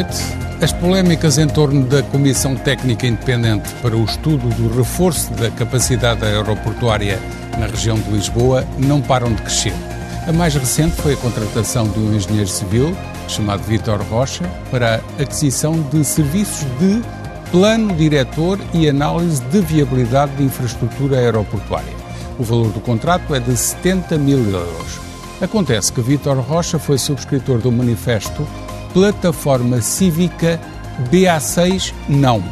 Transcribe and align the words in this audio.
Noite. 0.00 0.18
As 0.62 0.72
polémicas 0.72 1.38
em 1.38 1.46
torno 1.46 1.84
da 1.86 2.02
Comissão 2.02 2.54
Técnica 2.56 3.06
Independente 3.06 3.68
para 3.82 3.96
o 3.96 4.04
estudo 4.04 4.48
do 4.54 4.76
reforço 4.76 5.32
da 5.34 5.50
capacidade 5.50 6.24
aeroportuária 6.24 7.18
na 7.58 7.66
região 7.66 7.98
de 7.98 8.10
Lisboa 8.10 8.66
não 8.78 9.00
param 9.00 9.32
de 9.32 9.42
crescer. 9.42 9.74
A 10.26 10.32
mais 10.32 10.54
recente 10.54 10.96
foi 10.96 11.14
a 11.14 11.16
contratação 11.16 11.88
de 11.88 11.98
um 11.98 12.14
engenheiro 12.14 12.48
civil, 12.48 12.96
chamado 13.26 13.62
Vítor 13.62 14.02
Rocha, 14.02 14.44
para 14.70 15.02
a 15.18 15.22
aquisição 15.22 15.80
de 15.90 16.04
serviços 16.04 16.66
de 16.78 17.02
plano 17.50 17.94
diretor 17.94 18.58
e 18.72 18.88
análise 18.88 19.42
de 19.42 19.60
viabilidade 19.60 20.32
de 20.36 20.44
infraestrutura 20.44 21.18
aeroportuária. 21.18 21.94
O 22.38 22.44
valor 22.44 22.68
do 22.68 22.80
contrato 22.80 23.34
é 23.34 23.40
de 23.40 23.56
70 23.56 24.16
mil 24.18 24.38
euros. 24.50 25.00
Acontece 25.40 25.92
que 25.92 26.02
Vítor 26.02 26.38
Rocha 26.38 26.78
foi 26.78 26.98
subscritor 26.98 27.58
do 27.58 27.72
manifesto 27.72 28.46
Plataforma 28.92 29.80
Cívica 29.80 30.60
BA6 31.10 31.94
Não. 32.08 32.42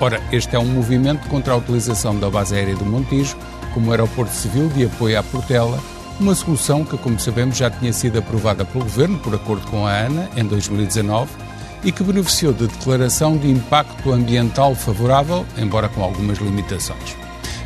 Ora, 0.00 0.20
este 0.32 0.56
é 0.56 0.58
um 0.58 0.66
movimento 0.66 1.28
contra 1.28 1.54
a 1.54 1.56
utilização 1.56 2.18
da 2.18 2.28
base 2.28 2.54
aérea 2.54 2.76
do 2.76 2.84
Montijo 2.84 3.36
como 3.74 3.90
aeroporto 3.90 4.32
civil 4.32 4.68
de 4.68 4.84
apoio 4.84 5.18
à 5.18 5.22
Portela, 5.22 5.78
uma 6.20 6.34
solução 6.34 6.84
que, 6.84 6.96
como 6.96 7.18
sabemos, 7.18 7.56
já 7.56 7.68
tinha 7.68 7.92
sido 7.92 8.20
aprovada 8.20 8.64
pelo 8.64 8.84
Governo, 8.84 9.18
por 9.18 9.34
acordo 9.34 9.66
com 9.66 9.84
a 9.84 9.92
ANA, 9.92 10.30
em 10.36 10.44
2019, 10.44 11.30
e 11.82 11.90
que 11.90 12.04
beneficiou 12.04 12.52
de 12.52 12.68
declaração 12.68 13.36
de 13.36 13.50
impacto 13.50 14.12
ambiental 14.12 14.74
favorável, 14.76 15.44
embora 15.58 15.88
com 15.88 16.02
algumas 16.02 16.38
limitações. 16.38 17.16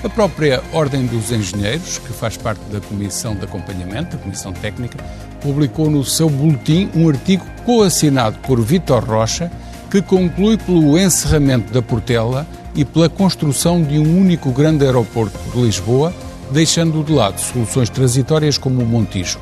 A 0.02 0.08
própria 0.08 0.62
Ordem 0.72 1.06
dos 1.06 1.30
Engenheiros, 1.30 1.98
que 1.98 2.12
faz 2.12 2.36
parte 2.36 2.60
da 2.70 2.80
Comissão 2.80 3.34
de 3.34 3.44
Acompanhamento, 3.44 4.16
da 4.16 4.22
Comissão 4.22 4.52
Técnica, 4.52 4.96
publicou 5.40 5.90
no 5.90 6.04
seu 6.04 6.28
boletim 6.28 6.88
um 6.94 7.08
artigo 7.08 7.44
coassinado 7.64 8.38
por 8.40 8.60
Vítor 8.60 9.04
Rocha, 9.04 9.50
que 9.90 10.02
conclui 10.02 10.56
pelo 10.56 10.98
encerramento 10.98 11.72
da 11.72 11.80
Portela 11.80 12.46
e 12.74 12.84
pela 12.84 13.08
construção 13.08 13.82
de 13.82 13.98
um 13.98 14.20
único 14.20 14.50
grande 14.50 14.84
aeroporto 14.84 15.38
de 15.50 15.60
Lisboa, 15.60 16.12
deixando 16.50 17.02
de 17.02 17.12
lado 17.12 17.40
soluções 17.40 17.88
transitórias 17.88 18.58
como 18.58 18.82
o 18.82 18.86
Montijo. 18.86 19.38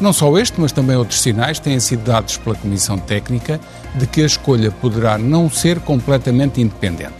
Não 0.00 0.12
só 0.12 0.36
este, 0.38 0.60
mas 0.60 0.72
também 0.72 0.96
outros 0.96 1.20
sinais 1.20 1.58
têm 1.58 1.78
sido 1.78 2.04
dados 2.04 2.36
pela 2.36 2.56
Comissão 2.56 2.98
Técnica 2.98 3.60
de 3.94 4.06
que 4.06 4.22
a 4.22 4.26
escolha 4.26 4.70
poderá 4.70 5.16
não 5.16 5.48
ser 5.48 5.78
completamente 5.80 6.60
independente. 6.60 7.14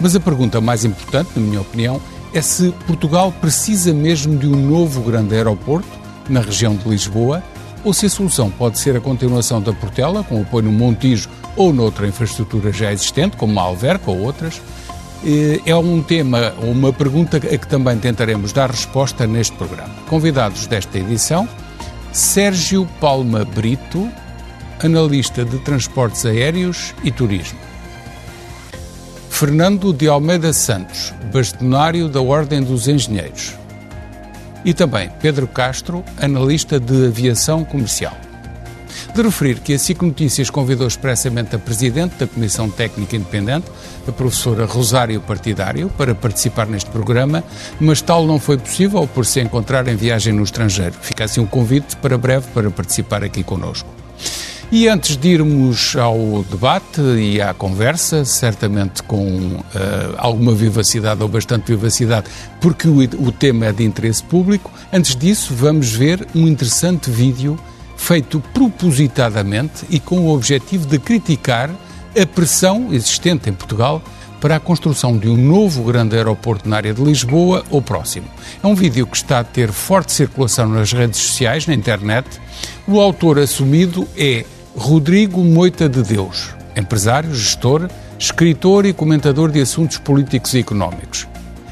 Mas 0.00 0.16
a 0.16 0.20
pergunta 0.20 0.60
mais 0.60 0.84
importante, 0.84 1.30
na 1.36 1.42
minha 1.42 1.60
opinião, 1.60 2.00
é 2.32 2.40
se 2.40 2.72
Portugal 2.86 3.32
precisa 3.40 3.92
mesmo 3.92 4.38
de 4.38 4.46
um 4.46 4.56
novo 4.56 5.02
grande 5.02 5.34
aeroporto 5.34 5.99
na 6.30 6.40
região 6.40 6.74
de 6.74 6.88
Lisboa 6.88 7.42
ou 7.82 7.92
se 7.92 8.06
a 8.06 8.10
solução 8.10 8.50
pode 8.50 8.78
ser 8.78 8.96
a 8.96 9.00
continuação 9.00 9.60
da 9.60 9.72
Portela, 9.72 10.22
com 10.22 10.42
apoio 10.42 10.64
no 10.64 10.72
Montijo 10.72 11.28
ou 11.56 11.72
noutra 11.72 12.06
infraestrutura 12.06 12.72
já 12.72 12.92
existente, 12.92 13.36
como 13.36 13.58
a 13.58 13.62
Alverca 13.62 14.10
ou 14.10 14.20
outras, 14.20 14.60
é 15.66 15.74
um 15.74 16.02
tema, 16.02 16.52
uma 16.62 16.92
pergunta 16.92 17.36
a 17.36 17.40
que 17.40 17.66
também 17.66 17.98
tentaremos 17.98 18.52
dar 18.52 18.70
resposta 18.70 19.26
neste 19.26 19.54
programa. 19.56 19.94
Convidados 20.08 20.66
desta 20.66 20.98
edição, 20.98 21.48
Sérgio 22.12 22.86
Palma 23.00 23.44
Brito, 23.44 24.10
analista 24.82 25.44
de 25.44 25.58
transportes 25.58 26.24
aéreos 26.24 26.94
e 27.04 27.10
turismo. 27.10 27.58
Fernando 29.28 29.92
de 29.92 30.08
Almeida 30.08 30.52
Santos, 30.52 31.14
bastonário 31.32 32.08
da 32.08 32.20
Ordem 32.20 32.62
dos 32.62 32.88
Engenheiros. 32.88 33.59
E 34.64 34.74
também 34.74 35.10
Pedro 35.20 35.46
Castro, 35.46 36.04
analista 36.20 36.78
de 36.78 37.06
aviação 37.06 37.64
comercial. 37.64 38.16
De 39.14 39.22
referir 39.22 39.60
que 39.60 39.74
a 39.74 39.78
SIC 39.78 40.02
Notícias 40.02 40.50
convidou 40.50 40.86
expressamente 40.86 41.54
a 41.56 41.58
Presidente 41.58 42.16
da 42.16 42.26
Comissão 42.26 42.68
Técnica 42.70 43.16
Independente, 43.16 43.66
a 44.06 44.12
professora 44.12 44.66
Rosário 44.66 45.20
Partidário, 45.20 45.88
para 45.96 46.14
participar 46.14 46.66
neste 46.66 46.90
programa, 46.90 47.42
mas 47.80 48.00
tal 48.00 48.26
não 48.26 48.38
foi 48.38 48.58
possível 48.58 49.06
por 49.06 49.26
se 49.26 49.40
encontrar 49.40 49.88
em 49.88 49.96
viagem 49.96 50.32
no 50.32 50.42
estrangeiro. 50.42 50.94
Fica 51.00 51.24
assim 51.24 51.40
um 51.40 51.46
convite 51.46 51.96
para 51.96 52.18
breve 52.18 52.46
para 52.52 52.70
participar 52.70 53.24
aqui 53.24 53.42
conosco. 53.42 53.88
E 54.72 54.86
antes 54.86 55.16
de 55.16 55.30
irmos 55.30 55.96
ao 55.96 56.44
debate 56.44 57.00
e 57.00 57.42
à 57.42 57.52
conversa, 57.52 58.24
certamente 58.24 59.02
com 59.02 59.26
uh, 59.26 59.64
alguma 60.16 60.54
vivacidade 60.54 61.20
ou 61.20 61.28
bastante 61.28 61.72
vivacidade, 61.72 62.28
porque 62.60 62.86
o, 62.86 62.98
o 62.98 63.32
tema 63.32 63.66
é 63.66 63.72
de 63.72 63.82
interesse 63.82 64.22
público, 64.22 64.70
antes 64.92 65.16
disso 65.16 65.52
vamos 65.56 65.92
ver 65.92 66.24
um 66.36 66.46
interessante 66.46 67.10
vídeo 67.10 67.58
feito 67.96 68.38
propositadamente 68.54 69.84
e 69.90 69.98
com 69.98 70.20
o 70.20 70.32
objetivo 70.32 70.86
de 70.86 71.00
criticar 71.00 71.68
a 72.16 72.24
pressão 72.24 72.92
existente 72.92 73.50
em 73.50 73.52
Portugal 73.52 74.00
para 74.40 74.54
a 74.54 74.60
construção 74.60 75.18
de 75.18 75.28
um 75.28 75.36
novo 75.36 75.82
grande 75.82 76.14
aeroporto 76.14 76.68
na 76.68 76.76
área 76.76 76.94
de 76.94 77.02
Lisboa 77.02 77.64
ou 77.70 77.82
próximo. 77.82 78.28
É 78.62 78.66
um 78.68 78.76
vídeo 78.76 79.04
que 79.04 79.16
está 79.16 79.40
a 79.40 79.44
ter 79.44 79.72
forte 79.72 80.12
circulação 80.12 80.68
nas 80.68 80.92
redes 80.92 81.18
sociais, 81.18 81.66
na 81.66 81.74
internet. 81.74 82.40
O 82.86 83.00
autor 83.00 83.40
assumido 83.40 84.06
é 84.16 84.44
Rodrigo 84.76 85.42
Moita 85.42 85.88
de 85.88 86.02
Deus, 86.02 86.54
empresário, 86.76 87.34
gestor, 87.34 87.88
escritor 88.18 88.86
e 88.86 88.92
comentador 88.92 89.50
de 89.50 89.60
assuntos 89.60 89.98
políticos 89.98 90.54
e 90.54 90.58
económicos. 90.58 91.26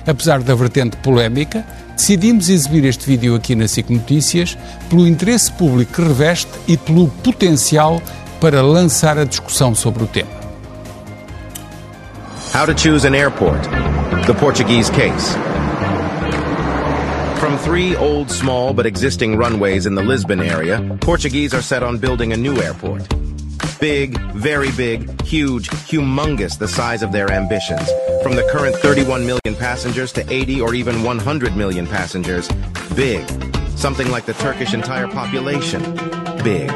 Apesar 0.06 0.42
da 0.42 0.54
vertente 0.54 0.96
polémica, 0.96 1.64
decidimos 1.94 2.48
exibir 2.48 2.84
este 2.84 3.06
vídeo 3.06 3.34
aqui 3.34 3.54
na 3.54 3.68
SIC 3.68 3.90
Notícias 3.90 4.56
pelo 4.88 5.06
interesse 5.06 5.52
público 5.52 5.92
que 5.92 6.02
reveste 6.02 6.50
e 6.66 6.76
pelo 6.76 7.08
potencial 7.08 8.00
para 8.40 8.62
lançar 8.62 9.18
a 9.18 9.24
discussão 9.24 9.74
sobre 9.74 10.04
o 10.04 10.06
tema. 10.06 10.30
How 12.54 12.66
to 12.66 12.76
choose 12.76 13.06
an 13.06 13.14
airport. 13.14 13.68
The 14.26 14.34
Portuguese 14.34 14.90
case. 14.90 15.47
From 17.38 17.56
three 17.56 17.94
old, 17.94 18.32
small, 18.32 18.74
but 18.74 18.84
existing 18.84 19.36
runways 19.36 19.86
in 19.86 19.94
the 19.94 20.02
Lisbon 20.02 20.40
area, 20.40 20.98
Portuguese 21.00 21.54
are 21.54 21.62
set 21.62 21.84
on 21.84 21.98
building 21.98 22.32
a 22.32 22.36
new 22.36 22.60
airport. 22.60 23.08
Big, 23.78 24.18
very 24.32 24.72
big, 24.72 25.22
huge, 25.22 25.68
humongous 25.70 26.58
the 26.58 26.66
size 26.66 27.00
of 27.00 27.12
their 27.12 27.30
ambitions. 27.30 27.88
From 28.24 28.34
the 28.34 28.42
current 28.50 28.74
31 28.74 29.24
million 29.24 29.54
passengers 29.56 30.12
to 30.14 30.32
80 30.32 30.60
or 30.60 30.74
even 30.74 31.04
100 31.04 31.56
million 31.56 31.86
passengers. 31.86 32.48
Big. 32.96 33.24
Something 33.76 34.10
like 34.10 34.26
the 34.26 34.34
Turkish 34.34 34.74
entire 34.74 35.06
population. 35.06 35.80
Big. 36.42 36.68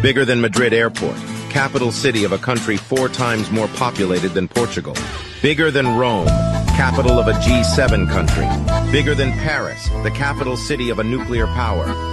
Bigger 0.00 0.24
than 0.24 0.40
Madrid 0.40 0.72
Airport, 0.72 1.16
capital 1.50 1.92
city 1.92 2.24
of 2.24 2.32
a 2.32 2.38
country 2.38 2.78
four 2.78 3.10
times 3.10 3.50
more 3.50 3.68
populated 3.68 4.30
than 4.30 4.48
Portugal. 4.48 4.96
Bigger 5.42 5.70
than 5.70 5.86
Rome, 5.98 6.28
capital 6.68 7.18
of 7.18 7.28
a 7.28 7.32
G7 7.32 8.08
country. 8.10 8.81
Bigger 8.92 9.14
than 9.14 9.32
Paris, 9.32 9.88
the 10.04 10.10
capital 10.10 10.56
city 10.56 10.90
of 10.90 10.98
a 10.98 11.04
nuclear 11.04 11.46
power 11.48 12.12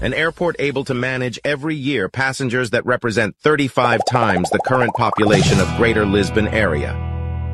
an 0.00 0.14
airport 0.14 0.56
able 0.60 0.84
to 0.84 0.94
manage 0.94 1.40
every 1.44 1.74
year 1.74 2.08
passengers 2.08 2.70
that 2.70 2.86
represent 2.86 3.36
35 3.38 4.00
times 4.08 4.48
the 4.50 4.60
current 4.60 4.94
population 4.94 5.58
of 5.58 5.76
Greater 5.76 6.06
Lisbon 6.06 6.46
area. 6.48 6.94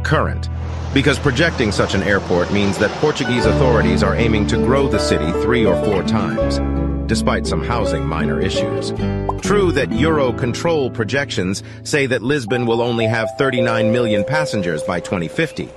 Current. 0.04 0.50
Because 0.92 1.18
projecting 1.18 1.72
such 1.72 1.94
an 1.94 2.02
airport 2.02 2.52
means 2.52 2.76
that 2.78 2.90
Portuguese 3.00 3.46
authorities 3.46 4.02
are 4.02 4.14
aiming 4.14 4.46
to 4.48 4.56
grow 4.56 4.88
the 4.88 4.98
city 4.98 5.32
three 5.42 5.64
or 5.64 5.82
four 5.84 6.02
times, 6.02 6.60
despite 7.08 7.46
some 7.46 7.64
housing 7.64 8.06
minor 8.06 8.40
issues. 8.40 8.90
True 9.40 9.72
that 9.72 9.88
Eurocontrol 9.88 10.92
projections 10.92 11.62
say 11.82 12.06
that 12.06 12.22
Lisbon 12.22 12.66
will 12.66 12.82
only 12.82 13.06
have 13.06 13.30
39 13.38 13.90
million 13.90 14.22
passengers 14.22 14.82
by 14.82 15.00
2050. 15.00 15.70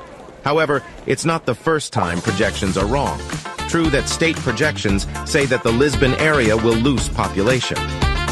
However, 0.48 0.82
it's 1.06 1.26
not 1.26 1.46
the 1.46 1.56
first 1.56 1.92
time 1.92 2.22
projections 2.22 2.78
are 2.78 2.88
wrong 2.88 3.20
true 3.68 3.90
that 3.90 4.08
state 4.08 4.36
projections 4.38 5.08
say 5.26 5.46
that 5.46 5.64
the 5.64 5.72
Lisbon 5.72 6.14
area 6.16 6.56
will 6.56 6.76
lose 6.76 7.10
population. 7.10 7.78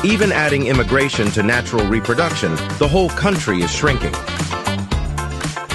Even 0.04 0.32
adding 0.32 0.68
immigration 0.68 1.30
to 1.32 1.44
natural 1.44 1.86
reproduction, 1.88 2.56
the 2.80 2.88
whole 2.88 3.10
country 3.10 3.62
is 3.62 3.72
shrinking. 3.72 4.12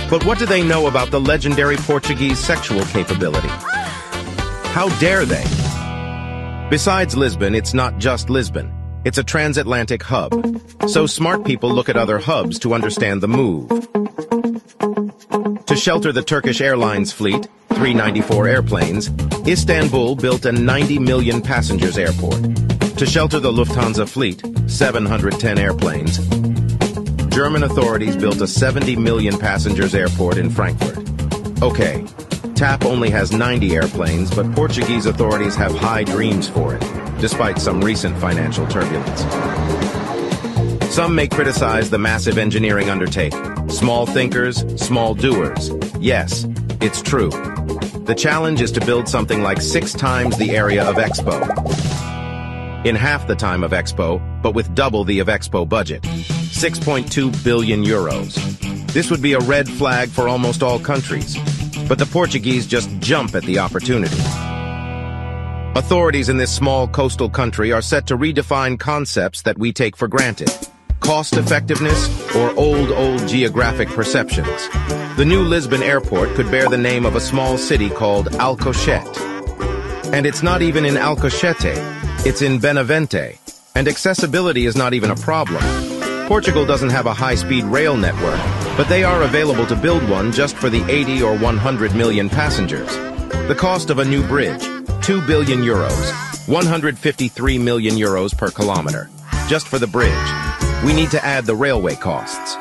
But 0.09 0.25
what 0.25 0.39
do 0.39 0.47
they 0.47 0.63
know 0.63 0.87
about 0.87 1.11
the 1.11 1.21
legendary 1.21 1.77
Portuguese 1.77 2.39
sexual 2.39 2.85
capability? 2.87 3.49
How 3.49 4.89
dare 4.99 5.25
they? 5.25 5.45
Besides 6.71 7.17
Lisbon, 7.17 7.55
it's 7.55 7.75
not 7.75 7.99
just 7.99 8.31
Lisbon. 8.31 8.73
It's 9.05 9.19
a 9.19 9.25
transatlantic 9.25 10.03
hub. 10.03 10.33
So 10.89 11.07
smart 11.07 11.45
people 11.45 11.73
look 11.73 11.89
at 11.89 11.97
other 11.97 12.19
hubs 12.19 12.59
to 12.61 12.75
understand 12.75 13.23
the 13.23 13.29
move. 13.29 13.71
Shelter 15.81 16.13
the 16.13 16.23
Turkish 16.23 16.61
Airlines 16.61 17.11
fleet, 17.11 17.49
394 17.71 18.49
airplanes, 18.49 19.11
Istanbul 19.47 20.15
built 20.15 20.45
a 20.45 20.53
90 20.53 20.99
million 20.99 21.41
passengers 21.41 21.97
airport. 21.97 22.43
To 22.99 23.07
shelter 23.07 23.41
the 23.41 23.51
Lufthansa 23.51 24.07
fleet, 24.07 24.43
710 24.71 25.59
airplanes, 25.59 26.19
German 27.35 27.63
authorities 27.63 28.15
built 28.15 28.43
a 28.43 28.47
70 28.47 28.97
million 28.97 29.39
passengers 29.39 29.95
airport 29.95 30.37
in 30.37 30.51
Frankfurt. 30.51 30.99
Okay, 31.63 32.05
TAP 32.55 32.85
only 32.85 33.09
has 33.09 33.33
90 33.33 33.75
airplanes, 33.75 34.31
but 34.31 34.55
Portuguese 34.55 35.07
authorities 35.07 35.57
have 35.57 35.75
high 35.75 36.05
dreams 36.05 36.47
for 36.47 36.75
it, 36.75 36.81
despite 37.23 37.59
some 37.59 37.81
recent 37.81 38.19
financial 38.19 38.67
turbulence. 38.67 39.80
Some 40.91 41.15
may 41.15 41.29
criticize 41.29 41.89
the 41.89 42.01
massive 42.01 42.37
engineering 42.37 42.91
undertaking. 42.91 43.71
Small 43.71 44.07
thinkers, 44.07 44.65
small 44.75 45.15
doers. 45.15 45.71
Yes, 46.01 46.45
it's 46.81 47.01
true. 47.01 47.31
The 47.31 48.17
challenge 48.19 48.61
is 48.61 48.73
to 48.73 48.85
build 48.85 49.09
something 49.09 49.41
like 49.41 49.63
six 49.63 49.93
times 49.93 50.37
the 50.37 50.51
area 50.51 50.85
of 50.85 50.97
Expo. 50.97 51.41
In 52.85 52.97
half 52.97 53.29
the 53.29 53.37
time 53.37 53.63
of 53.63 53.71
Expo, 53.71 54.21
but 54.43 54.53
with 54.53 54.75
double 54.75 55.05
the 55.05 55.21
of 55.21 55.29
Expo 55.29 55.67
budget. 55.67 56.03
6.2 56.03 57.45
billion 57.45 57.85
euros. 57.85 58.35
This 58.93 59.13
would 59.13 59.23
be 59.23 59.35
a 59.35 59.39
red 59.39 59.69
flag 59.69 60.09
for 60.09 60.27
almost 60.27 60.61
all 60.61 60.81
countries. 60.81 61.37
But 61.89 62.01
the 62.01 62.07
Portuguese 62.07 62.67
just 62.67 62.91
jump 62.99 63.37
at 63.37 63.45
the 63.45 63.61
opportunity. 63.61 64.19
Authorities 65.77 66.29
in 66.29 66.37
this 66.37 66.53
small 66.53 66.89
coastal 66.89 67.31
country 67.31 67.71
are 67.71 67.81
set 67.81 68.09
to 68.09 68.19
redefine 68.19 68.77
concepts 68.77 69.43
that 69.43 69.57
we 69.57 69.73
take 69.73 69.97
for 69.97 70.09
granted. 70.09 70.51
Cost 71.01 71.37
effectiveness 71.37 72.09
or 72.37 72.51
old, 72.57 72.91
old 72.91 73.27
geographic 73.27 73.89
perceptions. 73.89 74.69
The 75.17 75.25
new 75.27 75.43
Lisbon 75.43 75.83
airport 75.83 76.31
could 76.31 76.51
bear 76.51 76.69
the 76.69 76.79
name 76.79 77.05
of 77.05 77.17
a 77.17 77.21
small 77.21 77.59
city 77.59 77.91
called 77.91 78.29
Alcochete. 78.33 79.19
And 80.13 80.27
it's 80.27 80.43
not 80.43 80.63
even 80.63 80.85
in 80.85 80.95
Alcochete, 80.95 81.75
it's 82.25 82.43
in 82.43 82.59
Benavente. 82.59 83.39
And 83.75 83.89
accessibility 83.89 84.67
is 84.67 84.77
not 84.77 84.95
even 84.95 85.11
a 85.11 85.17
problem. 85.17 85.63
Portugal 86.27 86.65
doesn't 86.65 86.91
have 86.91 87.07
a 87.07 87.15
high-speed 87.15 87.65
rail 87.65 87.97
network, 87.97 88.39
but 88.77 88.89
they 88.89 89.03
are 89.03 89.23
available 89.23 89.67
to 89.67 89.75
build 89.75 90.09
one 90.09 90.31
just 90.31 90.57
for 90.57 90.71
the 90.71 90.85
80 90.89 91.23
or 91.23 91.37
100 91.37 91.95
million 91.95 92.29
passengers. 92.29 92.95
The 93.49 93.57
cost 93.59 93.91
of 93.91 93.99
a 93.99 94.05
new 94.05 94.25
bridge, 94.29 94.63
2 95.03 95.27
billion 95.27 95.61
euros, 95.61 96.13
153 96.47 97.59
million 97.59 97.95
euros 97.95 98.37
per 98.37 98.51
kilometer, 98.51 99.11
just 99.49 99.67
for 99.67 99.79
the 99.79 99.89
bridge. 99.89 100.70
We 100.85 100.93
need 100.93 101.11
to 101.11 101.25
add 101.25 101.45
the 101.45 101.57
railway 101.57 101.97
costs. 101.97 102.57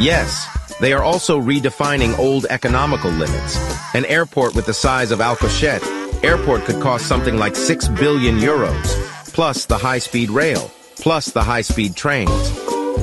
Yes, 0.00 0.46
they 0.80 0.92
are 0.92 1.02
also 1.02 1.40
redefining 1.40 2.18
old 2.18 2.46
economical 2.50 3.10
limits. 3.10 3.56
An 3.94 4.04
airport 4.06 4.54
with 4.54 4.66
the 4.66 4.74
size 4.74 5.10
of 5.10 5.20
Alcochete, 5.20 6.24
airport 6.24 6.64
could 6.64 6.80
cost 6.82 7.06
something 7.06 7.36
like 7.36 7.56
6 7.56 7.88
billion 7.88 8.38
euros, 8.38 8.84
plus 9.32 9.66
the 9.66 9.78
high-speed 9.78 10.30
rail 10.30 10.70
plus 11.00 11.30
the 11.30 11.42
high-speed 11.42 11.96
trains. 11.96 12.30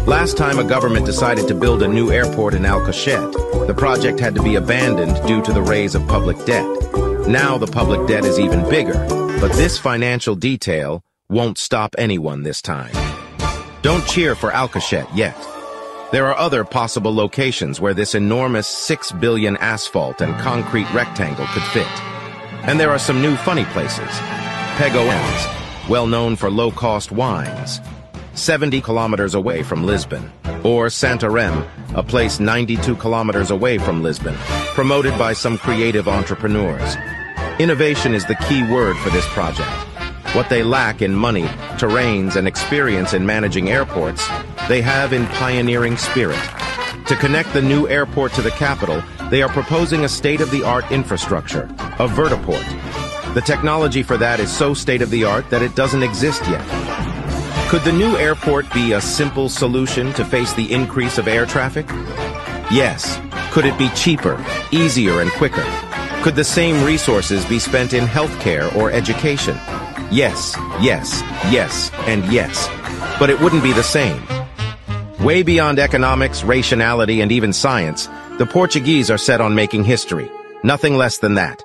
Last 0.08 0.38
time 0.38 0.60
a 0.60 0.64
government 0.64 1.06
decided 1.06 1.48
to 1.48 1.56
build 1.56 1.82
a 1.82 1.88
new 1.88 2.12
airport 2.12 2.54
in 2.54 2.64
Alcochete, 2.64 3.68
the 3.68 3.74
project 3.74 4.20
had 4.20 4.36
to 4.36 4.44
be 4.44 4.56
abandoned 4.56 5.16
due 5.28 5.42
to 5.42 5.52
the 5.52 5.62
raise 5.62 5.96
of 5.96 6.08
public 6.08 6.38
debt. 6.46 6.66
Now 7.28 7.58
the 7.58 7.68
public 7.68 8.08
debt 8.08 8.24
is 8.24 8.40
even 8.40 8.70
bigger, 8.70 9.06
but 9.42 9.52
this 9.54 9.78
financial 9.78 10.36
detail 10.36 11.04
won't 11.30 11.58
stop 11.58 11.96
anyone 11.98 12.44
this 12.44 12.62
time. 12.62 13.07
Don't 13.84 14.06
cheer 14.08 14.34
for 14.34 14.50
Alcochete 14.50 15.08
yet. 15.16 15.38
There 16.12 16.26
are 16.26 16.38
other 16.38 16.64
possible 16.64 17.14
locations 17.14 17.80
where 17.80 17.94
this 17.94 18.16
enormous 18.16 18.68
6 18.68 19.12
billion 19.14 19.56
asphalt 19.58 20.20
and 20.20 20.34
concrete 20.40 20.92
rectangle 20.94 21.46
could 21.48 21.64
fit. 21.64 22.02
And 22.64 22.80
there 22.80 22.90
are 22.90 23.00
some 23.00 23.22
new 23.22 23.36
funny 23.36 23.66
places. 23.66 24.10
Pegoens, 24.78 25.90
well 25.90 26.08
known 26.08 26.36
for 26.36 26.50
low-cost 26.50 27.12
wines, 27.12 27.80
70 28.34 28.82
kilometers 28.82 29.36
away 29.36 29.62
from 29.62 29.86
Lisbon, 29.86 30.32
or 30.64 30.88
Santarem, 30.88 31.68
a 31.94 32.02
place 32.02 32.40
92 32.40 32.96
kilometers 32.96 33.52
away 33.52 33.78
from 33.78 34.02
Lisbon, 34.02 34.36
promoted 34.74 35.16
by 35.20 35.34
some 35.34 35.58
creative 35.58 36.08
entrepreneurs. 36.08 36.96
Innovation 37.60 38.16
is 38.16 38.26
the 38.26 38.36
key 38.48 38.64
word 38.72 38.98
for 38.98 39.12
this 39.12 39.28
project. 39.30 39.87
What 40.34 40.50
they 40.50 40.64
lack 40.64 41.02
in 41.02 41.16
money, 41.16 41.46
terrains, 41.78 42.36
and 42.36 42.48
experience 42.48 43.14
in 43.14 43.26
managing 43.26 43.70
airports, 43.70 44.28
they 44.68 44.82
have 44.82 45.14
in 45.14 45.26
pioneering 45.28 45.98
spirit. 45.98 46.40
To 47.08 47.16
connect 47.16 47.54
the 47.54 47.62
new 47.62 47.88
airport 47.88 48.34
to 48.34 48.42
the 48.42 48.52
capital, 48.52 49.02
they 49.30 49.42
are 49.42 49.50
proposing 49.50 50.04
a 50.06 50.10
state-of-the-art 50.10 50.92
infrastructure, 50.92 51.64
a 52.00 52.08
vertiport, 52.08 52.66
the 53.38 53.42
technology 53.42 54.02
for 54.02 54.18
that 54.18 54.40
is 54.40 54.52
so 54.52 54.74
state-of-the-art 54.74 55.52
that 55.52 55.62
it 55.62 55.76
doesn't 55.76 56.02
exist 56.02 56.42
yet. 56.48 56.66
Could 57.70 57.84
the 57.84 57.92
new 57.92 58.18
airport 58.18 58.66
be 58.74 58.94
a 58.94 59.00
simple 59.00 59.48
solution 59.48 60.12
to 60.14 60.26
face 60.26 60.54
the 60.54 60.74
increase 60.74 61.20
of 61.20 61.28
air 61.28 61.46
traffic? 61.46 61.86
Yes. 62.72 63.20
Could 63.52 63.66
it 63.66 63.78
be 63.78 63.90
cheaper, 63.90 64.44
easier, 64.72 65.22
and 65.22 65.30
quicker? 65.34 65.64
Could 66.24 66.36
the 66.36 66.44
same 66.44 66.84
resources 66.84 67.46
be 67.46 67.60
spent 67.60 67.94
in 67.94 68.06
healthcare 68.06 68.76
or 68.76 68.90
education? 68.90 69.56
Yes, 70.10 70.56
yes, 70.80 71.22
yes, 71.52 71.92
and 72.08 72.24
yes. 72.32 72.70
But 73.20 73.30
it 73.30 73.42
wouldn't 73.42 73.62
be 73.62 73.74
the 73.74 73.84
same. 73.84 74.22
Way 75.20 75.44
beyond 75.44 75.80
economics, 75.80 76.46
rationality, 76.46 77.20
and 77.20 77.30
even 77.30 77.52
science, 77.52 78.08
the 78.38 78.46
Portuguese 78.46 79.12
are 79.12 79.18
set 79.18 79.42
on 79.42 79.54
making 79.54 79.84
history. 79.84 80.32
Nothing 80.64 80.96
less 80.96 81.18
than 81.18 81.36
that. 81.36 81.62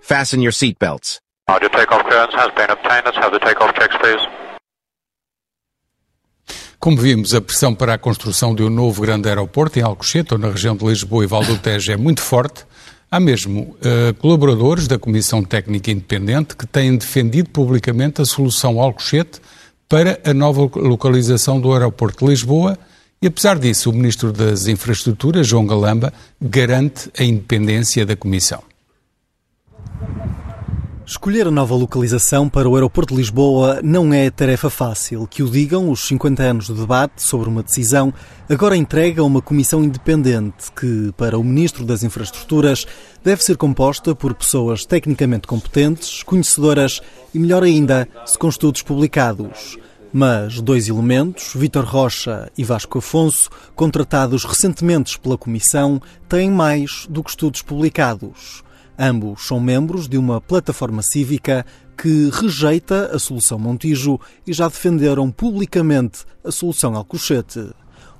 Fasten 0.00 0.42
your 0.42 0.50
seatbelts. 0.50 1.20
Roger, 1.48 1.68
takeoff 1.68 2.04
clearance 2.08 2.34
has 2.34 2.50
been 2.56 2.70
obtained. 2.70 3.04
Let's 3.04 3.18
have 3.18 3.30
the 3.30 3.38
takeoff 3.38 3.72
checks, 3.76 3.96
please. 4.00 4.20
Como 6.80 6.96
vimos, 6.96 7.34
a 7.34 7.40
pressão 7.40 7.72
para 7.72 7.94
a 7.94 7.98
construção 7.98 8.52
de 8.52 8.64
um 8.64 8.70
novo 8.70 9.00
grande 9.02 9.28
aeroporto 9.28 9.78
em 9.78 9.82
Alcochete, 9.82 10.34
ou 10.34 10.38
na 10.38 10.48
região 10.48 10.76
de 10.76 10.84
Lisboa 10.84 11.22
e 11.22 11.26
Val 11.26 11.44
do 11.44 11.56
Tejo, 11.56 11.92
é 11.92 11.96
muito 11.96 12.20
forte. 12.20 12.66
Há 13.10 13.20
mesmo 13.20 13.76
uh, 13.80 14.14
colaboradores 14.18 14.88
da 14.88 14.98
Comissão 14.98 15.42
Técnica 15.42 15.90
Independente 15.90 16.56
que 16.56 16.66
têm 16.66 16.96
defendido 16.96 17.50
publicamente 17.50 18.20
a 18.20 18.24
solução 18.24 18.80
Alcochete 18.80 19.40
para 19.88 20.20
a 20.24 20.34
nova 20.34 20.62
localização 20.76 21.60
do 21.60 21.72
aeroporto 21.72 22.24
de 22.24 22.30
Lisboa 22.30 22.76
e, 23.22 23.28
apesar 23.28 23.58
disso, 23.58 23.90
o 23.90 23.92
Ministro 23.92 24.32
das 24.32 24.66
Infraestruturas, 24.66 25.46
João 25.46 25.66
Galamba, 25.66 26.12
garante 26.40 27.10
a 27.18 27.22
independência 27.22 28.04
da 28.04 28.16
Comissão. 28.16 28.62
Escolher 31.08 31.46
a 31.46 31.52
nova 31.52 31.72
localização 31.76 32.48
para 32.48 32.68
o 32.68 32.74
aeroporto 32.74 33.14
de 33.14 33.20
Lisboa 33.20 33.78
não 33.80 34.12
é 34.12 34.28
tarefa 34.28 34.68
fácil. 34.68 35.24
Que 35.28 35.40
o 35.40 35.48
digam 35.48 35.88
os 35.88 36.00
50 36.08 36.42
anos 36.42 36.66
de 36.66 36.74
debate 36.74 37.22
sobre 37.22 37.48
uma 37.48 37.62
decisão, 37.62 38.12
agora 38.50 38.76
entrega 38.76 39.22
a 39.22 39.24
uma 39.24 39.40
comissão 39.40 39.84
independente 39.84 40.72
que, 40.72 41.12
para 41.16 41.38
o 41.38 41.44
Ministro 41.44 41.84
das 41.84 42.02
Infraestruturas, 42.02 42.88
deve 43.22 43.44
ser 43.44 43.56
composta 43.56 44.16
por 44.16 44.34
pessoas 44.34 44.84
tecnicamente 44.84 45.46
competentes, 45.46 46.24
conhecedoras 46.24 47.00
e, 47.32 47.38
melhor 47.38 47.62
ainda, 47.62 48.08
se 48.26 48.36
com 48.36 48.48
estudos 48.48 48.82
publicados. 48.82 49.78
Mas 50.12 50.60
dois 50.60 50.88
elementos, 50.88 51.52
Vítor 51.54 51.84
Rocha 51.84 52.50
e 52.58 52.64
Vasco 52.64 52.98
Afonso, 52.98 53.48
contratados 53.76 54.44
recentemente 54.44 55.20
pela 55.20 55.38
Comissão, 55.38 56.02
têm 56.28 56.50
mais 56.50 57.06
do 57.08 57.22
que 57.22 57.30
estudos 57.30 57.62
publicados. 57.62 58.65
Ambos 58.98 59.46
são 59.46 59.60
membros 59.60 60.08
de 60.08 60.16
uma 60.16 60.40
plataforma 60.40 61.02
cívica 61.02 61.66
que 61.96 62.30
rejeita 62.32 63.10
a 63.14 63.18
solução 63.18 63.58
Montijo 63.58 64.18
e 64.46 64.52
já 64.52 64.68
defenderam 64.68 65.30
publicamente 65.30 66.24
a 66.42 66.50
solução 66.50 66.94
Alcochete. 66.96 67.70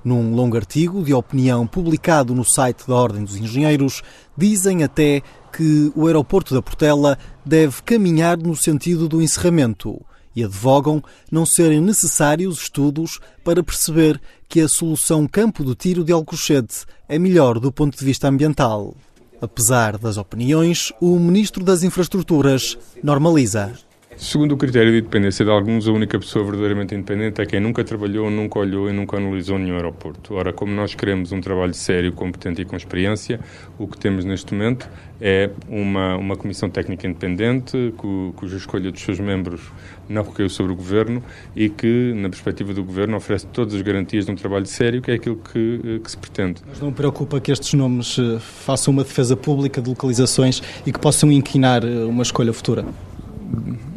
Num 0.03 0.33
longo 0.35 0.55
artigo 0.55 1.03
de 1.03 1.13
opinião 1.13 1.65
publicado 1.65 2.33
no 2.35 2.45
site 2.45 2.87
da 2.87 2.95
Ordem 2.95 3.23
dos 3.23 3.35
Engenheiros, 3.35 4.03
dizem 4.37 4.83
até 4.83 5.21
que 5.51 5.91
o 5.95 6.05
aeroporto 6.05 6.53
da 6.53 6.61
Portela 6.61 7.17
deve 7.43 7.81
caminhar 7.81 8.37
no 8.37 8.55
sentido 8.55 9.09
do 9.09 9.21
encerramento 9.21 9.99
e 10.35 10.43
advogam 10.43 11.03
não 11.31 11.47
serem 11.47 11.81
necessários 11.81 12.61
estudos 12.61 13.19
para 13.43 13.63
perceber 13.63 14.21
que 14.47 14.61
a 14.61 14.67
solução 14.67 15.27
campo 15.27 15.63
do 15.63 15.73
tiro 15.73 16.03
de 16.03 16.11
Alcochete 16.11 16.85
é 17.09 17.17
melhor 17.17 17.59
do 17.59 17.71
ponto 17.71 17.97
de 17.97 18.05
vista 18.05 18.27
ambiental. 18.27 18.95
Apesar 19.41 19.97
das 19.97 20.17
opiniões, 20.17 20.91
o 20.99 21.19
Ministro 21.19 21.63
das 21.63 21.83
Infraestruturas 21.83 22.77
normaliza. 23.03 23.71
Segundo 24.19 24.53
o 24.53 24.57
critério 24.57 24.91
de 24.91 24.97
independência 24.97 25.45
de 25.45 25.51
alguns, 25.51 25.87
a 25.87 25.91
única 25.91 26.17
pessoa 26.17 26.43
verdadeiramente 26.43 26.95
independente 26.95 27.39
é 27.39 27.45
quem 27.45 27.59
nunca 27.59 27.83
trabalhou, 27.83 28.31
nunca 28.31 28.57
olhou 28.57 28.89
e 28.89 28.93
nunca 28.93 29.15
analisou 29.15 29.59
nenhum 29.59 29.75
aeroporto. 29.75 30.33
Ora, 30.33 30.51
como 30.51 30.73
nós 30.73 30.95
queremos 30.95 31.31
um 31.31 31.39
trabalho 31.39 31.73
sério, 31.75 32.11
competente 32.11 32.63
e 32.63 32.65
com 32.65 32.75
experiência, 32.75 33.39
o 33.77 33.87
que 33.87 33.95
temos 33.95 34.25
neste 34.25 34.55
momento 34.55 34.89
é 35.21 35.51
uma, 35.69 36.17
uma 36.17 36.35
comissão 36.35 36.67
técnica 36.67 37.05
independente, 37.05 37.93
cu, 37.95 38.33
cuja 38.35 38.57
escolha 38.57 38.91
dos 38.91 39.01
seus 39.01 39.19
membros 39.19 39.61
não 40.09 40.23
recaiu 40.23 40.49
sobre 40.49 40.71
o 40.71 40.75
Governo 40.75 41.23
e 41.55 41.69
que, 41.69 42.11
na 42.15 42.27
perspectiva 42.27 42.73
do 42.73 42.83
Governo, 42.83 43.17
oferece 43.17 43.45
todas 43.45 43.75
as 43.75 43.83
garantias 43.83 44.25
de 44.25 44.31
um 44.31 44.35
trabalho 44.35 44.65
sério, 44.65 44.99
que 44.99 45.11
é 45.11 45.13
aquilo 45.13 45.35
que, 45.37 45.79
eh, 45.83 45.99
que 45.99 46.09
se 46.09 46.17
pretende. 46.17 46.63
Mas 46.67 46.79
não 46.79 46.91
preocupa 46.91 47.39
que 47.39 47.51
estes 47.51 47.71
nomes 47.75 48.17
eh, 48.17 48.39
façam 48.39 48.91
uma 48.91 49.03
defesa 49.03 49.37
pública 49.37 49.79
de 49.79 49.89
localizações 49.89 50.59
e 50.87 50.91
que 50.91 50.99
possam 50.99 51.31
inquinar 51.31 51.83
eh, 51.83 52.03
uma 52.03 52.23
escolha 52.23 52.51
futura? 52.51 52.83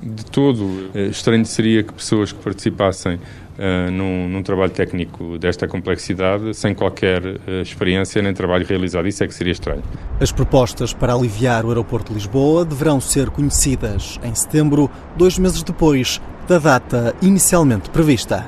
De 0.02 0.24
todo. 0.26 0.90
Eh, 0.94 1.06
estranho 1.06 1.44
seria 1.44 1.82
que 1.82 1.92
pessoas 1.92 2.32
que 2.32 2.38
participassem 2.42 3.16
uh, 3.16 3.90
num, 3.90 4.28
num, 4.28 4.42
trabalho 4.42 4.70
técnico 4.70 5.38
desta 5.38 5.66
complexidade, 5.66 6.54
sem 6.54 6.74
qualquer 6.74 7.22
uh, 7.24 7.62
experiência 7.62 8.22
nem 8.22 8.32
trabalho 8.32 8.64
realizado. 8.66 9.06
Isso 9.06 9.22
é 9.24 9.26
que 9.26 9.34
seria 9.34 9.52
estranho. 9.52 9.82
As 10.20 10.32
propostas 10.32 10.92
para 10.92 11.14
aliviar 11.14 11.64
o 11.64 11.68
aeroporto 11.68 12.12
de 12.12 12.18
Lisboa 12.18 12.64
deverão 12.64 13.00
ser 13.00 13.30
conhecidas 13.30 14.18
em 14.22 14.34
setembro, 14.34 14.90
dois 15.16 15.38
meses 15.38 15.62
depois 15.62 16.20
da 16.48 16.58
data 16.58 17.14
inicialmente 17.22 17.90
prevista. 17.90 18.46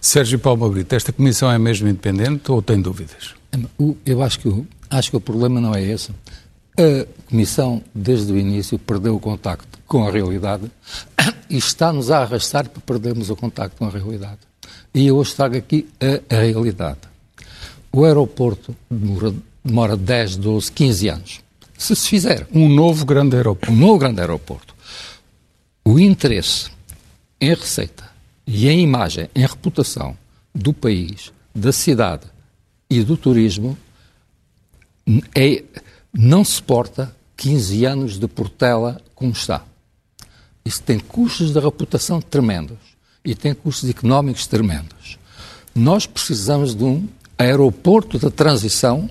Sérgio 0.00 0.38
Paulo 0.38 0.70
Brito, 0.70 0.94
esta 0.94 1.12
comissão 1.12 1.50
é 1.50 1.58
mesmo 1.58 1.86
independente 1.88 2.50
ou 2.50 2.60
tem 2.62 2.80
dúvidas? 2.80 3.34
Eu 4.04 4.22
acho 4.22 4.40
que, 4.40 4.64
acho 4.90 5.10
que 5.10 5.16
o 5.16 5.20
problema 5.20 5.60
não 5.60 5.74
é 5.74 5.82
esse. 5.82 6.10
A 6.80 7.06
Comissão, 7.28 7.82
desde 7.94 8.32
o 8.32 8.38
início, 8.38 8.78
perdeu 8.78 9.14
o 9.14 9.20
contacto 9.20 9.78
com 9.86 10.06
a 10.08 10.10
realidade 10.10 10.70
e 11.50 11.58
está-nos 11.58 12.10
a 12.10 12.22
arrastar 12.22 12.70
para 12.70 12.80
perdermos 12.80 13.28
o 13.28 13.36
contacto 13.36 13.76
com 13.76 13.86
a 13.86 13.90
realidade. 13.90 14.38
E 14.94 15.06
eu 15.06 15.16
hoje 15.18 15.34
trago 15.34 15.58
aqui 15.58 15.86
a, 16.00 16.34
a 16.34 16.40
realidade. 16.40 17.00
O 17.92 18.04
aeroporto 18.06 18.74
demora, 18.90 19.34
demora 19.62 19.94
10, 19.94 20.36
12, 20.36 20.72
15 20.72 21.08
anos. 21.08 21.40
Se 21.76 21.94
se 21.94 22.08
fizer. 22.08 22.46
Um 22.50 22.66
novo 22.66 23.04
grande 23.04 23.36
aeroporto. 23.36 23.72
Um 23.72 23.76
novo 23.76 23.98
grande 23.98 24.20
aeroporto. 24.20 24.74
O 25.84 26.00
interesse 26.00 26.70
em 27.38 27.50
receita 27.50 28.10
e 28.46 28.68
em 28.68 28.80
imagem, 28.80 29.28
em 29.34 29.42
reputação 29.42 30.16
do 30.54 30.72
país, 30.72 31.30
da 31.54 31.72
cidade 31.72 32.26
e 32.88 33.02
do 33.02 33.18
turismo 33.18 33.76
é 35.34 35.62
não 36.12 36.44
suporta 36.44 37.14
15 37.36 37.84
anos 37.84 38.18
de 38.18 38.28
Portela 38.28 39.00
como 39.14 39.32
está. 39.32 39.64
Isso 40.64 40.82
tem 40.82 40.98
custos 40.98 41.52
de 41.52 41.58
reputação 41.58 42.20
tremendos 42.20 42.78
e 43.24 43.34
tem 43.34 43.54
custos 43.54 43.88
económicos 43.88 44.46
tremendos. 44.46 45.18
Nós 45.74 46.06
precisamos 46.06 46.74
de 46.74 46.84
um 46.84 47.08
aeroporto 47.38 48.18
de 48.18 48.30
transição 48.30 49.08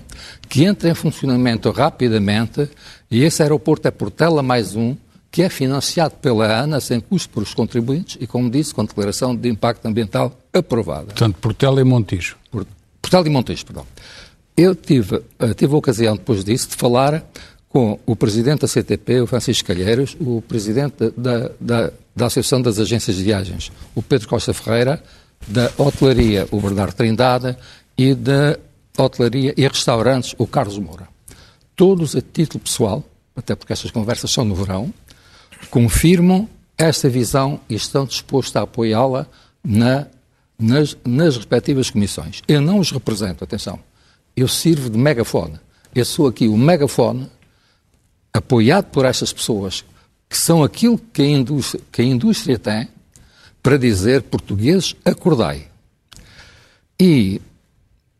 que 0.48 0.64
entre 0.64 0.88
em 0.88 0.94
funcionamento 0.94 1.70
rapidamente 1.70 2.68
e 3.10 3.24
esse 3.24 3.42
aeroporto 3.42 3.88
é 3.88 3.90
Portela 3.90 4.42
mais 4.42 4.76
um, 4.76 4.96
que 5.30 5.42
é 5.42 5.48
financiado 5.48 6.14
pela 6.16 6.46
ANA 6.46 6.80
sem 6.80 7.00
custo 7.00 7.30
para 7.30 7.42
os 7.42 7.54
contribuintes 7.54 8.16
e, 8.20 8.26
como 8.26 8.50
disse, 8.50 8.74
com 8.74 8.84
declaração 8.84 9.34
de 9.34 9.48
impacto 9.48 9.86
ambiental 9.86 10.36
aprovada. 10.52 11.06
Portanto, 11.06 11.36
Portela 11.40 11.80
e 11.80 11.84
Montijo. 11.84 12.36
Portela 13.00 13.26
e 13.26 13.30
Montijo, 13.30 13.66
perdão. 13.66 13.86
Eu 14.56 14.74
tive, 14.74 15.22
eh, 15.38 15.54
tive 15.54 15.74
a 15.74 15.78
ocasião, 15.78 16.16
depois 16.16 16.44
disso, 16.44 16.68
de 16.68 16.76
falar 16.76 17.24
com 17.68 17.98
o 18.04 18.16
presidente 18.16 18.62
da 18.62 18.68
CTP, 18.68 19.20
o 19.20 19.26
Francisco 19.26 19.68
Calheiros, 19.68 20.16
o 20.20 20.42
presidente 20.42 21.10
da, 21.16 21.50
da, 21.60 21.92
da 22.14 22.26
Associação 22.26 22.60
das 22.60 22.78
Agências 22.78 23.16
de 23.16 23.22
Viagens, 23.22 23.70
o 23.94 24.02
Pedro 24.02 24.28
Costa 24.28 24.52
Ferreira, 24.52 25.02
da 25.46 25.70
hotelaria, 25.78 26.48
o 26.50 26.60
Bernardo 26.60 26.94
Trindade, 26.94 27.56
e 27.96 28.12
da 28.14 28.58
hotelaria 28.98 29.54
e 29.56 29.66
restaurantes, 29.66 30.34
o 30.36 30.46
Carlos 30.46 30.78
Moura. 30.78 31.08
Todos 31.76 32.16
a 32.16 32.20
título 32.20 32.62
pessoal, 32.62 33.04
até 33.36 33.54
porque 33.54 33.72
estas 33.72 33.90
conversas 33.90 34.32
são 34.32 34.44
no 34.44 34.54
verão, 34.54 34.92
confirmam 35.70 36.48
esta 36.76 37.08
visão 37.08 37.60
e 37.68 37.74
estão 37.76 38.04
dispostos 38.04 38.56
a 38.56 38.62
apoiá-la 38.62 39.26
na, 39.62 40.06
nas, 40.58 40.96
nas 41.04 41.36
respectivas 41.36 41.88
comissões. 41.88 42.42
Eu 42.48 42.60
não 42.60 42.78
os 42.80 42.90
represento, 42.90 43.44
atenção 43.44 43.78
eu 44.36 44.48
sirvo 44.48 44.90
de 44.90 44.98
megafone. 44.98 45.58
Eu 45.94 46.04
sou 46.04 46.26
aqui 46.26 46.48
o 46.48 46.56
megafone 46.56 47.28
apoiado 48.32 48.86
por 48.86 49.04
estas 49.04 49.32
pessoas 49.32 49.84
que 50.28 50.36
são 50.36 50.62
aquilo 50.62 50.98
que 51.12 51.22
a 51.22 51.26
indústria, 51.26 51.82
que 51.90 52.02
a 52.02 52.04
indústria 52.04 52.58
tem 52.58 52.88
para 53.62 53.76
dizer 53.76 54.22
portugueses, 54.22 54.94
acordai. 55.04 55.68
E 56.98 57.40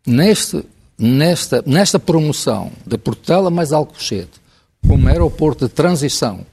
neste, 0.07 0.65
nesta, 0.99 1.63
nesta 1.65 1.99
promoção 1.99 2.73
da 2.85 2.99
Portela 2.99 3.51
mais 3.51 3.73
Alcochete 3.73 4.41
como 4.87 5.09
aeroporto 5.09 5.69
de 5.69 5.73
transição, 5.73 6.45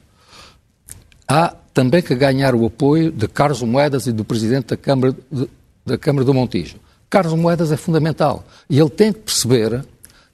há 1.28 1.56
também 1.74 2.02
que 2.02 2.16
ganhar 2.16 2.54
o 2.56 2.66
apoio 2.66 3.12
de 3.12 3.28
Carlos 3.28 3.62
Moedas 3.62 4.08
e 4.08 4.12
do 4.12 4.26
Presidente 4.26 4.68
da 4.68 4.78
Câmara, 4.78 5.16
de, 5.32 5.50
da 5.86 5.98
Câmara 5.98 6.26
do 6.26 6.34
Montijo. 6.34 6.78
Carlos 7.10 7.34
Moedas 7.40 7.72
é 7.72 7.78
fundamental. 7.78 8.44
E 8.70 8.80
ele 8.80 8.90
tem 8.90 9.14
que 9.14 9.20
perceber 9.20 9.86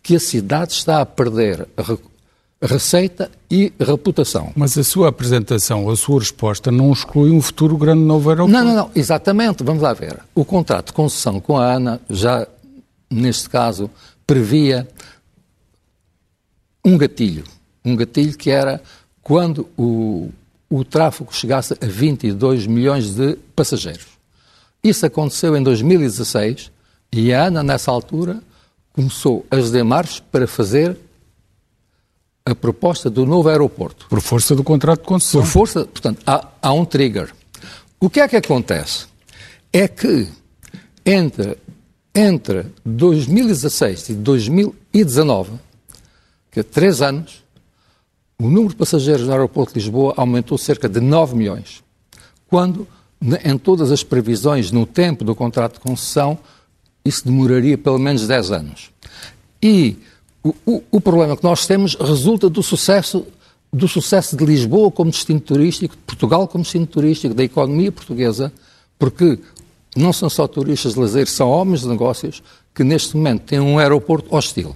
que 0.02 0.16
a 0.16 0.20
cidade 0.20 0.74
está 0.74 1.02
a 1.02 1.06
perder 1.06 1.68
a 1.78 2.66
receita 2.66 3.30
e 3.50 3.72
a 3.80 3.84
reputação. 3.84 4.52
Mas 4.56 4.78
a 4.78 4.84
sua 4.84 5.10
apresentação, 5.10 5.90
a 5.90 5.96
sua 5.96 6.20
resposta 6.20 6.72
não 6.72 6.92
exclui 6.92 7.32
um 7.32 7.42
futuro 7.42 7.78
grande 7.78 8.02
novo 8.02 8.30
aeroporto? 8.30 8.58
Não, 8.58 8.66
não, 8.66 8.76
não, 8.76 8.92
exatamente. 8.96 9.64
Vamos 9.64 9.84
lá 9.84 9.94
ver. 9.94 10.20
O 10.34 10.46
contrato 10.46 10.88
de 10.88 10.94
concessão 10.94 11.40
com 11.40 11.58
a 11.58 11.74
ANA, 11.74 12.02
já 12.10 12.48
neste 13.10 13.50
caso, 13.50 13.90
previa 14.26 14.88
um 16.84 16.98
gatilho. 16.98 17.44
Um 17.84 17.96
gatilho 17.96 18.38
que 18.38 18.50
era 18.50 18.82
quando 19.22 19.68
o, 19.78 20.30
o 20.70 20.84
tráfego 20.84 21.34
chegasse 21.34 21.74
a 21.74 21.86
22 21.86 22.66
milhões 22.66 23.14
de 23.14 23.38
passageiros. 23.56 24.13
Isso 24.84 25.06
aconteceu 25.06 25.56
em 25.56 25.64
2016 25.64 26.72
e 27.12 27.34
a 27.34 27.46
ANA, 27.46 27.64
nessa 27.64 27.90
altura, 27.90 28.42
começou 28.92 29.46
as 29.50 29.72
demarches 29.72 30.20
para 30.20 30.48
fazer 30.48 30.98
a 32.46 32.54
proposta 32.54 33.10
do 33.10 33.26
novo 33.26 33.48
aeroporto. 33.48 34.08
Por 34.10 34.20
força 34.20 34.56
do 34.56 34.64
contrato 34.64 35.02
de 35.02 35.08
concessão. 35.08 35.42
Por 35.42 35.48
força, 35.48 35.86
portanto, 35.86 36.22
há, 36.28 36.48
há 36.62 36.74
um 36.74 36.84
trigger. 36.84 37.34
O 38.00 38.10
que 38.10 38.20
é 38.20 38.28
que 38.28 38.36
acontece? 38.36 39.06
É 39.72 39.88
que 39.88 40.28
entre, 41.06 41.58
entre 42.14 42.66
2016 42.86 44.10
e 44.10 44.14
2019, 44.16 45.52
que 46.52 46.60
é 46.60 46.64
três 46.64 47.02
anos, 47.02 47.44
o 48.38 48.44
número 48.44 48.70
de 48.70 48.76
passageiros 48.76 49.26
no 49.26 49.32
aeroporto 49.32 49.74
de 49.74 49.80
Lisboa 49.80 50.14
aumentou 50.18 50.58
cerca 50.58 50.90
de 50.90 51.00
9 51.00 51.36
milhões, 51.36 51.82
quando 52.48 52.86
em 53.44 53.58
todas 53.58 53.92
as 53.92 54.04
previsões 54.04 54.72
no 54.72 54.86
tempo 54.86 55.24
do 55.24 55.34
contrato 55.34 55.76
de 55.76 55.80
concessão, 55.80 56.38
isso 57.06 57.26
demoraria 57.26 57.78
pelo 57.78 57.98
menos 57.98 58.28
10 58.28 58.52
anos. 58.52 58.90
E 59.62 59.98
o, 60.44 60.54
o, 60.66 60.84
o, 60.92 61.02
problema 61.02 61.38
que 61.38 61.44
nós 61.44 61.66
temos 61.66 61.96
resulta 61.96 62.50
do 62.50 62.62
sucesso, 62.62 63.26
do 63.72 63.88
sucesso 63.88 64.36
de 64.36 64.46
Lisboa 64.46 64.92
como 64.92 65.10
destino 65.10 65.40
turístico, 65.40 65.96
de 65.96 66.02
Portugal 66.02 66.48
como 66.48 66.64
destino 66.64 66.86
turístico, 66.86 67.34
da 67.34 67.44
economia 67.44 67.92
portuguesa, 67.92 68.52
porque 69.00 69.40
não 69.96 70.12
são 70.12 70.30
só 70.30 70.48
turistas 70.48 70.94
de 70.94 71.00
lazer, 71.00 71.28
são 71.28 71.50
homens 71.50 71.82
de 71.82 71.88
negócios 71.88 72.44
que 72.76 72.84
neste 72.84 73.16
momento 73.16 73.44
têm 73.44 73.60
um 73.60 73.80
aeroporto 73.80 74.36
hostil. 74.36 74.76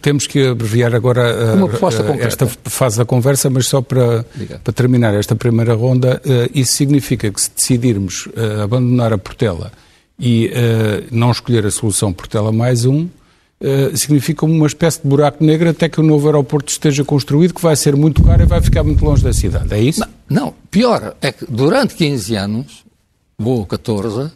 Temos 0.00 0.26
que 0.26 0.48
abreviar 0.48 0.94
agora 0.94 1.56
uh, 1.56 2.18
esta 2.20 2.46
fase 2.46 2.98
da 2.98 3.04
conversa, 3.04 3.50
mas 3.50 3.66
só 3.66 3.80
para, 3.82 4.24
para 4.64 4.72
terminar 4.72 5.14
esta 5.14 5.36
primeira 5.36 5.74
ronda, 5.74 6.20
uh, 6.24 6.50
isso 6.54 6.72
significa 6.72 7.30
que 7.30 7.40
se 7.40 7.50
decidirmos 7.50 8.26
uh, 8.26 8.62
abandonar 8.62 9.12
a 9.12 9.18
Portela 9.18 9.72
e 10.18 10.50
não 11.12 11.30
escolher 11.30 11.64
a 11.64 11.70
solução 11.70 12.12
Portela 12.12 12.50
mais 12.50 12.84
um, 12.84 13.08
significa 13.94 14.44
uma 14.44 14.66
espécie 14.66 15.00
de 15.00 15.06
buraco 15.06 15.44
negro 15.44 15.70
até 15.70 15.88
que 15.88 16.00
o 16.00 16.02
novo 16.02 16.26
aeroporto 16.26 16.72
esteja 16.72 17.04
construído, 17.04 17.54
que 17.54 17.62
vai 17.62 17.76
ser 17.76 17.94
muito 17.94 18.24
caro 18.24 18.42
e 18.42 18.46
vai 18.46 18.60
ficar 18.60 18.82
muito 18.82 19.04
longe 19.04 19.22
da 19.22 19.32
cidade. 19.32 19.72
É 19.72 19.80
isso? 19.80 20.00
Não, 20.00 20.46
não 20.46 20.54
pior 20.72 21.14
é 21.22 21.30
que 21.30 21.46
durante 21.48 21.94
15 21.94 22.34
anos, 22.34 22.84
ou 23.40 23.64
14, 23.64 24.32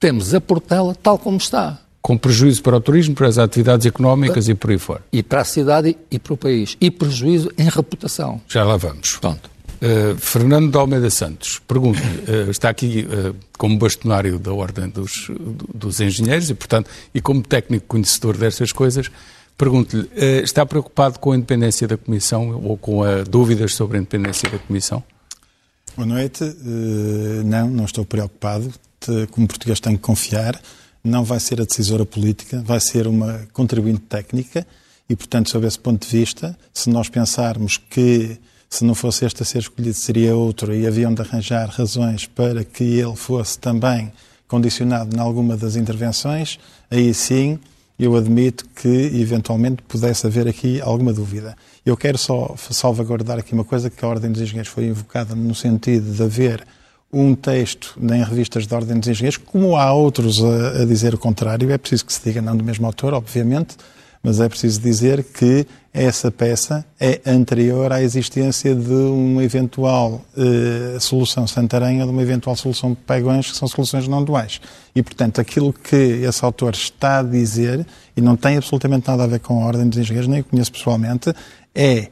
temos 0.00 0.32
a 0.32 0.40
Portela 0.40 0.94
tal 0.94 1.18
como 1.18 1.36
está 1.36 1.78
com 2.08 2.16
prejuízo 2.16 2.62
para 2.62 2.78
o 2.78 2.80
turismo, 2.80 3.14
para 3.14 3.26
as 3.26 3.36
atividades 3.36 3.84
económicas 3.84 4.48
e 4.48 4.54
por 4.54 4.70
aí 4.70 4.78
fora. 4.78 5.02
E 5.12 5.22
para 5.22 5.42
a 5.42 5.44
cidade 5.44 5.94
e 6.10 6.18
para 6.18 6.32
o 6.32 6.38
país. 6.38 6.74
E 6.80 6.90
prejuízo 6.90 7.52
em 7.58 7.68
reputação. 7.68 8.40
Já 8.48 8.64
lá 8.64 8.78
vamos. 8.78 9.18
Pronto. 9.18 9.50
Uh, 9.74 10.16
Fernando 10.16 10.70
de 10.72 10.78
Almeida 10.78 11.10
Santos, 11.10 11.60
pergunto 11.68 12.00
uh, 12.00 12.50
está 12.50 12.70
aqui 12.70 13.06
uh, 13.06 13.36
como 13.58 13.76
bastonário 13.76 14.38
da 14.38 14.54
Ordem 14.54 14.88
dos, 14.88 15.30
dos 15.74 16.00
Engenheiros 16.00 16.48
e, 16.48 16.54
portanto, 16.54 16.88
e 17.14 17.20
como 17.20 17.42
técnico 17.42 17.84
conhecedor 17.86 18.38
destas 18.38 18.72
coisas, 18.72 19.10
Pergunto-lhe, 19.58 20.08
eh, 20.14 20.40
está 20.44 20.64
preocupado 20.64 21.18
com 21.18 21.32
a 21.32 21.36
independência 21.36 21.88
da 21.88 21.96
Comissão 21.96 22.62
ou 22.62 22.78
com 22.78 23.02
a, 23.02 23.24
dúvidas 23.24 23.74
sobre 23.74 23.96
a 23.96 24.00
independência 24.00 24.48
da 24.48 24.56
Comissão? 24.56 25.02
Boa 25.96 26.06
noite. 26.06 26.44
Uh, 26.44 27.42
não, 27.44 27.68
não 27.68 27.84
estou 27.84 28.04
preocupado. 28.04 28.72
Como 29.32 29.48
português 29.48 29.80
tenho 29.80 29.96
que 29.96 30.02
confiar. 30.02 30.60
Não 31.08 31.24
vai 31.24 31.40
ser 31.40 31.58
a 31.58 31.64
decisora 31.64 32.04
política, 32.04 32.62
vai 32.66 32.78
ser 32.78 33.06
uma 33.06 33.48
contribuinte 33.54 34.02
técnica 34.02 34.66
e, 35.08 35.16
portanto, 35.16 35.48
sob 35.48 35.66
esse 35.66 35.78
ponto 35.78 36.06
de 36.06 36.18
vista, 36.18 36.54
se 36.72 36.90
nós 36.90 37.08
pensarmos 37.08 37.78
que 37.78 38.38
se 38.68 38.84
não 38.84 38.94
fosse 38.94 39.24
este 39.24 39.42
a 39.42 39.46
ser 39.46 39.60
escolhido 39.60 39.94
seria 39.94 40.36
outro 40.36 40.74
e 40.74 40.86
haviam 40.86 41.14
de 41.14 41.22
arranjar 41.22 41.70
razões 41.70 42.26
para 42.26 42.62
que 42.62 42.84
ele 42.84 43.16
fosse 43.16 43.58
também 43.58 44.12
condicionado 44.46 45.16
em 45.16 45.18
alguma 45.18 45.56
das 45.56 45.76
intervenções, 45.76 46.58
aí 46.90 47.14
sim 47.14 47.58
eu 47.98 48.14
admito 48.14 48.66
que 48.76 48.88
eventualmente 48.88 49.82
pudesse 49.82 50.26
haver 50.26 50.46
aqui 50.46 50.78
alguma 50.82 51.12
dúvida. 51.12 51.56
Eu 51.86 51.96
quero 51.96 52.18
só 52.18 52.54
salvaguardar 52.70 53.38
aqui 53.38 53.54
uma 53.54 53.64
coisa 53.64 53.88
que 53.88 54.04
a 54.04 54.08
Ordem 54.08 54.30
dos 54.30 54.42
Engenheiros 54.42 54.70
foi 54.70 54.84
invocada 54.84 55.34
no 55.34 55.54
sentido 55.54 56.12
de 56.12 56.22
haver 56.22 56.66
um 57.12 57.34
texto 57.34 57.98
em 58.00 58.22
revistas 58.22 58.66
da 58.66 58.76
Ordem 58.76 58.98
dos 58.98 59.08
Engenheiros, 59.08 59.38
como 59.38 59.76
há 59.76 59.92
outros 59.92 60.42
a, 60.44 60.82
a 60.82 60.84
dizer 60.84 61.14
o 61.14 61.18
contrário, 61.18 61.70
é 61.70 61.78
preciso 61.78 62.04
que 62.04 62.12
se 62.12 62.22
diga, 62.22 62.42
não 62.42 62.56
do 62.56 62.62
mesmo 62.62 62.86
autor, 62.86 63.14
obviamente, 63.14 63.76
mas 64.22 64.40
é 64.40 64.48
preciso 64.48 64.80
dizer 64.80 65.22
que 65.22 65.66
essa 65.92 66.30
peça 66.30 66.84
é 67.00 67.20
anterior 67.24 67.92
à 67.92 68.02
existência 68.02 68.74
de 68.74 68.92
uma 68.92 69.42
eventual 69.42 70.20
eh, 70.36 70.98
solução 71.00 71.46
Santarém 71.46 72.00
ou 72.00 72.06
de 72.06 72.12
uma 72.12 72.22
eventual 72.22 72.54
solução 72.56 72.94
Pegões, 72.94 73.50
que 73.50 73.56
são 73.56 73.66
soluções 73.66 74.06
não 74.06 74.22
duais. 74.22 74.60
E, 74.94 75.02
portanto, 75.02 75.40
aquilo 75.40 75.72
que 75.72 75.96
esse 75.96 76.44
autor 76.44 76.74
está 76.74 77.20
a 77.20 77.22
dizer, 77.22 77.86
e 78.16 78.20
não 78.20 78.36
tem 78.36 78.56
absolutamente 78.56 79.08
nada 79.08 79.24
a 79.24 79.26
ver 79.26 79.40
com 79.40 79.62
a 79.62 79.66
Ordem 79.66 79.88
dos 79.88 79.98
Engenheiros, 79.98 80.28
nem 80.28 80.40
o 80.40 80.44
conheço 80.44 80.72
pessoalmente, 80.72 81.32
é 81.74 82.08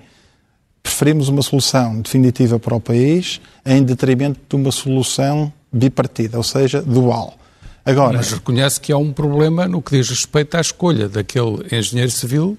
preferimos 0.87 1.28
uma 1.28 1.43
solução 1.43 2.00
definitiva 2.00 2.61
para 2.61 2.76
o 2.76 2.81
país 2.81 3.40
em 3.64 3.83
detrimento 3.83 4.38
de 4.49 4.55
uma 4.55 4.71
solução 4.71 5.52
bipartida, 5.73 6.37
ou 6.37 6.45
seja, 6.45 6.81
dual. 6.81 7.37
Agora, 7.85 8.19
Mas 8.19 8.33
reconhece 8.33 8.81
que 8.81 8.93
há 8.93 8.97
um 8.97 9.12
problema 9.12 9.66
no 9.66 9.83
que 9.83 9.97
diz 9.97 10.09
respeito 10.09 10.57
à 10.57 10.61
escolha 10.61 11.09
daquele 11.09 11.66
engenheiro 11.73 12.11
civil 12.11 12.57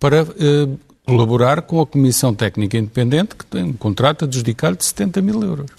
para 0.00 0.22
eh, 0.22 0.68
colaborar 1.04 1.62
com 1.62 1.80
a 1.80 1.86
Comissão 1.86 2.34
Técnica 2.34 2.78
Independente, 2.78 3.36
que 3.36 3.44
tem 3.44 3.64
um 3.64 3.72
contrato 3.74 4.24
adjudicado 4.24 4.78
de 4.78 4.84
70 4.86 5.20
mil 5.20 5.42
euros. 5.42 5.70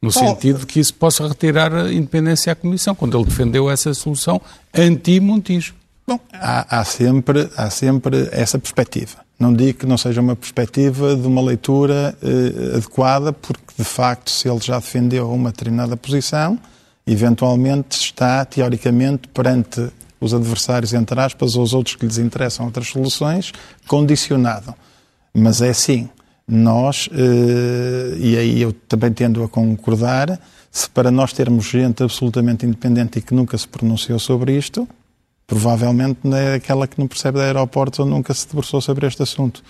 No 0.00 0.12
sentido 0.12 0.60
de 0.60 0.66
que 0.66 0.78
isso 0.78 0.94
possa 0.94 1.26
retirar 1.26 1.74
a 1.74 1.92
independência 1.92 2.52
à 2.52 2.54
Comissão, 2.54 2.94
quando 2.94 3.18
ele 3.18 3.26
defendeu 3.26 3.68
essa 3.68 3.92
solução 3.94 4.40
anti-Montijo. 4.72 5.74
Bom, 6.06 6.20
há, 6.32 6.78
há, 6.78 6.84
sempre, 6.84 7.50
há 7.56 7.68
sempre 7.68 8.28
essa 8.30 8.58
perspectiva. 8.58 9.25
Não 9.38 9.52
digo 9.52 9.80
que 9.80 9.86
não 9.86 9.98
seja 9.98 10.20
uma 10.20 10.34
perspectiva 10.34 11.14
de 11.14 11.26
uma 11.26 11.42
leitura 11.42 12.16
eh, 12.22 12.76
adequada, 12.76 13.32
porque 13.32 13.74
de 13.76 13.84
facto, 13.84 14.30
se 14.30 14.48
ele 14.48 14.60
já 14.60 14.78
defendeu 14.78 15.30
uma 15.30 15.50
determinada 15.50 15.96
posição, 15.96 16.58
eventualmente 17.06 17.98
está, 17.98 18.44
teoricamente, 18.44 19.28
perante 19.28 19.88
os 20.18 20.32
adversários, 20.32 20.94
entre 20.94 21.20
aspas, 21.20 21.54
ou 21.54 21.62
os 21.62 21.74
outros 21.74 21.96
que 21.96 22.06
lhes 22.06 22.16
interessam 22.16 22.64
outras 22.64 22.88
soluções, 22.88 23.52
condicionado. 23.86 24.74
Mas 25.34 25.60
é 25.60 25.68
assim, 25.68 26.08
nós, 26.48 27.08
eh, 27.12 28.16
e 28.18 28.36
aí 28.38 28.62
eu 28.62 28.72
também 28.72 29.12
tendo 29.12 29.42
a 29.42 29.48
concordar, 29.48 30.40
se 30.70 30.88
para 30.88 31.10
nós 31.10 31.34
termos 31.34 31.66
gente 31.66 32.02
absolutamente 32.02 32.64
independente 32.64 33.18
e 33.18 33.22
que 33.22 33.34
nunca 33.34 33.56
se 33.58 33.68
pronunciou 33.68 34.18
sobre 34.18 34.56
isto, 34.56 34.88
provavelmente 35.46 36.18
é 36.32 36.54
aquela 36.54 36.86
que 36.86 36.98
não 36.98 37.06
percebe 37.06 37.38
de 37.38 37.44
aeroportos 37.44 37.98
ou 38.00 38.06
nunca 38.06 38.34
se 38.34 38.46
debruçou 38.48 38.80
sobre 38.80 39.06
este 39.06 39.22
assunto 39.22 39.62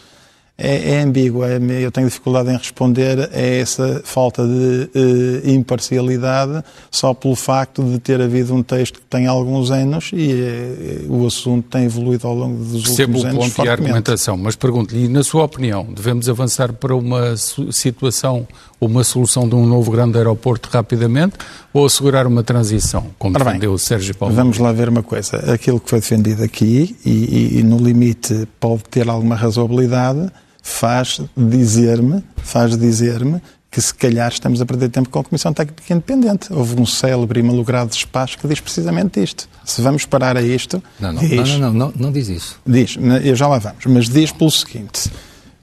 é, 0.59 0.93
é 0.93 1.03
ambíguo. 1.03 1.45
É, 1.45 1.59
eu 1.83 1.93
tenho 1.93 2.07
dificuldade 2.07 2.51
em 2.51 2.57
responder 2.57 3.31
a 3.33 3.41
essa 3.41 4.01
falta 4.05 4.43
de 4.47 4.91
uh, 4.95 5.51
imparcialidade 5.51 6.65
só 6.91 7.13
pelo 7.13 7.35
facto 7.35 7.83
de 7.85 7.99
ter 7.99 8.21
havido 8.21 8.55
um 8.55 8.63
texto 8.63 9.01
que 9.01 9.07
tem 9.07 9.27
alguns 9.27 9.71
anos 9.71 10.11
e 10.15 10.33
uh, 11.09 11.13
o 11.13 11.27
assunto 11.27 11.69
tem 11.69 11.85
evoluído 11.85 12.27
ao 12.27 12.35
longo 12.35 12.57
dos 12.57 12.85
Percebo 12.85 13.19
últimos 13.19 13.25
anos. 13.25 13.37
Percebo 13.37 13.53
o 13.53 13.57
ponto 13.57 13.67
e 13.67 13.69
a 13.69 13.73
argumentação, 13.73 14.37
mas 14.37 14.57
pergunto-lhe, 14.57 15.09
na 15.09 15.23
sua 15.23 15.45
opinião, 15.45 15.87
devemos 15.93 16.29
avançar 16.29 16.73
para 16.73 16.97
uma 16.97 17.37
situação, 17.37 18.49
uma 18.81 19.03
solução 19.05 19.49
de 19.49 19.55
um 19.55 19.67
novo 19.67 19.91
grande 19.91 20.19
aeroporto 20.19 20.69
rapidamente 20.71 21.37
ou 21.73 21.87
assegurar 21.87 22.27
uma 22.27 22.43
transição, 22.43 23.07
como 23.19 23.35
Ora 23.35 23.45
defendeu 23.45 23.71
bem, 23.71 23.75
o 23.75 23.79
Sérgio 23.79 24.15
Paulo? 24.15 24.35
Vamos 24.35 24.59
lá 24.59 24.73
ver 24.73 24.89
uma 24.89 25.03
coisa. 25.03 25.53
Aquilo 25.53 25.81
que 25.81 25.89
foi 25.89 26.01
defendido 26.01 26.43
aqui, 26.43 26.97
e, 27.05 27.11
e, 27.11 27.59
e 27.59 27.63
no 27.63 27.79
limite 27.79 28.47
pode 28.61 28.85
ter 28.85 29.09
alguma 29.09 29.35
razoabilidade, 29.35 30.31
faz 30.63 31.21
dizer-me, 31.37 32.23
faz 32.37 32.77
dizer-me 32.77 33.41
que 33.71 33.81
se 33.83 33.93
calhar 33.93 34.33
estamos 34.33 34.61
a 34.61 34.65
perder 34.65 34.89
tempo 34.89 35.11
com 35.11 35.19
a 35.19 35.25
Comissão 35.25 35.53
Técnica 35.53 35.93
Independente. 35.93 36.51
Houve 36.51 36.81
um 36.81 36.87
célebre 36.87 37.41
e 37.41 37.43
malogrado 37.43 37.91
despacho 37.91 38.39
que 38.39 38.49
diz 38.49 38.59
precisamente 38.59 39.23
isto. 39.23 39.47
Se 39.65 39.83
vamos 39.83 40.07
parar 40.07 40.35
a 40.35 40.41
isto... 40.41 40.83
Não, 40.99 41.13
não, 41.13 41.21
diz, 41.21 41.51
não, 41.51 41.59
não, 41.59 41.73
não, 41.73 41.93
não, 41.95 42.13
diz 42.13 42.29
isso. 42.29 42.59
Diz, 42.67 42.97
já 43.35 43.47
lá 43.47 43.59
vamos, 43.59 43.85
mas 43.85 44.09
diz 44.09 44.33
pelo 44.33 44.51
seguinte, 44.51 45.11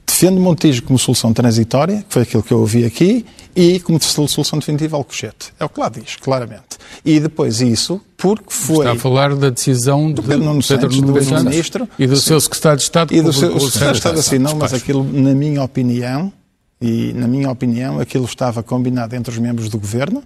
defende 0.06 0.38
Montijo 0.38 0.82
como 0.82 0.98
solução 0.98 1.32
transitória, 1.32 2.04
que 2.06 2.12
foi 2.12 2.22
aquilo 2.22 2.42
que 2.42 2.52
eu 2.52 2.60
ouvi 2.60 2.84
aqui, 2.84 3.24
e 3.56 3.78
como 3.80 4.00
solução 4.02 4.58
definitiva 4.58 4.96
Alcochete. 4.96 5.52
É 5.58 5.64
o 5.64 5.68
que 5.68 5.80
lá 5.80 5.88
diz, 5.88 6.16
claramente. 6.16 6.78
E 7.04 7.20
depois 7.20 7.60
isso, 7.60 8.00
porque 8.16 8.44
foi... 8.48 8.78
Está 8.78 8.92
a 8.92 8.98
falar 8.98 9.34
da 9.34 9.50
decisão 9.50 10.10
do 10.10 10.22
Pedro 10.22 10.44
Nuno 10.44 10.62
Pedro 10.62 10.92
Santos, 10.92 11.00
do 11.00 11.24
Santos 11.24 11.44
Ministro 11.44 11.88
e 11.98 12.06
do 12.06 12.16
seu 12.16 12.40
secretário 12.40 12.78
de 12.78 12.84
Estado. 12.84 13.14
E 13.14 13.22
do 13.22 13.32
seu 13.32 13.58
secretário 13.60 13.92
de 13.92 13.98
Estado, 13.98 14.18
assim, 14.18 14.38
não, 14.38 14.56
mas 14.56 14.74
aquilo, 14.74 15.04
na 15.04 15.34
minha 15.34 15.62
opinião, 15.62 16.32
e 16.80 17.12
na 17.14 17.26
minha 17.26 17.50
opinião, 17.50 18.00
aquilo 18.00 18.24
estava 18.24 18.62
combinado 18.62 19.14
entre 19.14 19.32
os 19.32 19.38
membros 19.38 19.68
do 19.68 19.78
Governo, 19.78 20.22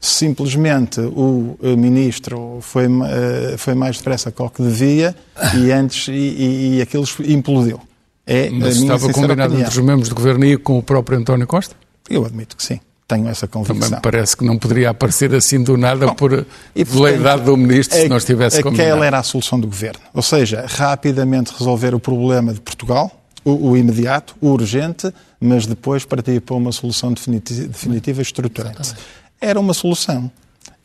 simplesmente 0.00 1.00
o 1.00 1.56
ministro 1.76 2.58
foi, 2.60 2.84
eh, 2.84 3.56
foi 3.58 3.74
mais 3.74 3.98
depressa 3.98 4.30
com 4.30 4.46
o 4.46 4.50
que 4.50 4.62
devia 4.62 5.14
e 5.56 5.72
antes 5.72 6.06
e, 6.06 6.12
e, 6.12 6.76
e 6.76 6.82
aquilo 6.82 7.04
implodiu. 7.26 7.80
É 8.28 8.50
Mas 8.50 8.76
estava 8.76 9.10
combinado 9.10 9.54
opinião. 9.54 9.60
entre 9.66 9.80
os 9.80 9.84
membros 9.84 10.08
do 10.10 10.14
governo 10.14 10.44
e 10.44 10.58
com 10.58 10.76
o 10.76 10.82
próprio 10.82 11.18
António 11.18 11.46
Costa? 11.46 11.74
Eu 12.10 12.26
admito 12.26 12.54
que 12.58 12.62
sim. 12.62 12.78
Tenho 13.08 13.26
essa 13.26 13.48
convicção. 13.48 13.80
Também 13.80 13.96
me 13.96 14.02
parece 14.02 14.36
que 14.36 14.44
não 14.44 14.58
poderia 14.58 14.90
aparecer 14.90 15.34
assim 15.34 15.62
do 15.62 15.78
nada 15.78 16.08
Bom, 16.08 16.14
por 16.14 16.46
veleidade 16.74 17.42
do 17.42 17.56
ministro 17.56 17.98
se 17.98 18.06
não 18.06 18.18
estivesse 18.18 18.62
combinado. 18.62 18.90
Aquela 18.90 19.06
era 19.06 19.18
a 19.18 19.22
solução 19.22 19.58
do 19.58 19.66
governo. 19.66 20.00
Ou 20.12 20.20
seja, 20.20 20.66
rapidamente 20.68 21.54
resolver 21.58 21.94
o 21.94 22.00
problema 22.00 22.52
de 22.52 22.60
Portugal, 22.60 23.10
o, 23.42 23.70
o 23.70 23.76
imediato, 23.78 24.36
o 24.42 24.48
urgente, 24.48 25.10
mas 25.40 25.64
depois 25.64 26.04
partir 26.04 26.42
para 26.42 26.54
uma 26.54 26.70
solução 26.70 27.14
definitiva, 27.14 27.66
definitiva 27.66 28.20
estruturante. 28.20 28.92
Era 29.40 29.58
uma 29.58 29.72
solução. 29.72 30.30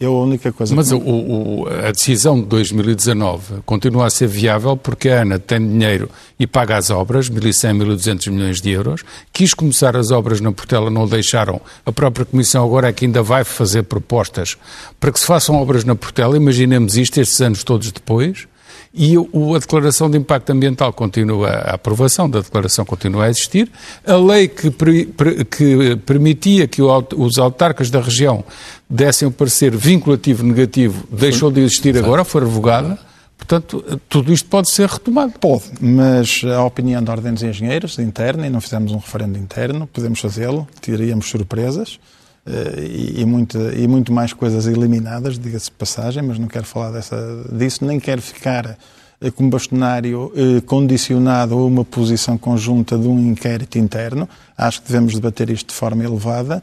É 0.03 0.07
a 0.07 0.09
única 0.09 0.51
coisa 0.51 0.75
Mas 0.75 0.89
que... 0.89 0.95
o, 0.95 0.99
o, 0.99 1.67
a 1.67 1.91
decisão 1.91 2.39
de 2.39 2.45
2019 2.47 3.61
continua 3.65 4.07
a 4.07 4.09
ser 4.09 4.27
viável 4.27 4.75
porque 4.75 5.09
a 5.09 5.21
ANA 5.21 5.39
tem 5.39 5.59
dinheiro 5.59 6.09
e 6.37 6.45
paga 6.45 6.75
as 6.75 6.89
obras, 6.89 7.29
1.100, 7.29 7.77
1.200 7.77 8.31
milhões 8.31 8.61
de 8.61 8.69
euros. 8.69 9.03
Quis 9.31 9.53
começar 9.53 9.95
as 9.95 10.11
obras 10.11 10.41
na 10.41 10.51
Portela, 10.51 10.89
não 10.89 11.03
o 11.03 11.07
deixaram. 11.07 11.61
A 11.85 11.91
própria 11.91 12.25
Comissão 12.25 12.65
agora 12.65 12.89
é 12.89 12.93
que 12.93 13.05
ainda 13.05 13.23
vai 13.23 13.45
fazer 13.45 13.83
propostas 13.83 14.57
para 14.99 15.11
que 15.11 15.19
se 15.19 15.25
façam 15.25 15.55
obras 15.55 15.85
na 15.85 15.95
Portela. 15.95 16.35
Imaginemos 16.35 16.97
isto 16.97 17.21
estes 17.21 17.39
anos 17.39 17.63
todos 17.63 17.91
depois 17.91 18.47
e 18.93 19.17
o, 19.17 19.55
a 19.55 19.59
declaração 19.59 20.09
de 20.09 20.17
impacto 20.17 20.51
ambiental 20.51 20.93
continua, 20.93 21.49
a 21.49 21.75
aprovação 21.75 22.29
da 22.29 22.41
declaração 22.41 22.85
continua 22.85 23.25
a 23.25 23.29
existir, 23.29 23.71
a 24.05 24.15
lei 24.15 24.47
que, 24.47 24.69
que 24.69 25.95
permitia 26.05 26.67
que 26.67 26.79
o, 26.79 27.05
os 27.17 27.39
autarcas 27.39 27.89
da 27.89 27.99
região 27.99 28.43
dessem 28.87 29.27
um 29.27 29.31
parecer 29.31 29.75
vinculativo 29.75 30.43
negativo 30.43 31.07
deixou 31.11 31.49
de 31.49 31.61
existir 31.61 31.97
agora, 31.97 32.23
foi 32.23 32.41
revogada. 32.41 32.99
Portanto, 33.35 33.83
tudo 34.07 34.31
isto 34.31 34.47
pode 34.47 34.69
ser 34.69 34.87
retomado. 34.87 35.33
Pode, 35.39 35.63
mas 35.81 36.43
a 36.45 36.63
opinião 36.63 37.03
da 37.03 37.11
Ordem 37.11 37.33
dos 37.33 37.43
Engenheiros, 37.43 37.97
interna, 37.99 38.47
e 38.47 38.49
não 38.49 38.61
fizemos 38.61 38.93
um 38.93 38.97
referendo 38.97 39.37
interno, 39.37 39.85
podemos 39.87 40.19
fazê-lo, 40.19 40.67
tiraríamos 40.79 41.29
surpresas. 41.29 41.99
Uh, 42.45 43.21
e, 43.21 43.25
muito, 43.25 43.57
e 43.57 43.87
muito 43.87 44.11
mais 44.11 44.33
coisas 44.33 44.67
eliminadas, 44.67 45.39
diga-se 45.39 45.67
de 45.67 45.71
passagem, 45.71 46.21
mas 46.21 46.37
não 46.37 46.49
quero 46.49 46.65
falar 46.65 46.91
dessa, 46.91 47.15
disso, 47.49 47.85
nem 47.85 48.01
quero 48.01 48.21
ficar 48.21 48.77
uh, 49.21 49.31
como 49.31 49.49
bastonário 49.49 50.25
uh, 50.35 50.61
condicionado 50.63 51.53
a 51.53 51.65
uma 51.65 51.85
posição 51.85 52.37
conjunta 52.37 52.97
de 52.97 53.07
um 53.07 53.17
inquérito 53.31 53.77
interno. 53.77 54.27
Acho 54.57 54.81
que 54.81 54.87
devemos 54.87 55.13
debater 55.13 55.49
isto 55.49 55.69
de 55.69 55.73
forma 55.73 56.03
elevada, 56.03 56.61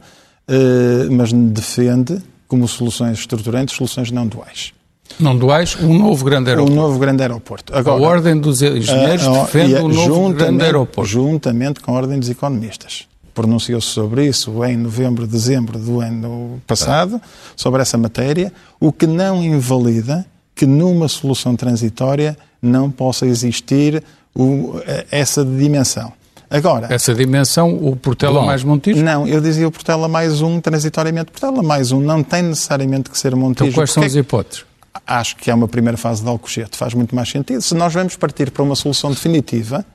mas 1.09 1.31
defende, 1.31 2.21
como 2.47 2.67
soluções 2.67 3.19
estruturantes, 3.19 3.75
soluções 3.75 4.11
não 4.11 4.27
duais. 4.27 4.73
Não 5.19 5.37
duais, 5.37 5.77
um 5.81 5.97
novo 5.97 6.25
grande 6.25 6.49
aeroporto. 6.49 6.73
Um 6.73 6.75
novo 6.75 6.99
grande 6.99 7.21
aeroporto. 7.21 7.75
Agora, 7.75 7.97
a 7.97 8.09
Ordem 8.09 8.39
dos 8.39 8.61
Engenheiros 8.61 9.25
defende 9.27 9.75
um 9.75 9.87
novo 9.87 10.33
grande 10.33 10.63
aeroporto. 10.63 11.09
Juntamente 11.09 11.79
com 11.79 11.91
a 11.91 11.97
Ordem 11.97 12.19
dos 12.19 12.29
Economistas 12.29 13.10
pronunciou-se 13.31 13.87
sobre 13.87 14.27
isso 14.27 14.63
em 14.65 14.77
novembro, 14.77 15.25
dezembro 15.25 15.79
do 15.79 15.99
ano 15.99 16.61
passado, 16.67 17.21
sobre 17.55 17.81
essa 17.81 17.97
matéria, 17.97 18.51
o 18.79 18.91
que 18.91 19.07
não 19.07 19.43
invalida 19.43 20.25
que 20.53 20.65
numa 20.65 21.07
solução 21.07 21.55
transitória 21.55 22.37
não 22.61 22.91
possa 22.91 23.25
existir 23.25 24.03
o, 24.35 24.75
essa 25.09 25.43
dimensão. 25.43 26.13
Agora, 26.49 26.93
Essa 26.93 27.13
dimensão, 27.15 27.73
o 27.73 27.95
Portela 27.95 28.41
Bom, 28.41 28.45
mais 28.45 28.61
Montijo? 28.61 29.01
não, 29.01 29.25
eu 29.25 29.39
dizia 29.39 29.65
o 29.65 29.71
Portela 29.71 30.09
mais 30.09 30.41
um, 30.41 30.59
transitoriamente 30.59 31.31
Portela 31.31 31.63
mais 31.63 31.93
um, 31.93 32.01
não 32.01 32.21
tem 32.21 32.43
necessariamente 32.43 33.09
que 33.09 33.17
ser 33.17 33.33
Montijo. 33.35 33.69
Então 33.69 33.73
quais 33.73 33.91
são 33.91 34.03
as 34.03 34.15
hipóteses? 34.15 34.65
Acho 35.07 35.37
que 35.37 35.49
é 35.49 35.55
uma 35.55 35.67
primeira 35.69 35.97
fase 35.97 36.21
de 36.21 36.27
Alcochete, 36.27 36.75
faz 36.77 36.93
muito 36.93 37.15
mais 37.15 37.29
sentido. 37.29 37.61
Se 37.61 37.73
nós 37.73 37.93
vamos 37.93 38.17
partir 38.17 38.51
para 38.51 38.61
uma 38.61 38.75
solução 38.75 39.11
definitiva, 39.11 39.85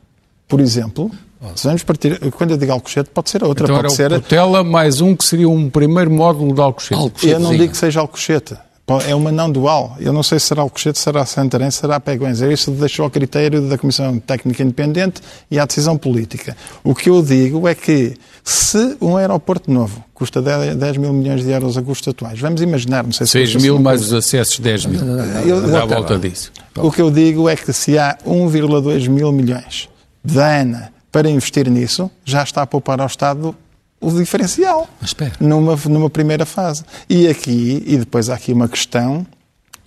por 0.49 0.61
exemplo, 0.61 1.11
se 1.55 1.67
vamos 1.67 1.83
partir, 1.83 2.19
quando 2.33 2.53
eu 2.53 2.57
digo 2.57 2.73
Alcochete, 2.73 3.11
pode 3.11 3.31
ser 3.31 3.43
outra, 3.45 3.65
Então 3.65 3.77
pode 3.77 3.89
o 3.89 3.91
ser. 3.91 4.11
Portela 4.11 4.63
mais 4.65 5.01
um 5.01 5.15
que 5.15 5.25
seria 5.25 5.49
um 5.49 5.69
primeiro 5.71 6.11
módulo 6.11 6.55
de 6.55 6.61
Alcochete. 6.61 7.01
Alcochete. 7.01 7.33
Eu 7.33 7.41
não 7.41 7.51
digo 7.57 7.71
que 7.73 7.77
seja 7.79 8.01
Alcochete. 8.01 8.55
É 9.09 9.17
uma 9.17 9.33
não 9.33 9.51
dual. 9.51 9.97
Eu 9.99 10.13
não 10.13 10.23
sei 10.23 10.39
se 10.39 10.47
será 10.47 10.63
Alcochete, 10.63 10.97
será 11.01 11.27
Santarém, 11.27 11.69
será 11.73 11.99
Peguões. 11.99 12.41
É 12.41 12.53
isso 12.53 12.71
deixo 12.71 13.03
ao 13.03 13.11
critério 13.11 13.61
da 13.69 13.77
Comissão 13.77 14.17
Técnica 14.21 14.63
Independente 14.63 15.21
e 15.51 15.59
à 15.59 15.67
decisão 15.67 15.97
política. 15.99 16.57
O 16.85 16.95
que 16.95 17.11
eu 17.11 17.21
digo 17.21 17.67
é 17.67 17.75
que 17.75 18.15
se 18.45 18.97
um 19.01 19.17
aeroporto 19.17 19.73
novo 19.73 20.05
custa 20.15 20.41
10, 20.41 20.77
10 20.77 20.97
mil 20.99 21.13
milhões 21.13 21.43
de 21.43 21.51
euros 21.51 21.77
a 21.77 21.83
custos 21.83 22.07
atuais, 22.07 22.39
vamos 22.39 22.63
imaginar, 22.63 23.03
não 23.03 23.11
sei 23.11 23.27
se 23.27 23.33
6 23.33 23.53
custa 23.55 23.63
mil 23.69 23.81
mais 23.81 24.03
os 24.03 24.13
acessos 24.13 24.61
10 24.61 24.87
mil. 24.87 25.01
Eu- 25.45 25.63
Dá 25.69 25.79
a 25.79 25.83
eu- 25.83 25.89
volta 25.89 26.17
disso. 26.17 26.53
O 26.77 26.93
que 26.93 27.03
eu 27.03 27.11
digo 27.11 27.49
é 27.49 27.57
que 27.57 27.73
se 27.73 27.99
há 27.99 28.17
1,2 28.25 29.09
mil 29.09 29.33
milhões 29.33 29.89
de 30.27 30.41
ANA 30.41 30.93
para 31.13 31.31
investir 31.31 31.71
nisso, 31.71 32.11
já 32.25 32.43
está 32.43 32.63
a 32.63 32.67
poupar 32.67 33.01
ao 33.01 33.07
Estado 33.07 33.55
o 34.01 34.11
diferencial 34.11 34.89
numa, 35.41 35.77
numa 35.89 36.11
primeira 36.11 36.45
fase. 36.45 36.85
E 37.09 37.29
aqui, 37.29 37.83
e 37.87 37.97
depois 37.97 38.29
há 38.29 38.35
aqui 38.35 38.53
uma 38.53 38.69
questão 38.69 39.27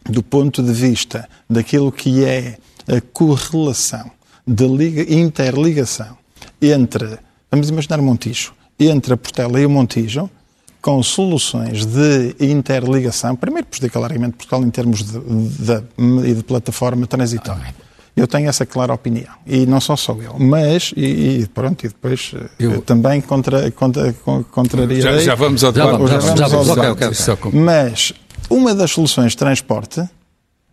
do 0.05 0.23
ponto 0.23 0.63
de 0.63 0.71
vista 0.71 1.27
daquilo 1.47 1.91
que 1.91 2.23
é 2.23 2.57
a 2.87 2.99
correlação, 3.13 4.09
de 4.47 4.67
liga, 4.67 5.13
interligação 5.13 6.17
entre, 6.61 7.19
vamos 7.51 7.69
imaginar 7.69 8.01
Montijo, 8.01 8.53
entre 8.79 9.13
a 9.13 9.17
Portela 9.17 9.59
e 9.59 9.65
o 9.65 9.69
Montijo, 9.69 10.29
com 10.81 11.03
soluções 11.03 11.85
de 11.85 12.35
interligação, 12.39 13.35
primeiro 13.35 13.67
prejudica 13.67 13.99
largamente 13.99 14.37
Portugal 14.37 14.63
em 14.63 14.69
termos 14.69 15.03
de, 15.03 15.19
de, 15.19 15.83
de, 15.97 16.33
de 16.35 16.43
plataforma 16.43 17.05
transitória. 17.05 17.75
Eu 18.19 18.27
tenho 18.27 18.49
essa 18.49 18.65
clara 18.65 18.93
opinião. 18.93 19.33
E 19.47 19.65
não 19.65 19.79
só 19.79 19.95
sou 19.95 20.21
eu. 20.21 20.35
Mas, 20.37 20.91
e, 20.97 21.39
e 21.41 21.47
pronto, 21.47 21.85
e 21.85 21.87
depois 21.87 22.33
Eu- 22.59 22.73
eu 22.73 22.81
também 22.81 23.21
contra, 23.21 23.71
contra, 23.71 24.11
con- 24.13 24.43
contrariarei. 24.43 25.01
Já, 25.01 25.17
já 25.19 25.35
vamos 25.35 25.63
ao 25.63 25.73
Já 25.73 25.85
debate. 25.85 25.97
vamos, 25.97 26.11
já 26.11 26.17
vamos, 26.19 26.39
já 26.39 26.47
vamos 26.47 26.67
vamos. 26.67 26.69
aos 26.69 26.77
Ok, 26.77 26.89
ok, 26.91 27.09
Isso 27.11 27.31
ok. 27.31 27.43
só 27.43 27.49
com- 27.51 27.57
Mas 27.57 28.13
uma 28.49 28.75
das 28.75 28.91
soluções 28.91 29.31
de 29.31 29.37
transporte 29.37 30.03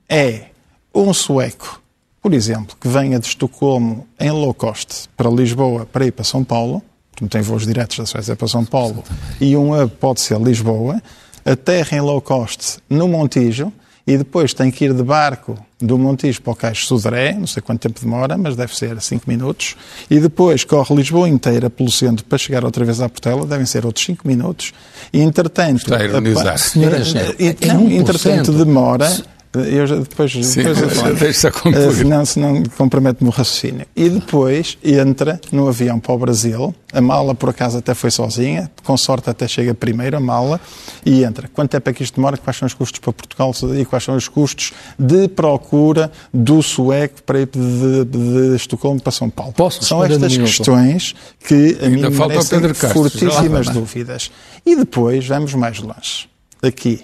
é 0.08 0.46
um 0.94 1.12
sueco, 1.14 1.80
por 2.22 2.34
exemplo, 2.34 2.76
que 2.80 2.88
venha 2.88 3.18
de 3.18 3.26
Estocolmo 3.26 4.06
em 4.18 4.30
low 4.30 4.52
cost 4.52 5.08
para 5.16 5.30
Lisboa 5.30 5.86
para 5.86 6.06
ir 6.06 6.10
para 6.12 6.24
São 6.24 6.42
Paulo, 6.42 6.82
não 7.20 7.28
tem 7.28 7.42
voos 7.42 7.64
diretos 7.66 7.96
da 7.98 8.06
Suécia 8.06 8.34
para 8.34 8.48
São 8.48 8.64
Paulo, 8.64 9.04
e 9.40 9.56
um 9.56 9.72
hub 9.80 9.90
pode 10.00 10.20
ser 10.20 10.38
Lisboa, 10.40 11.00
aterra 11.44 11.96
em 11.96 12.00
low 12.00 12.20
cost 12.20 12.78
no 12.90 13.06
Montijo 13.06 13.72
e 14.06 14.16
depois 14.18 14.52
tem 14.52 14.70
que 14.70 14.84
ir 14.86 14.92
de 14.92 15.02
barco 15.02 15.56
do 15.80 15.98
Montijo 15.98 16.40
para 16.40 16.52
o 16.52 16.56
Caixo 16.56 16.86
Sodré, 16.86 17.34
não 17.34 17.46
sei 17.46 17.62
quanto 17.62 17.80
tempo 17.80 18.00
demora, 18.00 18.38
mas 18.38 18.56
deve 18.56 18.74
ser 18.74 19.00
5 19.00 19.24
minutos, 19.28 19.76
e 20.10 20.18
depois 20.18 20.64
corre 20.64 20.94
Lisboa 20.94 21.28
inteira 21.28 21.68
pelo 21.68 21.90
centro 21.90 22.24
para 22.24 22.38
chegar 22.38 22.64
outra 22.64 22.84
vez 22.84 23.00
à 23.00 23.08
Portela, 23.08 23.46
devem 23.46 23.66
ser 23.66 23.84
outros 23.84 24.04
5 24.06 24.26
minutos, 24.26 24.72
e 25.12 25.20
entretanto... 25.20 25.78
Está 25.82 25.98
a 25.98 26.04
ironizar. 26.04 26.58
Senhora 26.58 26.98
engenheiro, 26.98 27.36
e- 27.38 27.56
é 27.60 27.66
não, 27.68 27.86
1%. 27.86 27.92
entretanto 28.00 28.52
demora. 28.52 29.35
Eu 29.60 29.86
já, 29.86 29.96
depois, 29.96 30.32
Sim, 30.32 30.62
depois 30.62 31.18
deixa 31.18 31.48
Eh, 31.48 31.50
concluir. 31.50 31.92
senão, 31.94 32.24
senão 32.26 32.62
compromete-me 32.76 33.28
o 33.28 33.32
raciocínio. 33.32 33.86
E 33.94 34.08
depois 34.08 34.76
entra 34.84 35.40
no 35.52 35.68
avião 35.68 35.98
para 35.98 36.12
o 36.14 36.18
Brasil. 36.18 36.74
A 36.92 37.00
mala, 37.00 37.34
por 37.34 37.50
acaso, 37.50 37.78
até 37.78 37.94
foi 37.94 38.10
sozinha. 38.10 38.70
Com 38.84 38.96
sorte, 38.96 39.28
até 39.30 39.46
chega 39.46 39.74
primeiro 39.74 40.16
a 40.16 40.20
mala. 40.20 40.60
E 41.04 41.24
entra. 41.24 41.48
Quanto 41.52 41.70
tempo 41.70 41.88
é 41.90 41.92
que 41.92 42.02
isto 42.02 42.16
demora? 42.16 42.36
Quais 42.36 42.56
são 42.56 42.66
os 42.66 42.74
custos 42.74 43.00
para 43.00 43.12
Portugal? 43.12 43.52
E 43.78 43.84
quais 43.84 44.04
são 44.04 44.16
os 44.16 44.28
custos 44.28 44.72
de 44.98 45.28
procura 45.28 46.10
do 46.32 46.62
sueco 46.62 47.22
para 47.22 47.40
ir 47.40 47.48
de, 47.52 48.04
de, 48.04 48.50
de 48.50 48.56
Estocolmo 48.56 49.00
para 49.00 49.12
São 49.12 49.28
Paulo? 49.30 49.52
Posso 49.52 49.84
são 49.84 50.02
estas 50.04 50.36
questões 50.36 51.14
que 51.46 51.78
a 51.82 51.88
mim 51.88 52.02
me 52.02 52.10
falta 52.10 52.34
merecem 52.58 52.90
fortíssimas 52.92 53.68
dúvidas. 53.68 54.30
E 54.64 54.74
depois, 54.76 55.26
vamos 55.26 55.54
mais 55.54 55.78
longe. 55.80 56.28
Aqui. 56.62 57.02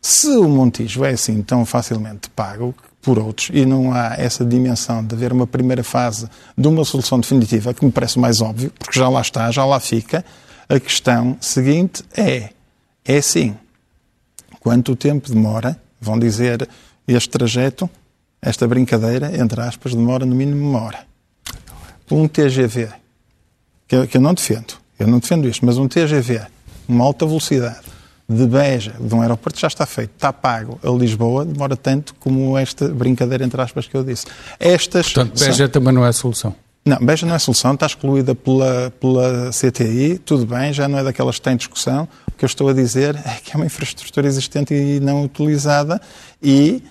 Se 0.00 0.28
o 0.28 0.48
Montijo 0.48 1.04
é 1.04 1.10
assim 1.10 1.42
tão 1.42 1.64
facilmente 1.66 2.30
pago 2.30 2.74
por 3.02 3.18
outros 3.18 3.50
e 3.52 3.64
não 3.64 3.92
há 3.92 4.14
essa 4.16 4.44
dimensão 4.44 5.04
de 5.04 5.14
haver 5.14 5.32
uma 5.32 5.46
primeira 5.46 5.84
fase 5.84 6.28
de 6.56 6.68
uma 6.68 6.84
solução 6.84 7.20
definitiva, 7.20 7.74
que 7.74 7.84
me 7.84 7.92
parece 7.92 8.18
mais 8.18 8.40
óbvio, 8.40 8.72
porque 8.78 8.98
já 8.98 9.08
lá 9.08 9.20
está, 9.20 9.50
já 9.50 9.64
lá 9.64 9.78
fica, 9.78 10.24
a 10.68 10.78
questão 10.78 11.36
seguinte 11.40 12.02
é, 12.16 12.50
é 13.04 13.16
assim, 13.18 13.56
quanto 14.60 14.96
tempo 14.96 15.28
demora, 15.28 15.80
vão 16.00 16.18
dizer, 16.18 16.68
este 17.06 17.28
trajeto, 17.28 17.88
esta 18.40 18.66
brincadeira, 18.66 19.36
entre 19.38 19.60
aspas, 19.60 19.94
demora 19.94 20.24
no 20.24 20.34
mínimo 20.34 20.68
uma 20.68 20.80
hora. 20.82 21.06
Um 22.10 22.26
TGV, 22.26 22.88
que 23.86 24.16
eu 24.16 24.20
não 24.20 24.34
defendo, 24.34 24.74
eu 24.98 25.06
não 25.06 25.18
defendo 25.18 25.48
isto, 25.48 25.64
mas 25.64 25.78
um 25.78 25.88
TGV, 25.88 26.42
uma 26.88 27.04
alta 27.04 27.26
velocidade, 27.26 27.89
de 28.32 28.46
Beja, 28.46 28.94
de 29.00 29.12
um 29.14 29.20
aeroporto 29.22 29.58
já 29.58 29.66
está 29.66 29.84
feito, 29.84 30.12
está 30.14 30.32
pago 30.32 30.78
a 30.84 30.88
Lisboa, 30.90 31.44
demora 31.44 31.76
tanto 31.76 32.14
como 32.20 32.56
esta 32.56 32.86
brincadeira, 32.88 33.44
entre 33.44 33.60
aspas, 33.60 33.88
que 33.88 33.96
eu 33.96 34.04
disse. 34.04 34.26
Estas 34.58 35.12
Portanto, 35.12 35.36
são- 35.38 35.48
Beja 35.48 35.68
também 35.68 35.92
não 35.92 36.04
é 36.04 36.08
a 36.10 36.12
solução. 36.12 36.54
não, 36.86 36.98
Beja 36.98 37.26
não 37.26 37.34
é 37.34 37.38
solução, 37.40 37.74
está 37.74 37.86
excluída 37.86 38.34
pela, 38.34 38.92
pela 39.00 39.50
CTI, 39.50 40.18
tudo 40.18 40.46
bem, 40.46 40.72
já 40.72 40.86
não 40.86 40.98
é 40.98 41.02
daquelas 41.04 41.36
que 41.36 41.42
têm 41.42 41.56
discussão. 41.56 42.08
O 42.28 42.32
que 42.40 42.44
eu 42.44 42.46
estou 42.46 42.68
a 42.68 42.72
dizer 42.72 43.16
é 43.16 43.38
que 43.42 43.52
é 43.52 43.56
uma 43.56 43.66
infraestrutura 43.66 44.26
existente 44.28 44.72
e 44.74 45.00
não 45.00 45.24
utilizada 45.24 46.00
e 46.42 46.82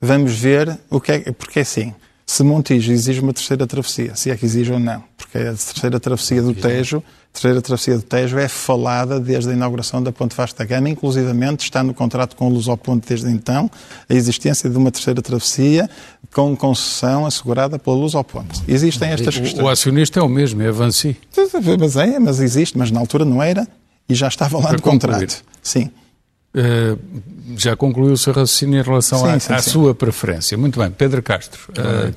vamos 0.00 0.32
ver 0.32 0.78
o 0.90 1.00
que 1.00 1.12
é, 1.12 1.20
porque 1.32 1.58
é 1.58 1.62
assim, 1.62 1.94
se 2.26 2.42
Montijo 2.42 2.92
exige 2.92 3.20
uma 3.20 3.32
terceira 3.32 3.66
travessia, 3.66 4.14
se 4.14 4.30
é 4.30 4.36
que 4.36 4.44
exige 4.46 4.72
ou 4.72 4.78
não, 4.78 5.02
porque 5.16 5.38
a 5.38 5.44
terceira 5.54 5.98
travessia 6.00 6.42
do 6.42 6.54
Tejo, 6.54 7.02
terceira 7.32 7.62
travessia 7.62 7.96
do 7.96 8.02
Tejo 8.02 8.38
é 8.38 8.48
falada 8.48 9.20
desde 9.20 9.50
a 9.50 9.52
inauguração 9.52 10.02
da 10.02 10.10
Ponte 10.10 10.34
Vasta 10.34 10.64
Gama, 10.64 10.88
inclusivamente 10.88 11.64
está 11.64 11.82
no 11.82 11.94
contrato 11.94 12.34
com 12.34 12.48
o 12.48 12.50
Lusoponte 12.50 13.08
desde 13.08 13.30
então, 13.30 13.70
a 14.08 14.14
existência 14.14 14.68
de 14.68 14.76
uma 14.76 14.90
terceira 14.90 15.22
travessia 15.22 15.88
com 16.32 16.56
concessão 16.56 17.26
assegurada 17.26 17.78
pela 17.78 17.96
Lusoponte. 17.96 18.62
Existem 18.66 19.10
estas 19.10 19.36
O, 19.36 19.40
questões. 19.40 19.64
o 19.64 19.68
acionista 19.68 20.20
é 20.20 20.22
o 20.22 20.28
mesmo, 20.28 20.62
é 20.62 20.68
a 20.68 20.72
Vansi. 20.72 21.16
Mas 21.78 21.96
é, 21.96 22.18
mas 22.18 22.40
existe, 22.40 22.76
mas 22.76 22.90
na 22.90 23.00
altura 23.00 23.24
não 23.24 23.42
era 23.42 23.66
e 24.08 24.14
já 24.14 24.28
estava 24.28 24.58
lá 24.58 24.72
no 24.72 24.82
contrato. 24.82 25.44
Sim. 25.62 25.90
Uh, 26.54 26.98
já 27.56 27.76
concluiu 27.76 28.14
o 28.14 28.16
seu 28.16 28.32
raciocínio 28.32 28.80
em 28.80 28.82
relação 28.82 29.18
Sim, 29.20 29.28
à, 29.28 29.38
sim, 29.38 29.52
à 29.52 29.58
sim. 29.58 29.70
sua 29.70 29.94
preferência. 29.94 30.56
Muito 30.56 30.78
bem, 30.80 30.90
Pedro 30.90 31.22
Castro. 31.22 31.60
uh, 31.72 32.12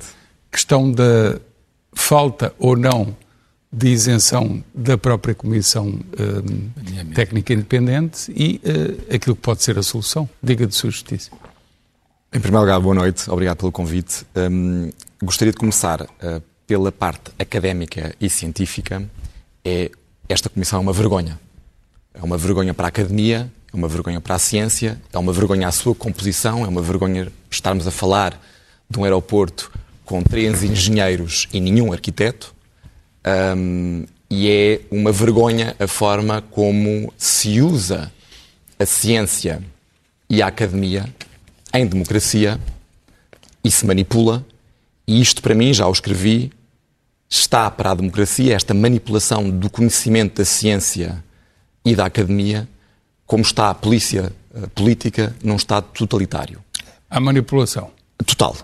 questão 0.50 0.90
da 0.90 1.38
falta 1.94 2.52
ou 2.58 2.76
não 2.76 3.14
de 3.72 3.88
isenção 3.88 4.62
da 4.74 4.98
própria 4.98 5.34
Comissão 5.34 5.88
uh, 5.88 7.14
Técnica 7.14 7.54
Independente 7.54 8.30
e 8.36 8.60
uh, 8.64 9.14
aquilo 9.14 9.34
que 9.34 9.42
pode 9.42 9.62
ser 9.62 9.78
a 9.78 9.82
solução. 9.82 10.28
Diga 10.42 10.66
de 10.66 10.74
sua 10.74 10.90
justiça. 10.90 11.30
Em 12.34 12.40
primeiro 12.40 12.66
lugar, 12.66 12.80
boa 12.80 12.94
noite, 12.94 13.30
obrigado 13.30 13.58
pelo 13.58 13.72
convite. 13.72 14.26
Hum, 14.36 14.90
gostaria 15.22 15.52
de 15.52 15.58
começar 15.58 16.02
uh, 16.02 16.42
pela 16.66 16.92
parte 16.92 17.30
académica 17.38 18.14
e 18.20 18.28
científica. 18.28 19.02
É, 19.64 19.90
esta 20.28 20.48
comissão 20.48 20.78
é 20.78 20.82
uma 20.82 20.92
vergonha. 20.92 21.40
É 22.14 22.22
uma 22.22 22.36
vergonha 22.36 22.74
para 22.74 22.86
a 22.86 22.88
academia, 22.88 23.50
é 23.72 23.76
uma 23.76 23.88
vergonha 23.88 24.20
para 24.20 24.34
a 24.34 24.38
ciência, 24.38 25.00
é 25.12 25.18
uma 25.18 25.32
vergonha 25.32 25.68
a 25.68 25.72
sua 25.72 25.94
composição, 25.94 26.64
é 26.64 26.68
uma 26.68 26.82
vergonha 26.82 27.32
estarmos 27.50 27.86
a 27.86 27.90
falar 27.90 28.38
de 28.88 28.98
um 28.98 29.04
aeroporto 29.04 29.72
com 30.04 30.22
três 30.22 30.62
engenheiros 30.62 31.48
e 31.52 31.60
nenhum 31.60 31.92
arquiteto. 31.92 32.51
Hum, 33.26 34.04
e 34.30 34.48
é 34.48 34.80
uma 34.90 35.12
vergonha 35.12 35.76
a 35.78 35.86
forma 35.86 36.40
como 36.40 37.12
se 37.18 37.60
usa 37.60 38.10
a 38.78 38.86
ciência 38.86 39.62
e 40.28 40.40
a 40.40 40.46
academia 40.46 41.04
em 41.74 41.86
democracia 41.86 42.58
e 43.62 43.70
se 43.70 43.86
manipula. 43.86 44.44
E 45.06 45.20
isto, 45.20 45.42
para 45.42 45.54
mim, 45.54 45.74
já 45.74 45.86
o 45.86 45.92
escrevi, 45.92 46.50
está 47.28 47.70
para 47.70 47.90
a 47.90 47.94
democracia, 47.94 48.54
esta 48.54 48.74
manipulação 48.74 49.50
do 49.50 49.68
conhecimento 49.70 50.38
da 50.38 50.44
ciência 50.44 51.22
e 51.84 51.94
da 51.94 52.06
academia, 52.06 52.68
como 53.26 53.42
está 53.42 53.70
a 53.70 53.74
polícia 53.74 54.32
eh, 54.54 54.66
política 54.74 55.34
num 55.42 55.56
Estado 55.56 55.86
totalitário. 55.92 56.62
A 57.10 57.20
manipulação. 57.20 57.90
Total. 58.24 58.56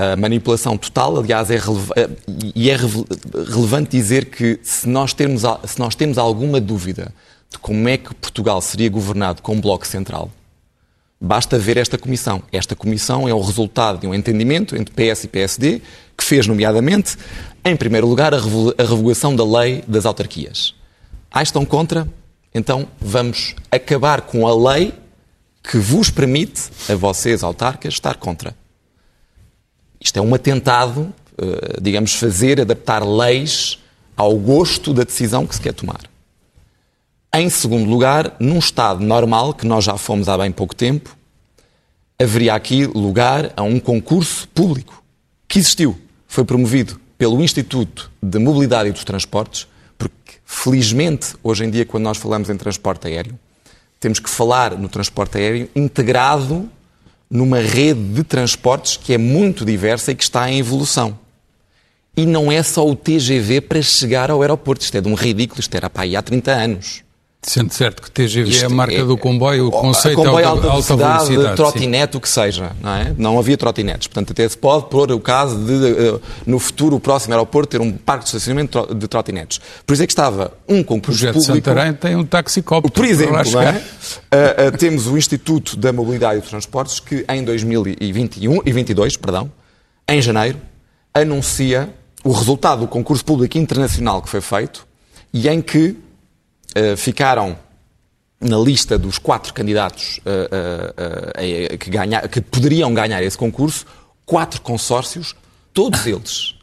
A 0.00 0.14
manipulação 0.14 0.78
total, 0.78 1.18
aliás, 1.18 1.50
é 1.50 1.56
eh, 1.56 2.08
e 2.54 2.70
é 2.70 2.76
rele- 2.76 3.04
relevante 3.52 3.90
dizer 3.90 4.26
que 4.26 4.60
se 4.62 4.88
nós, 4.88 5.12
termos, 5.12 5.42
se 5.66 5.76
nós 5.80 5.96
temos 5.96 6.18
alguma 6.18 6.60
dúvida 6.60 7.12
de 7.50 7.58
como 7.58 7.88
é 7.88 7.96
que 7.96 8.14
Portugal 8.14 8.60
seria 8.60 8.88
governado 8.88 9.42
com 9.42 9.54
um 9.56 9.60
bloco 9.60 9.84
central, 9.84 10.30
basta 11.20 11.58
ver 11.58 11.76
esta 11.78 11.98
comissão. 11.98 12.40
Esta 12.52 12.76
comissão 12.76 13.28
é 13.28 13.34
o 13.34 13.40
resultado 13.40 13.98
de 13.98 14.06
um 14.06 14.14
entendimento 14.14 14.76
entre 14.76 14.94
PS 14.94 15.24
e 15.24 15.28
PSD 15.28 15.82
que 16.16 16.22
fez, 16.22 16.46
nomeadamente, 16.46 17.16
em 17.64 17.74
primeiro 17.76 18.06
lugar, 18.06 18.32
a 18.32 18.38
revogação 18.38 19.34
da 19.34 19.44
lei 19.44 19.82
das 19.88 20.06
autarquias. 20.06 20.74
Ah, 21.28 21.42
estão 21.42 21.64
contra? 21.64 22.06
Então 22.54 22.86
vamos 23.00 23.56
acabar 23.70 24.20
com 24.22 24.46
a 24.46 24.72
lei 24.72 24.94
que 25.62 25.76
vos 25.76 26.08
permite, 26.08 26.70
a 26.88 26.94
vocês, 26.94 27.42
autarcas, 27.42 27.94
estar 27.94 28.14
contra. 28.14 28.54
Isto 30.00 30.18
é 30.18 30.22
um 30.22 30.34
atentado, 30.34 31.12
eh, 31.36 31.78
digamos, 31.80 32.14
fazer, 32.14 32.60
adaptar 32.60 33.04
leis 33.04 33.78
ao 34.16 34.36
gosto 34.36 34.92
da 34.92 35.04
decisão 35.04 35.46
que 35.46 35.54
se 35.54 35.60
quer 35.60 35.72
tomar. 35.72 36.00
Em 37.34 37.50
segundo 37.50 37.88
lugar, 37.88 38.34
num 38.40 38.58
Estado 38.58 39.04
normal, 39.04 39.54
que 39.54 39.66
nós 39.66 39.84
já 39.84 39.96
fomos 39.96 40.28
há 40.28 40.38
bem 40.38 40.50
pouco 40.50 40.74
tempo, 40.74 41.16
haveria 42.18 42.54
aqui 42.54 42.86
lugar 42.86 43.52
a 43.56 43.62
um 43.62 43.78
concurso 43.78 44.48
público 44.48 45.02
que 45.46 45.58
existiu. 45.58 45.98
Foi 46.26 46.44
promovido 46.44 46.98
pelo 47.16 47.42
Instituto 47.42 48.10
de 48.22 48.38
Mobilidade 48.38 48.88
e 48.88 48.92
dos 48.92 49.04
Transportes, 49.04 49.68
porque, 49.96 50.38
felizmente, 50.44 51.34
hoje 51.42 51.64
em 51.64 51.70
dia, 51.70 51.84
quando 51.84 52.04
nós 52.04 52.16
falamos 52.16 52.48
em 52.48 52.56
transporte 52.56 53.06
aéreo, 53.06 53.38
temos 54.00 54.18
que 54.18 54.30
falar 54.30 54.76
no 54.76 54.88
transporte 54.88 55.38
aéreo 55.38 55.68
integrado 55.74 56.70
numa 57.30 57.60
rede 57.60 58.00
de 58.00 58.24
transportes 58.24 58.96
que 58.96 59.12
é 59.12 59.18
muito 59.18 59.64
diversa 59.64 60.12
e 60.12 60.14
que 60.14 60.22
está 60.22 60.50
em 60.50 60.58
evolução. 60.58 61.18
E 62.16 62.26
não 62.26 62.50
é 62.50 62.62
só 62.62 62.88
o 62.88 62.96
TGV 62.96 63.60
para 63.60 63.80
chegar 63.80 64.30
ao 64.30 64.42
aeroporto. 64.42 64.84
Isto 64.84 64.96
é 64.96 65.00
de 65.00 65.08
um 65.08 65.14
ridículo. 65.14 65.60
Isto 65.60 65.74
era 65.76 65.88
para 65.88 66.02
aí 66.02 66.16
há 66.16 66.22
30 66.22 66.50
anos. 66.50 67.04
Sendo 67.48 67.72
certo 67.72 68.02
que 68.02 68.10
TGV 68.10 68.50
Isto 68.50 68.64
é 68.64 68.66
a 68.66 68.68
marca 68.68 68.94
é, 68.94 69.02
do 69.02 69.16
comboio, 69.16 69.68
o 69.68 69.70
conceito 69.70 70.16
comboio 70.16 70.40
é 70.40 70.44
alta, 70.44 70.66
alta 70.66 70.70
velocidade, 70.70 71.28
velocidade 71.30 71.56
trotinete, 71.56 72.12
sim. 72.12 72.18
o 72.18 72.20
que 72.20 72.28
seja, 72.28 72.72
não 72.78 72.94
é? 72.94 73.14
Não 73.16 73.38
havia 73.38 73.56
trotinetes. 73.56 74.06
Portanto, 74.06 74.32
até 74.32 74.46
se 74.46 74.58
pode 74.58 74.86
pôr 74.90 75.10
o 75.10 75.18
caso 75.18 75.56
de, 75.56 75.72
uh, 75.72 76.20
no 76.44 76.58
futuro, 76.58 76.96
o 76.96 77.00
próximo 77.00 77.32
aeroporto, 77.32 77.70
ter 77.70 77.80
um 77.80 77.90
parque 77.90 78.24
de 78.24 78.28
estacionamento 78.28 78.94
de 78.94 79.08
trotinetes. 79.08 79.62
Por 79.86 79.94
isso 79.94 80.02
é 80.02 80.06
que 80.06 80.12
estava 80.12 80.52
um 80.68 80.82
concurso 80.82 81.26
o 81.26 81.32
projeto 81.32 81.42
público... 81.42 81.68
Santarém 81.68 81.94
tem 81.94 82.16
um 82.16 82.24
taxicóptero. 82.24 82.92
Por 82.92 83.04
exemplo, 83.06 83.38
é? 83.62 83.70
uh, 83.72 84.68
uh, 84.68 84.76
temos 84.76 85.06
o 85.06 85.16
Instituto 85.16 85.74
da 85.74 85.90
Mobilidade 85.90 86.36
e 86.36 86.40
dos 86.40 86.50
Transportes, 86.50 87.00
que 87.00 87.24
em 87.30 87.42
2021 87.42 88.52
e 88.52 88.54
2022, 88.56 89.16
perdão, 89.16 89.50
em 90.06 90.20
janeiro, 90.20 90.60
anuncia 91.14 91.88
o 92.22 92.30
resultado 92.30 92.80
do 92.80 92.88
concurso 92.88 93.24
público 93.24 93.56
internacional 93.56 94.20
que 94.20 94.28
foi 94.28 94.42
feito 94.42 94.86
e 95.32 95.48
em 95.48 95.62
que 95.62 95.96
ficaram 96.96 97.58
na 98.40 98.58
lista 98.58 98.98
dos 98.98 99.18
quatro 99.18 99.52
candidatos 99.52 100.18
uh, 100.18 101.74
uh, 101.74 101.78
que, 101.78 101.90
ganha, 101.90 102.26
que 102.28 102.40
poderiam 102.40 102.92
ganhar 102.94 103.22
esse 103.22 103.36
concurso, 103.36 103.84
quatro 104.24 104.60
consórcios, 104.60 105.34
todos 105.72 106.06
eles, 106.06 106.54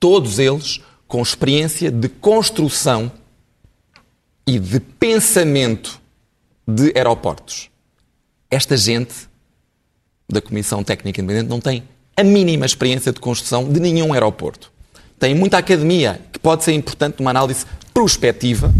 todos 0.00 0.38
eles 0.38 0.80
com 1.06 1.20
experiência 1.20 1.90
de 1.90 2.08
construção 2.08 3.12
e 4.46 4.58
de 4.58 4.80
pensamento 4.80 6.00
de 6.66 6.92
aeroportos. 6.96 7.70
Esta 8.50 8.76
gente 8.76 9.28
da 10.28 10.40
Comissão 10.40 10.82
Técnica 10.82 11.20
Independente 11.20 11.50
não 11.50 11.60
tem 11.60 11.82
a 12.16 12.24
mínima 12.24 12.64
experiência 12.64 13.12
de 13.12 13.20
construção 13.20 13.70
de 13.70 13.78
nenhum 13.80 14.12
aeroporto. 14.14 14.72
Tem 15.18 15.34
muita 15.34 15.58
academia, 15.58 16.20
que 16.32 16.38
pode 16.38 16.64
ser 16.64 16.72
importante 16.72 17.16
numa 17.18 17.30
análise 17.30 17.66
prospectiva, 17.92 18.72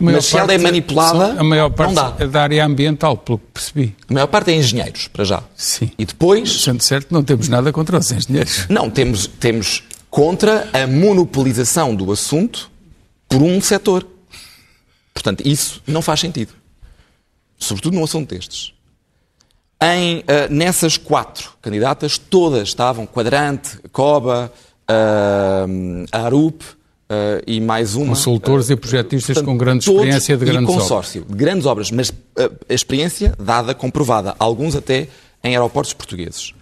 mas 0.00 0.26
se 0.26 0.36
ela 0.36 0.52
é 0.52 0.58
manipulada, 0.58 1.40
a 1.40 1.44
maior 1.44 1.70
parte 1.70 1.94
não 1.94 2.02
dá. 2.10 2.16
é 2.18 2.26
da 2.26 2.42
área 2.42 2.64
ambiental, 2.64 3.16
pelo 3.16 3.38
que 3.38 3.44
percebi. 3.52 3.96
A 4.08 4.12
maior 4.12 4.26
parte 4.26 4.50
é 4.50 4.54
engenheiros, 4.54 5.08
para 5.08 5.24
já. 5.24 5.42
Sim. 5.54 5.90
E 5.98 6.04
depois... 6.04 6.62
Sendo 6.62 6.82
certo, 6.82 7.12
não 7.12 7.22
temos 7.22 7.48
nada 7.48 7.72
contra 7.72 7.98
os 7.98 8.10
engenheiros. 8.10 8.66
Não, 8.70 8.90
temos, 8.90 9.26
temos 9.26 9.84
contra 10.08 10.68
a 10.72 10.86
monopolização 10.86 11.94
do 11.94 12.10
assunto 12.10 12.70
por 13.28 13.42
um 13.42 13.60
setor. 13.60 14.06
Portanto, 15.14 15.46
isso 15.46 15.82
não 15.86 16.02
faz 16.02 16.20
sentido. 16.20 16.52
Sobretudo 17.58 17.94
num 17.94 18.04
assunto 18.04 18.34
destes. 18.34 18.72
Em, 19.82 20.18
uh, 20.18 20.22
nessas 20.50 20.96
quatro 20.96 21.52
candidatas, 21.62 22.18
todas 22.18 22.68
estavam 22.68 23.06
Quadrante, 23.06 23.78
Coba, 23.92 24.52
uh, 24.90 26.06
Arup, 26.12 26.62
Uh, 27.10 27.42
e 27.44 27.60
mais 27.60 27.96
uma. 27.96 28.10
Consultores 28.10 28.68
uh, 28.68 28.74
e 28.74 28.76
projetistas 28.76 29.34
portanto, 29.34 29.44
com 29.44 29.58
grande 29.58 29.82
experiência 29.82 30.36
de 30.36 30.44
grandes 30.44 30.68
obras. 30.68 30.82
consórcio, 30.82 31.24
de 31.28 31.34
grandes 31.34 31.66
obras, 31.66 31.90
mas 31.90 32.10
uh, 32.10 32.14
a 32.68 32.72
experiência 32.72 33.34
dada, 33.36 33.74
comprovada, 33.74 34.36
alguns 34.38 34.76
até 34.76 35.08
em 35.42 35.56
aeroportos 35.56 35.92
portugueses. 35.92 36.54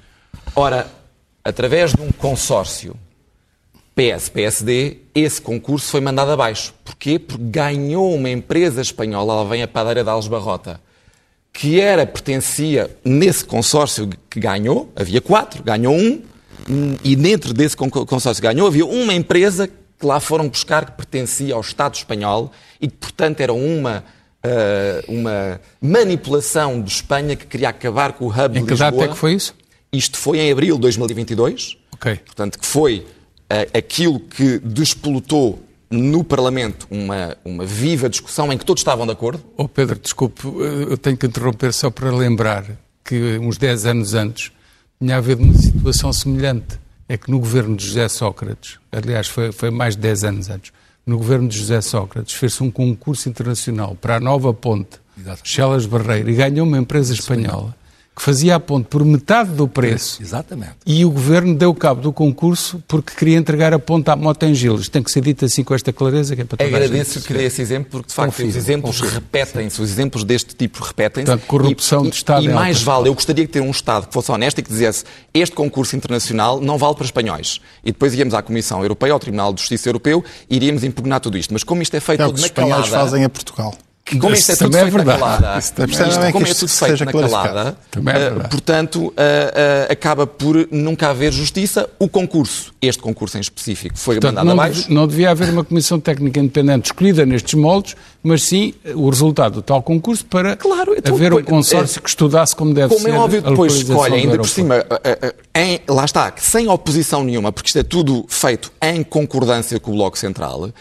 Ora, 0.56 0.90
através 1.44 1.92
de 1.92 2.00
um 2.00 2.10
consórcio 2.10 2.96
PS-PSD, 3.94 4.98
esse 5.14 5.38
concurso 5.38 5.90
foi 5.90 6.00
mandado 6.00 6.30
abaixo. 6.30 6.72
Porquê? 6.82 7.18
Porque 7.18 7.44
ganhou 7.44 8.14
uma 8.14 8.30
empresa 8.30 8.80
espanhola, 8.80 9.34
ela 9.34 9.44
vem 9.44 9.62
a 9.62 9.68
padeira 9.68 10.02
de 10.02 10.08
Alves 10.08 10.28
Barrota, 10.28 10.80
que 11.52 11.78
era, 11.78 12.06
pertencia, 12.06 12.90
nesse 13.04 13.44
consórcio 13.44 14.08
que 14.30 14.40
ganhou, 14.40 14.90
havia 14.96 15.20
quatro, 15.20 15.62
ganhou 15.62 15.94
um, 15.94 16.22
e 17.04 17.14
dentro 17.14 17.52
desse 17.52 17.76
consórcio 17.76 18.40
que 18.40 18.48
ganhou, 18.48 18.66
havia 18.66 18.86
uma 18.86 19.12
empresa 19.12 19.68
que 19.98 20.06
lá 20.06 20.20
foram 20.20 20.48
buscar 20.48 20.86
que 20.86 20.92
pertencia 20.92 21.54
ao 21.54 21.60
Estado 21.60 21.94
espanhol 21.94 22.52
e 22.80 22.86
que, 22.86 22.96
portanto, 22.96 23.40
era 23.40 23.52
uma, 23.52 24.04
uh, 24.44 25.12
uma 25.12 25.60
manipulação 25.80 26.80
de 26.80 26.90
Espanha 26.90 27.34
que 27.34 27.46
queria 27.46 27.70
acabar 27.70 28.12
com 28.12 28.26
o 28.26 28.28
hub 28.28 28.58
em 28.58 28.64
de 28.64 28.70
Lisboa. 28.70 28.88
Em 28.88 28.92
que 28.92 28.98
data 28.98 29.04
é 29.04 29.08
que 29.08 29.16
foi 29.18 29.34
isso? 29.34 29.54
Isto 29.92 30.18
foi 30.18 30.38
em 30.38 30.52
abril 30.52 30.76
de 30.76 30.82
2022. 30.82 31.76
Ok. 31.94 32.16
Portanto, 32.24 32.58
que 32.58 32.66
foi 32.66 32.98
uh, 32.98 33.76
aquilo 33.76 34.20
que 34.20 34.58
despolutou 34.60 35.58
no 35.90 36.22
Parlamento 36.22 36.86
uma, 36.90 37.36
uma 37.44 37.64
viva 37.64 38.08
discussão 38.08 38.52
em 38.52 38.58
que 38.58 38.64
todos 38.64 38.82
estavam 38.82 39.06
de 39.06 39.12
acordo. 39.12 39.42
Oh 39.56 39.66
Pedro, 39.66 39.98
desculpe, 39.98 40.42
eu 40.46 40.98
tenho 40.98 41.16
que 41.16 41.26
interromper 41.26 41.72
só 41.72 41.90
para 41.90 42.10
lembrar 42.10 42.64
que 43.02 43.38
uns 43.38 43.56
10 43.56 43.86
anos 43.86 44.14
antes 44.14 44.52
tinha 45.00 45.16
havido 45.16 45.42
uma 45.42 45.54
situação 45.54 46.12
semelhante 46.12 46.78
é 47.08 47.16
que 47.16 47.30
no 47.30 47.38
governo 47.38 47.76
de 47.76 47.86
José 47.86 48.08
Sócrates, 48.08 48.78
aliás, 48.92 49.28
foi, 49.28 49.50
foi 49.50 49.70
mais 49.70 49.96
de 49.96 50.02
10 50.02 50.24
anos 50.24 50.50
antes, 50.50 50.72
no 51.06 51.16
governo 51.16 51.48
de 51.48 51.58
José 51.58 51.80
Sócrates, 51.80 52.34
fez-se 52.34 52.62
um 52.62 52.70
concurso 52.70 53.28
internacional 53.28 53.96
para 53.98 54.16
a 54.16 54.20
nova 54.20 54.52
ponte 54.52 55.00
Chelas 55.42 55.86
Barreiro 55.86 56.30
e 56.30 56.34
ganhou 56.34 56.66
uma 56.66 56.78
empresa 56.78 57.12
espanhola 57.12 57.74
que 58.18 58.24
fazia 58.24 58.56
a 58.56 58.60
ponte 58.60 58.86
por 58.88 59.04
metade 59.04 59.50
do 59.50 59.68
preço. 59.68 60.20
Exatamente. 60.20 60.72
E 60.84 61.04
o 61.04 61.10
governo 61.10 61.54
deu 61.54 61.72
cabo 61.72 62.00
do 62.00 62.12
concurso 62.12 62.82
porque 62.88 63.14
queria 63.14 63.38
entregar 63.38 63.72
a 63.72 63.78
ponte 63.78 64.10
à 64.10 64.16
Motengil. 64.16 64.76
Tem 64.90 65.04
que 65.04 65.10
ser 65.12 65.20
dito 65.20 65.44
assim 65.44 65.62
com 65.62 65.72
esta 65.72 65.92
clareza 65.92 66.34
que 66.34 66.42
é 66.42 66.44
para 66.44 66.58
toda 66.58 66.68
Agradeço 66.68 67.20
que 67.22 67.32
dê 67.32 67.44
esse 67.44 67.62
exemplo 67.62 67.88
porque, 67.92 68.08
de 68.08 68.14
facto, 68.14 68.30
confio, 68.30 68.48
os 68.48 68.56
exemplos 68.56 69.00
repetem-se, 69.00 69.80
os 69.80 69.88
exemplos 69.88 70.24
deste 70.24 70.52
tipo 70.56 70.82
repetem-se. 70.82 71.30
Portanto, 71.30 71.46
corrupção 71.46 72.04
e, 72.06 72.10
de 72.10 72.16
Estado 72.16 72.42
E, 72.42 72.46
e 72.46 72.52
mais 72.52 72.82
vale, 72.82 73.08
eu 73.08 73.14
gostaria 73.14 73.46
de 73.46 73.52
ter 73.52 73.60
um 73.60 73.70
Estado 73.70 74.08
que 74.08 74.12
fosse 74.12 74.32
honesto 74.32 74.58
e 74.58 74.62
que 74.64 74.70
dissesse 74.70 75.04
este 75.32 75.54
concurso 75.54 75.94
internacional 75.94 76.60
não 76.60 76.76
vale 76.76 76.96
para 76.96 77.04
espanhóis. 77.04 77.60
E 77.84 77.92
depois 77.92 78.14
íamos 78.14 78.34
à 78.34 78.42
Comissão 78.42 78.82
Europeia, 78.82 79.12
ao 79.12 79.20
Tribunal 79.20 79.52
de 79.52 79.60
Justiça 79.60 79.88
Europeu, 79.88 80.24
e 80.50 80.56
iríamos 80.56 80.82
impugnar 80.82 81.20
tudo 81.20 81.38
isto. 81.38 81.52
Mas 81.52 81.62
como 81.62 81.82
isto 81.82 81.94
é 81.94 82.00
feito 82.00 82.20
é 82.20 82.26
na 82.26 82.32
calada... 82.32 82.40
os 82.40 82.44
espanhóis 82.44 82.88
fazem 82.88 83.24
a 83.24 83.28
Portugal 83.28 83.78
como 84.16 84.34
isto 84.34 84.52
é 84.52 84.56
tudo 84.56 84.72
feito 84.76 84.98
é 84.98 85.04
na 85.04 85.18
calada, 85.18 85.58
isto, 85.58 85.74
como 86.32 86.46
é 86.46 86.54
tudo 86.54 86.68
feito 86.68 87.04
na 87.04 87.12
calada, 87.12 87.76
uh, 87.96 88.48
portanto, 88.48 89.06
uh, 89.06 89.10
uh, 89.10 89.92
acaba 89.92 90.26
por 90.26 90.68
nunca 90.70 91.10
haver 91.10 91.32
justiça. 91.32 91.88
O 91.98 92.08
concurso, 92.08 92.72
este 92.80 93.02
concurso 93.02 93.36
em 93.36 93.40
específico, 93.40 93.98
foi 93.98 94.16
portanto, 94.16 94.36
mandado 94.36 94.46
não 94.46 94.52
abaixo. 94.52 94.92
Não 94.92 95.06
devia 95.06 95.30
haver 95.30 95.50
uma 95.50 95.64
comissão 95.64 96.00
técnica 96.00 96.40
independente 96.40 96.86
escolhida 96.86 97.26
nestes 97.26 97.54
moldes, 97.54 97.96
mas 98.22 98.42
sim 98.42 98.72
o 98.94 99.08
resultado 99.10 99.54
do 99.54 99.62
tal 99.62 99.82
concurso 99.82 100.24
para 100.24 100.56
claro, 100.56 100.94
então, 100.96 101.14
haver 101.14 101.34
um 101.34 101.42
consórcio 101.42 101.98
é, 101.98 102.02
que 102.02 102.08
estudasse 102.08 102.56
como 102.56 102.72
deve 102.72 102.88
como 102.88 103.00
ser. 103.00 103.10
Como 103.10 103.20
é 103.20 103.24
óbvio, 103.24 103.42
depois 103.42 103.74
escolhe, 103.74 104.14
ainda 104.14 104.36
por 104.38 104.48
cima, 104.48 104.84
em, 105.54 105.80
lá 105.88 106.04
está, 106.04 106.32
sem 106.36 106.68
oposição 106.68 107.22
nenhuma, 107.24 107.52
porque 107.52 107.68
isto 107.68 107.78
é 107.78 107.82
tudo 107.82 108.24
feito 108.28 108.72
em 108.80 109.02
concordância 109.02 109.78
com 109.78 109.90
o 109.90 109.94
Bloco 109.94 110.18
Central 110.18 110.72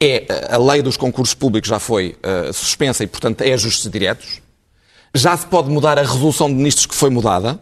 é 0.00 0.26
a 0.50 0.58
lei 0.58 0.82
dos 0.82 0.96
concursos 0.96 1.34
públicos 1.34 1.68
já 1.68 1.78
foi 1.78 2.16
uh, 2.22 2.52
suspensa 2.52 3.04
e, 3.04 3.06
portanto, 3.06 3.42
é 3.42 3.52
ajustes 3.52 3.90
diretos. 3.90 4.40
Já 5.14 5.36
se 5.36 5.46
pode 5.46 5.70
mudar 5.70 5.98
a 5.98 6.02
resolução 6.02 6.48
de 6.48 6.54
ministros 6.54 6.86
que 6.86 6.94
foi 6.94 7.08
mudada 7.08 7.58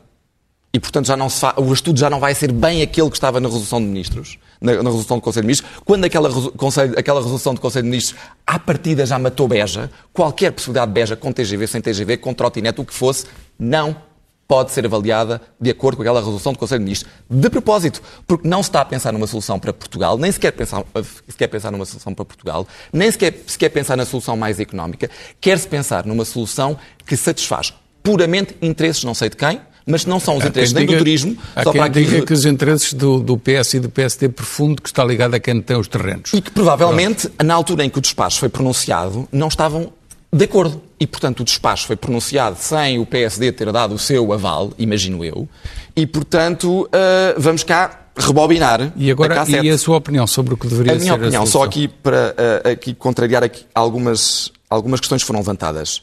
e, 0.72 0.80
portanto, 0.80 1.06
já 1.06 1.16
não 1.16 1.28
se 1.28 1.46
o 1.56 1.72
estudo 1.72 1.98
já 1.98 2.10
não 2.10 2.18
vai 2.18 2.34
ser 2.34 2.50
bem 2.50 2.82
aquele 2.82 3.08
que 3.08 3.16
estava 3.16 3.38
na 3.38 3.46
resolução 3.46 3.80
de 3.80 3.86
ministros, 3.86 4.38
na, 4.60 4.72
na 4.72 4.90
resolução 4.90 5.18
do 5.18 5.20
Conselho 5.20 5.42
de 5.42 5.46
Ministros. 5.46 5.72
Quando 5.84 6.04
aquela, 6.04 6.28
conselho, 6.52 6.98
aquela 6.98 7.20
resolução 7.20 7.54
do 7.54 7.60
Conselho 7.60 7.84
de 7.84 7.90
Ministros, 7.90 8.20
à 8.44 8.58
partida, 8.58 9.06
já 9.06 9.16
matou 9.16 9.46
Beja, 9.46 9.88
qualquer 10.12 10.50
possibilidade 10.50 10.90
de 10.90 10.94
Beja 10.94 11.14
com 11.14 11.32
TGV, 11.32 11.68
sem 11.68 11.80
TGV, 11.80 12.16
com 12.16 12.34
trotinete, 12.34 12.80
o 12.80 12.84
que 12.84 12.92
fosse, 12.92 13.26
não 13.56 13.96
pode 14.46 14.72
ser 14.72 14.84
avaliada 14.84 15.40
de 15.60 15.70
acordo 15.70 15.96
com 15.96 16.02
aquela 16.02 16.20
resolução 16.20 16.52
do 16.52 16.58
Conselho 16.58 16.80
de 16.80 16.84
Ministros. 16.84 17.12
De 17.28 17.50
propósito, 17.50 18.02
porque 18.26 18.46
não 18.46 18.62
se 18.62 18.68
está 18.68 18.80
a 18.80 18.84
pensar 18.84 19.12
numa 19.12 19.26
solução 19.26 19.58
para 19.58 19.72
Portugal, 19.72 20.18
nem 20.18 20.30
sequer 20.30 20.52
pensar, 20.52 20.84
se 21.28 21.36
quer 21.36 21.48
pensar 21.48 21.70
numa 21.70 21.84
solução 21.84 22.14
para 22.14 22.24
Portugal, 22.24 22.66
nem 22.92 23.10
sequer 23.10 23.34
se 23.46 23.58
quer 23.58 23.68
pensar 23.70 23.96
na 23.96 24.04
solução 24.04 24.36
mais 24.36 24.60
económica, 24.60 25.10
quer-se 25.40 25.66
pensar 25.66 26.04
numa 26.04 26.24
solução 26.24 26.76
que 27.06 27.16
satisfaz 27.16 27.72
puramente 28.02 28.54
interesses 28.60 29.02
não 29.02 29.14
sei 29.14 29.30
de 29.30 29.36
quem, 29.36 29.60
Mas 29.86 30.06
não 30.06 30.18
são 30.18 30.38
os 30.38 30.44
interesses 30.44 30.72
nem 30.72 30.86
diga, 30.86 30.96
do 30.96 30.98
turismo. 30.98 31.36
Há 31.54 31.62
só 31.62 31.72
quem 31.72 31.80
para 31.80 31.90
aqui... 31.90 32.04
diga 32.04 32.24
que 32.24 32.32
os 32.32 32.46
interesses 32.46 32.94
do, 32.94 33.20
do 33.20 33.36
PS 33.36 33.74
e 33.74 33.80
do 33.80 33.90
PSD 33.90 34.30
profundo 34.30 34.80
que 34.80 34.88
está 34.88 35.04
ligado 35.04 35.34
a 35.34 35.40
quem 35.40 35.60
tem 35.60 35.76
os 35.76 35.88
terrenos. 35.88 36.32
E 36.32 36.40
que 36.40 36.50
provavelmente, 36.50 37.28
Pronto. 37.28 37.44
na 37.44 37.54
altura 37.54 37.84
em 37.84 37.90
que 37.90 37.98
o 37.98 38.00
despacho 38.00 38.38
foi 38.38 38.48
pronunciado, 38.48 39.28
não 39.30 39.48
estavam 39.48 39.92
de 40.34 40.44
acordo. 40.44 40.82
E, 40.98 41.06
portanto, 41.06 41.40
o 41.40 41.44
despacho 41.44 41.86
foi 41.86 41.96
pronunciado 41.96 42.56
sem 42.58 42.98
o 42.98 43.06
PSD 43.06 43.52
ter 43.52 43.70
dado 43.72 43.94
o 43.94 43.98
seu 43.98 44.32
aval, 44.32 44.72
imagino 44.78 45.24
eu. 45.24 45.48
E, 45.94 46.06
portanto, 46.06 46.82
uh, 46.82 46.88
vamos 47.36 47.62
cá 47.62 48.00
rebobinar 48.16 48.92
e 48.96 49.10
agora 49.10 49.42
a 49.42 49.48
e 49.48 49.70
a 49.70 49.76
sua 49.76 49.96
opinião 49.96 50.26
sobre 50.26 50.54
o 50.54 50.56
que 50.56 50.68
deveria 50.68 50.92
ser 50.92 50.98
a 50.98 51.00
minha 51.00 51.14
opinião 51.14 51.42
a 51.42 51.46
só 51.46 51.64
aqui 51.64 51.88
para 51.88 52.34
uh, 52.64 52.68
aqui 52.68 52.94
contrariar 52.94 53.42
aqui 53.42 53.66
algumas 53.74 54.52
algumas 54.70 55.00
questões 55.00 55.22
foram 55.22 55.40
levantadas 55.40 56.00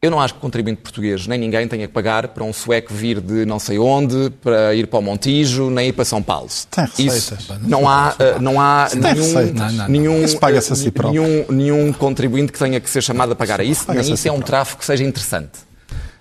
eu 0.00 0.10
não 0.10 0.20
acho 0.20 0.34
que 0.34 0.38
o 0.38 0.40
contribuinte 0.42 0.82
português 0.82 1.26
nem 1.26 1.38
ninguém 1.38 1.66
tenha 1.66 1.86
que 1.86 1.92
pagar 1.92 2.28
para 2.28 2.44
um 2.44 2.52
sueco 2.52 2.92
vir 2.92 3.20
de 3.20 3.46
não 3.46 3.58
sei 3.58 3.78
onde 3.78 4.30
para 4.42 4.74
ir 4.74 4.86
para 4.86 4.98
o 4.98 5.02
Montijo 5.02 5.70
nem 5.70 5.88
ir 5.88 5.92
para 5.92 6.04
São 6.04 6.22
Paulo. 6.22 6.48
Tem 6.70 6.84
receitas. 6.84 7.40
Isso, 7.40 7.58
não 7.62 7.88
há 7.88 8.14
não 8.40 8.60
há 8.60 8.88
nenhum 8.94 9.52
não, 9.54 9.72
não, 9.72 9.88
nenhum 9.88 10.22
isso 10.22 10.38
paga-se 10.38 10.72
a 10.72 10.76
si 10.76 10.90
próprio. 10.90 11.22
nenhum 11.22 11.46
nenhum 11.48 11.92
contribuinte 11.92 12.52
que 12.52 12.58
tenha 12.58 12.78
que 12.78 12.90
ser 12.90 13.02
chamado 13.02 13.32
a 13.32 13.34
pagar 13.34 13.60
a 13.60 13.64
isso 13.64 13.90
nem 13.90 14.12
isso 14.12 14.28
é 14.28 14.32
um 14.32 14.40
tráfego 14.40 14.78
que 14.78 14.84
seja 14.84 15.02
interessante. 15.02 15.60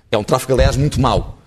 É 0.09 0.17
um 0.17 0.23
tráfego 0.23 0.53
aliás 0.53 0.77
muito 0.77 0.99
mau. 0.99 1.37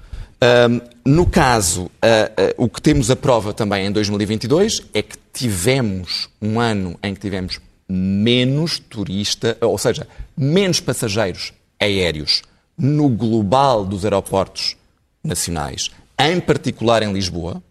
Um, 0.41 0.81
no 1.05 1.27
caso, 1.27 1.85
uh, 1.85 1.89
uh, 1.89 2.65
o 2.65 2.69
que 2.69 2.81
temos 2.81 3.11
a 3.11 3.17
prova 3.17 3.53
também 3.53 3.87
em 3.87 3.91
2022 3.91 4.83
é 4.95 5.03
que 5.03 5.17
tivemos 5.33 6.29
um 6.41 6.61
ano 6.61 6.97
em 7.03 7.15
que 7.15 7.21
tivemos 7.21 7.59
menos 7.89 8.79
turista, 8.79 9.57
ou 9.61 9.79
seja, 9.79 10.07
menos 10.37 10.79
passageiros 10.79 11.53
aéreos 11.81 12.43
no 12.77 13.09
global 13.09 13.85
dos 13.85 14.05
aeroportos 14.05 14.77
nacionais, 15.23 15.91
em 16.19 16.41
particular 16.41 17.03
em 17.03 17.13
Lisboa. 17.13 17.63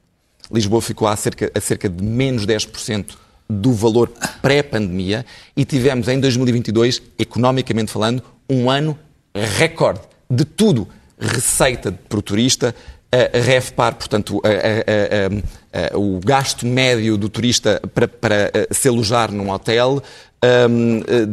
Lisboa 0.52 0.82
ficou 0.82 1.08
a 1.08 1.15
cerca, 1.15 1.52
a 1.54 1.60
cerca 1.60 1.89
de 1.89 2.04
menos 2.04 2.46
10% 2.46 3.15
do 3.50 3.74
valor 3.74 4.12
pré-pandemia 4.41 5.26
e 5.56 5.63
tivemos 5.63 6.08
em 6.08 6.20
2022, 6.20 7.02
economicamente 7.17 7.91
falando, 7.91 8.22
um 8.50 8.70
ano 8.70 8.98
recorde 9.34 10.02
de 10.30 10.43
tudo 10.43 10.88
receita 11.20 11.98
o 12.13 12.22
turista, 12.22 12.76
a 13.12 13.38
REFPAR, 13.38 13.96
portanto, 13.96 14.41
a, 14.43 15.93
a, 15.93 15.98
o 15.98 16.20
gasto 16.20 16.65
médio 16.65 17.17
do 17.17 17.30
turista 17.30 17.82
para, 17.93 18.08
para 18.08 18.52
se 18.72 18.88
alojar 18.88 19.32
num 19.32 19.50
hotel, 19.50 20.04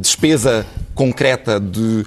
despesa 0.01 0.67
concreta 0.95 1.61
de, 1.61 2.05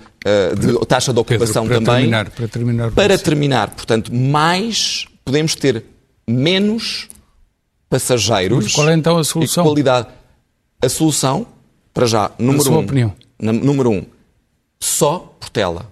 de 0.58 0.86
taxa 0.88 1.14
de 1.14 1.20
ocupação 1.20 1.68
Pedro, 1.68 1.84
para 1.84 1.86
também. 1.86 2.10
Terminar, 2.10 2.30
para 2.30 2.48
terminar, 2.48 2.92
para 2.92 3.18
terminar, 3.18 3.70
portanto, 3.72 4.14
mais 4.14 5.06
podemos 5.24 5.56
ter 5.56 5.84
menos 6.28 7.08
passageiros. 7.90 8.66
Mas 8.66 8.74
qual 8.74 8.90
é 8.90 8.94
então 8.94 9.18
a 9.18 9.24
solução? 9.24 9.64
qualidade. 9.64 10.08
A 10.82 10.90
solução, 10.90 11.48
para 11.94 12.06
já, 12.06 12.32
número 12.38 12.64
sua 12.64 12.78
um. 12.78 12.84
opinião. 12.84 13.14
Número 13.40 13.92
um, 13.92 14.06
só 14.80 15.36
Portela 15.40 15.92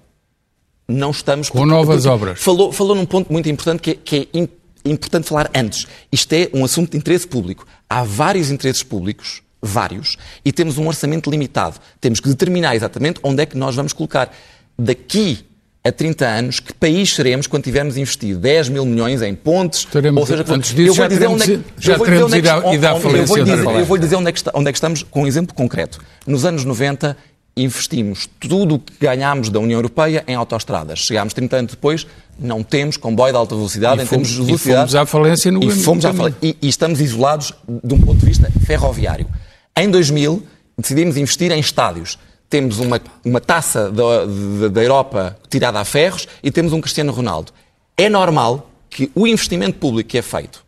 não 0.88 1.12
estamos... 1.12 1.50
Com 1.50 1.66
novas 1.66 2.06
obras. 2.06 2.40
Falou, 2.40 2.72
falou 2.72 2.96
num 2.96 3.06
ponto 3.06 3.32
muito 3.32 3.50
importante 3.50 3.82
que 3.82 3.92
é, 3.92 3.96
que 3.96 4.30
é 4.34 4.90
importante 4.90 5.28
falar 5.28 5.50
antes. 5.56 5.88
Isto 6.12 6.34
é 6.34 6.50
um 6.54 6.64
assunto 6.64 6.92
de 6.92 6.98
interesse 6.98 7.28
público. 7.28 7.66
Há 7.90 8.04
vários 8.04 8.52
interesses 8.52 8.84
públicos, 8.84 9.42
vários, 9.68 10.18
e 10.44 10.52
temos 10.52 10.78
um 10.78 10.88
orçamento 10.88 11.30
limitado. 11.30 11.78
Temos 12.00 12.20
que 12.20 12.30
determinar 12.30 12.76
exatamente 12.76 13.20
onde 13.24 13.44
é 13.44 13.46
que 13.46 13.58
nós 13.58 13.76
vamos 13.76 13.94
colocar. 13.94 14.32
Daqui 14.78 15.46
a 15.86 15.92
30 15.92 16.26
anos, 16.26 16.60
que 16.60 16.74
país 16.74 17.14
seremos 17.14 17.46
quando 17.46 17.64
tivermos 17.64 17.96
investido 17.96 18.40
10 18.40 18.70
mil 18.70 18.86
milhões 18.86 19.22
em 19.22 19.36
pontes? 19.36 19.82
Estaremos, 19.82 20.20
ou 20.20 20.26
seja, 20.26 20.44
antes 20.52 20.74
disso, 20.74 20.90
eu 20.90 20.96
vou 20.96 21.08
dizer 21.08 21.28
onde 21.28 21.54
é, 21.54 21.60
já 21.78 22.00
teremos 22.00 22.34
ido 22.34 22.50
à 22.50 23.00
falência. 23.00 23.40
Eu 23.40 23.86
vou 23.86 23.98
dizer 23.98 24.16
onde 24.16 24.30
é, 24.30 24.32
que 24.32 24.40
está, 24.40 24.52
onde 24.56 24.68
é 24.68 24.72
que 24.72 24.78
estamos 24.78 25.04
com 25.04 25.24
um 25.24 25.28
exemplo 25.28 25.54
concreto. 25.54 26.00
Nos 26.26 26.44
anos 26.44 26.66
90, 26.66 27.16
investimos 27.56 28.28
tudo 28.40 28.76
o 28.76 28.80
que 28.80 28.94
ganhámos 29.00 29.50
da 29.50 29.60
União 29.60 29.78
Europeia 29.78 30.24
em 30.28 30.34
autoestradas. 30.34 31.00
Chegámos 31.00 31.36
30 31.36 31.56
anos 31.56 31.72
depois, 31.74 32.08
não 32.38 32.64
temos 32.64 32.98
comboio 32.98 33.32
de 33.32 33.38
alta 33.38 33.56
velocidade 33.56 34.02
e 34.02 34.06
em 34.06 34.08
termos 34.08 34.30
de 34.30 34.44
velocidade. 34.44 34.90
E 34.90 34.92
fomos 34.92 34.96
à 34.96 35.06
falência 35.06 35.52
no 35.52 35.64
e, 35.64 35.72
fomos 35.72 36.06
à 36.06 36.14
falência, 36.14 36.38
e, 36.42 36.58
e 36.62 36.68
estamos 36.68 37.00
isolados 37.00 37.54
de 37.84 37.94
um 37.94 38.00
ponto 38.00 38.20
de 38.20 38.26
vista 38.26 38.52
ferroviário. 38.66 39.28
Em 39.78 39.90
2000, 39.90 40.42
decidimos 40.78 41.18
investir 41.18 41.52
em 41.52 41.60
estádios. 41.60 42.18
Temos 42.50 42.80
uma, 42.80 43.02
uma 43.26 43.42
taça 43.42 43.92
da, 43.92 44.70
da 44.70 44.82
Europa 44.82 45.38
tirada 45.50 45.80
a 45.82 45.86
ferros 45.86 46.28
e 46.42 46.50
temos 46.50 46.72
um 46.72 46.80
Cristiano 46.80 47.12
Ronaldo. 47.12 47.52
É 47.98 48.08
normal 48.08 48.72
que 48.90 49.12
o 49.14 49.28
investimento 49.28 49.78
público 49.78 50.12
que 50.12 50.18
é 50.18 50.22
feito 50.22 50.64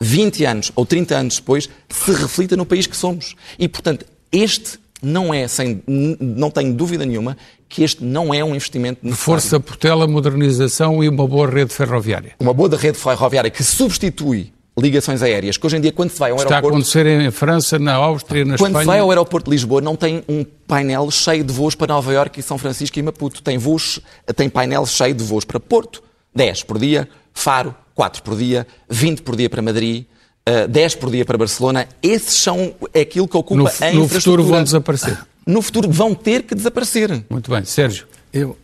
20 0.00 0.44
anos 0.46 0.72
ou 0.74 0.86
30 0.86 1.14
anos 1.14 1.36
depois 1.36 1.68
se 1.90 2.12
reflita 2.12 2.56
no 2.56 2.64
país 2.64 2.86
que 2.86 2.96
somos. 2.96 3.36
E, 3.58 3.68
portanto, 3.68 4.06
este 4.32 4.78
não 5.02 5.34
é, 5.34 5.46
sem, 5.46 5.82
não 5.86 6.50
tenho 6.50 6.72
dúvida 6.72 7.04
nenhuma, 7.04 7.36
que 7.68 7.82
este 7.82 8.02
não 8.02 8.32
é 8.32 8.42
um 8.42 8.54
investimento 8.54 9.00
necessário. 9.02 9.40
Força 9.40 9.60
Portela, 9.60 10.06
modernização 10.06 11.04
e 11.04 11.08
uma 11.08 11.26
boa 11.26 11.46
rede 11.46 11.74
ferroviária. 11.74 12.32
Uma 12.40 12.54
boa 12.54 12.74
rede 12.74 12.96
ferroviária 12.96 13.50
que 13.50 13.62
substitui 13.62 14.50
ligações 14.80 15.22
aéreas, 15.22 15.56
que 15.56 15.66
hoje 15.66 15.76
em 15.76 15.80
dia, 15.80 15.92
quando 15.92 16.10
se 16.10 16.18
vai 16.18 16.30
ao 16.30 16.36
Está 16.36 16.56
aeroporto... 16.56 16.78
Está 16.78 16.98
a 16.98 17.02
acontecer 17.02 17.26
em 17.26 17.30
França, 17.30 17.78
na 17.78 17.94
Áustria, 17.94 18.44
na 18.44 18.56
quando 18.56 18.68
Espanha... 18.68 18.72
Quando 18.72 18.82
se 18.82 18.86
vai 18.86 18.98
ao 18.98 19.10
aeroporto 19.10 19.50
de 19.50 19.56
Lisboa, 19.56 19.80
não 19.80 19.96
tem 19.96 20.24
um 20.28 20.44
painel 20.44 21.10
cheio 21.10 21.44
de 21.44 21.52
voos 21.52 21.74
para 21.74 21.92
Nova 21.92 22.12
Iorque 22.12 22.40
e 22.40 22.42
São 22.42 22.58
Francisco 22.58 22.98
e 22.98 23.02
Maputo. 23.02 23.42
Tem, 23.42 23.58
voos, 23.58 24.00
tem 24.34 24.48
painel 24.48 24.86
cheio 24.86 25.14
de 25.14 25.22
voos 25.24 25.44
para 25.44 25.60
Porto. 25.60 26.02
10 26.34 26.62
por 26.62 26.78
dia, 26.78 27.08
Faro, 27.34 27.74
4 27.94 28.22
por 28.22 28.36
dia, 28.36 28.66
20 28.88 29.22
por 29.22 29.36
dia 29.36 29.50
para 29.50 29.60
Madrid, 29.60 30.04
uh, 30.48 30.68
10 30.68 30.94
por 30.96 31.10
dia 31.10 31.24
para 31.24 31.36
Barcelona. 31.36 31.88
Esses 32.02 32.34
são 32.34 32.74
aquilo 32.98 33.26
que 33.26 33.36
ocupa 33.36 33.62
no, 33.62 33.68
a 33.68 33.92
No 33.92 34.08
futuro 34.08 34.44
vão 34.44 34.62
desaparecer. 34.64 35.18
No 35.46 35.62
futuro 35.62 35.90
vão 35.90 36.14
ter 36.14 36.42
que 36.42 36.54
desaparecer. 36.54 37.24
Muito 37.28 37.50
bem. 37.50 37.64
Sérgio. 37.64 38.06
Eu, 38.32 38.56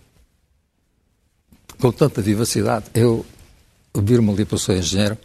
com 1.81 1.91
tanta 1.91 2.21
vivacidade, 2.21 2.85
eu 2.95 3.25
vir-me 3.95 4.31
ali 4.31 4.45
para 4.45 4.57
o 4.57 4.59
seu 4.59 4.77
engenheiro 4.77 5.17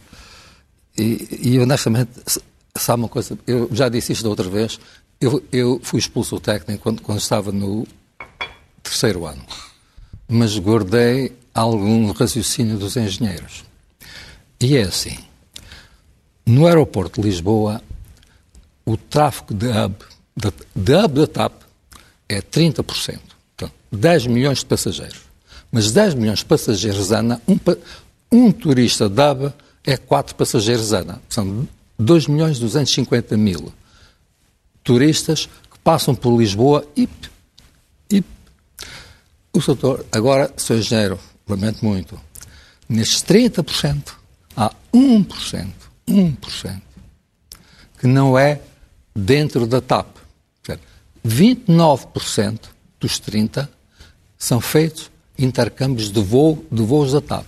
e, 0.96 1.38
e 1.42 1.58
honestamente, 1.58 2.10
sabe 2.76 3.02
uma 3.02 3.08
coisa, 3.08 3.38
eu 3.46 3.68
já 3.72 3.88
disse 3.88 4.12
isto 4.12 4.24
da 4.24 4.30
outra 4.30 4.48
vez, 4.48 4.78
eu, 5.20 5.42
eu 5.52 5.80
fui 5.82 5.98
expulso 5.98 6.36
do 6.36 6.40
técnico 6.40 6.82
quando, 6.82 7.02
quando 7.02 7.18
estava 7.18 7.52
no 7.52 7.86
terceiro 8.82 9.26
ano, 9.26 9.44
mas 10.28 10.58
guardei 10.58 11.32
algum 11.54 12.10
raciocínio 12.12 12.78
dos 12.78 12.96
engenheiros. 12.96 13.64
E 14.60 14.76
é 14.76 14.82
assim, 14.82 15.16
no 16.44 16.66
aeroporto 16.66 17.20
de 17.20 17.28
Lisboa, 17.28 17.82
o 18.84 18.96
tráfego 18.96 19.54
de 19.54 19.66
hub, 19.66 19.94
de, 20.36 20.52
de 20.74 20.94
hub 20.94 21.14
da 21.14 21.26
TAP 21.26 21.62
é 22.28 22.40
30%. 22.40 23.18
Então, 23.54 23.70
10 23.90 24.26
milhões 24.26 24.58
de 24.58 24.66
passageiros. 24.66 25.20
Mas 25.70 25.92
10 25.92 26.14
milhões 26.14 26.40
de 26.40 26.44
passageiros 26.44 27.12
ano, 27.12 27.40
um, 27.46 27.58
um 28.30 28.52
turista 28.52 29.08
de 29.08 29.22
hub 29.22 29.52
é 29.84 29.96
4 29.96 30.34
passageiros 30.34 30.92
ano. 30.92 31.20
São 31.28 31.68
2 31.98 32.26
milhões 32.26 32.58
250 32.58 33.36
mil 33.36 33.72
turistas 34.84 35.46
que 35.70 35.78
passam 35.82 36.14
por 36.14 36.36
Lisboa 36.36 36.84
e, 36.96 37.08
e 38.10 38.24
o 39.52 39.60
doutor, 39.60 40.04
agora, 40.10 40.52
sou 40.56 40.76
engenheiro, 40.76 41.18
lamento 41.48 41.84
muito, 41.84 42.18
nestes 42.88 43.22
30% 43.22 44.12
há 44.56 44.74
1% 44.92 45.82
1%, 46.08 46.82
que 47.98 48.06
não 48.06 48.38
é 48.38 48.60
dentro 49.14 49.66
da 49.66 49.80
TAP. 49.80 50.16
29% 51.24 52.58
dos 52.98 53.20
30% 53.20 53.68
são 54.36 54.60
feitos 54.60 55.08
intercâmbios 55.38 56.10
de, 56.10 56.20
voo, 56.20 56.66
de 56.70 56.82
voos 56.82 57.12
da 57.12 57.20
TAP. 57.20 57.46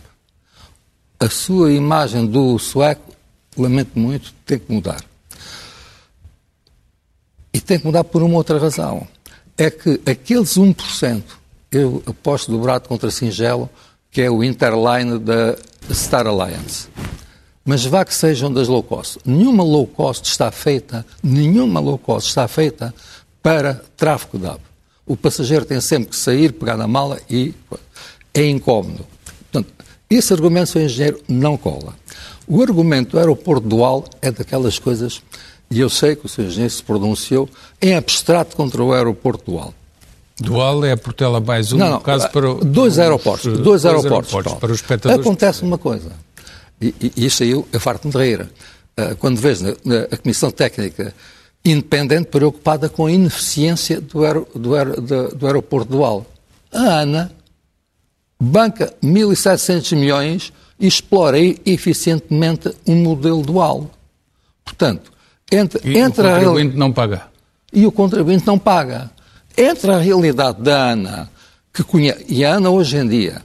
A 1.19 1.29
sua 1.29 1.73
imagem 1.73 2.27
do 2.27 2.59
sueco, 2.59 3.13
lamento 3.57 3.99
muito, 3.99 4.35
tem 4.45 4.59
que 4.59 4.73
mudar. 4.73 5.03
E 7.53 7.61
tem 7.61 7.79
que 7.79 7.87
mudar 7.87 8.05
por 8.05 8.23
uma 8.23 8.37
outra 8.37 8.59
razão. 8.59 9.07
É 9.57 9.71
que 9.71 10.01
aqueles 10.07 10.59
1%, 10.59 11.23
eu 11.71 12.03
aposto 12.07 12.51
dobrado 12.51 12.89
contra 12.89 13.11
Singelo, 13.11 13.71
que 14.11 14.23
é 14.23 14.31
o 14.31 14.43
Interline 14.43 15.19
da 15.19 15.57
Star 15.93 16.27
Alliance 16.27 16.89
mas 17.65 17.85
vá 17.85 18.05
que 18.05 18.15
sejam 18.15 18.53
das 18.53 18.69
low 18.69 18.83
cost. 18.83 19.19
Nenhuma 19.25 19.65
low 19.65 19.87
cost 19.87 20.29
está 20.29 20.51
feita, 20.51 21.05
nenhuma 21.23 21.81
low 21.81 21.97
cost 21.97 22.29
está 22.29 22.47
feita 22.47 22.95
para 23.43 23.83
tráfego 23.97 24.39
de 24.39 24.47
ave. 24.47 24.61
O 25.07 25.17
passageiro 25.17 25.65
tem 25.65 25.81
sempre 25.81 26.11
que 26.11 26.17
sair, 26.17 26.53
pegar 26.53 26.77
na 26.77 26.87
mala 26.87 27.19
e 27.29 27.55
é 28.35 28.47
incómodo. 28.47 29.07
Esse 30.11 30.33
argumento, 30.33 30.71
seu 30.71 30.83
engenheiro, 30.83 31.21
não 31.29 31.57
cola. 31.57 31.95
O 32.47 32.63
argumento 32.63 33.13
do 33.13 33.19
aeroporto 33.19 33.67
dual 33.67 34.05
é 34.21 34.31
daquelas 34.31 34.79
coisas, 34.79 35.23
e 35.71 35.81
eu 35.81 35.89
sei 35.89 36.15
que 36.15 36.27
o 36.27 36.29
seu 36.29 36.45
engenheiro 36.45 36.73
se 36.73 36.83
pronunciou 36.83 37.49
em 37.81 37.95
abstrato 37.95 38.55
contra 38.57 38.83
o 38.83 38.93
aeroporto 38.93 39.51
dual. 39.51 39.75
Dual 40.39 40.85
é 40.85 40.93
a 40.93 40.97
Portela 40.97 41.41
mais 41.41 41.73
um, 41.73 41.79
Não, 41.79 41.87
não, 41.87 41.95
no 41.95 42.01
caso 42.01 42.29
para 42.31 42.55
dois 42.55 42.95
os- 42.95 42.99
aeroportos, 42.99 43.45
dois 43.53 43.63
dois 43.83 43.87
aeroportos. 43.87 44.31
pronto. 44.33 44.57
para 44.61 44.73
os 44.73 44.79
espectadores. 44.81 45.25
Acontece 45.25 45.63
uma 45.63 45.79
coisa, 45.79 46.11
e, 46.81 46.93
e 47.17 47.25
isso 47.27 47.43
aí 47.43 47.51
eu, 47.51 47.67
eu 47.73 47.81
farto-me 47.81 48.13
de 48.13 48.19
rir, 48.19 48.49
Ah, 48.97 49.15
quando 49.19 49.39
vês 49.39 49.61
na, 49.61 49.75
na- 49.85 50.03
a 50.13 50.17
Comissão 50.17 50.51
Técnica 50.53 51.13
independente 51.65 52.27
preocupada 52.27 52.89
com 52.89 53.07
a 53.07 53.11
ineficiência 53.13 54.01
do, 54.01 54.23
aero- 54.25 54.47
do 54.55 54.75
aero- 54.75 55.01
da- 55.01 55.29
do 55.29 55.47
aeroporto 55.47 55.91
dual. 55.91 56.27
A 56.73 57.01
ANA 57.01 57.33
banca 58.45 58.93
1.700 59.03 59.97
milhões 59.97 60.53
e 60.79 60.87
explora 60.87 61.39
eficientemente 61.65 62.71
um 62.87 62.97
modelo 62.97 63.43
dual. 63.43 63.91
Portanto, 64.65 65.13
entre, 65.51 65.81
E 65.89 65.99
entre 65.99 66.27
o 66.27 66.31
a 66.31 66.35
contribuinte 66.39 66.77
não 66.77 66.93
paga. 66.93 67.23
e 67.73 67.87
o 67.87 67.93
contribuinte 67.93 68.47
não 68.47 68.59
paga. 68.59 69.11
Entre 69.57 69.91
a 69.93 69.99
realidade 69.99 70.61
da 70.63 70.91
ANA, 70.91 71.31
que 71.73 71.83
conhece, 71.85 72.25
e 72.29 72.45
a 72.45 72.55
ANA 72.55 72.71
hoje 72.71 72.97
em 72.97 73.07
dia, 73.07 73.43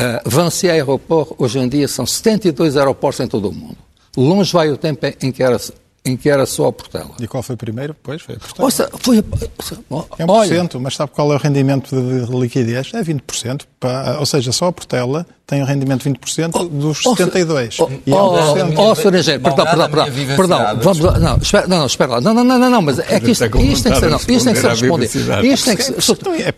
uh, 0.00 0.28
Vinci 0.28 0.68
Aeroport, 0.68 1.32
hoje 1.38 1.58
em 1.58 1.68
dia 1.68 1.88
são 1.88 2.06
72 2.06 2.76
aeroportos 2.76 3.20
em 3.20 3.26
todo 3.26 3.48
o 3.48 3.52
mundo. 3.52 3.78
Longe 4.16 4.52
vai 4.52 4.70
o 4.70 4.76
tempo 4.76 5.04
em 5.20 5.32
que 5.32 5.42
era, 5.42 5.58
em 6.06 6.16
que 6.16 6.30
era 6.30 6.46
só 6.46 6.68
a 6.68 6.72
Portela. 6.72 7.10
E 7.20 7.26
qual 7.26 7.42
foi 7.42 7.56
o 7.56 7.58
primeiro? 7.58 7.94
Pois, 8.00 8.22
foi 8.22 8.36
a 8.36 8.38
Portela. 8.38 8.64
Ouça, 8.64 8.90
foi, 9.00 9.18
É 9.18 10.24
1%, 10.24 10.28
olha, 10.28 10.68
mas 10.80 10.94
sabe 10.94 11.10
qual 11.12 11.32
é 11.32 11.34
o 11.34 11.38
rendimento 11.38 11.94
de, 11.94 12.26
de 12.26 12.32
liquidez? 12.32 12.92
É 12.94 13.02
20%. 13.02 13.62
Pá, 13.80 14.16
ou 14.20 14.24
seja, 14.26 14.52
só 14.52 14.66
a 14.66 14.72
Portela 14.72 15.26
tem 15.46 15.62
um 15.62 15.64
rendimento 15.64 16.02
de 16.02 16.10
20% 16.10 16.68
dos 16.68 17.06
Oh, 17.06 17.14
72. 17.16 17.78
Oh, 17.78 17.88
E 18.04 18.10
é 18.10 18.14
oh, 18.14 18.32
1%. 18.56 18.74
oh, 18.78 18.94
Sr. 18.96 19.14
Engenheiro, 19.14 19.42
perdão, 19.44 19.64
perdão, 19.64 19.88
perdão, 19.90 20.36
perdão, 20.36 20.78
vamos 20.82 20.98
lá, 20.98 21.18
não, 21.20 21.36
espera, 21.36 21.66
não, 21.68 21.78
não, 21.78 21.86
espera 21.86 22.10
lá, 22.12 22.20
não, 22.20 22.34
não, 22.34 22.42
não, 22.44 22.58
não, 22.58 22.70
não, 22.70 22.82
mas 22.82 22.98
é 22.98 23.20
que 23.20 23.30
isto, 23.30 23.44
isto 23.44 23.82
tem 23.84 23.92
que 23.92 24.00
ser, 24.00 24.10
não, 24.10 24.16
isto 24.16 24.26
tem 24.26 24.54
que 24.54 24.60
ser 24.60 24.68
respondido, 24.68 25.04
isto 25.46 25.64
tem 25.64 25.76
que 25.76 25.82
ser, 25.84 25.92
é 25.92 26.50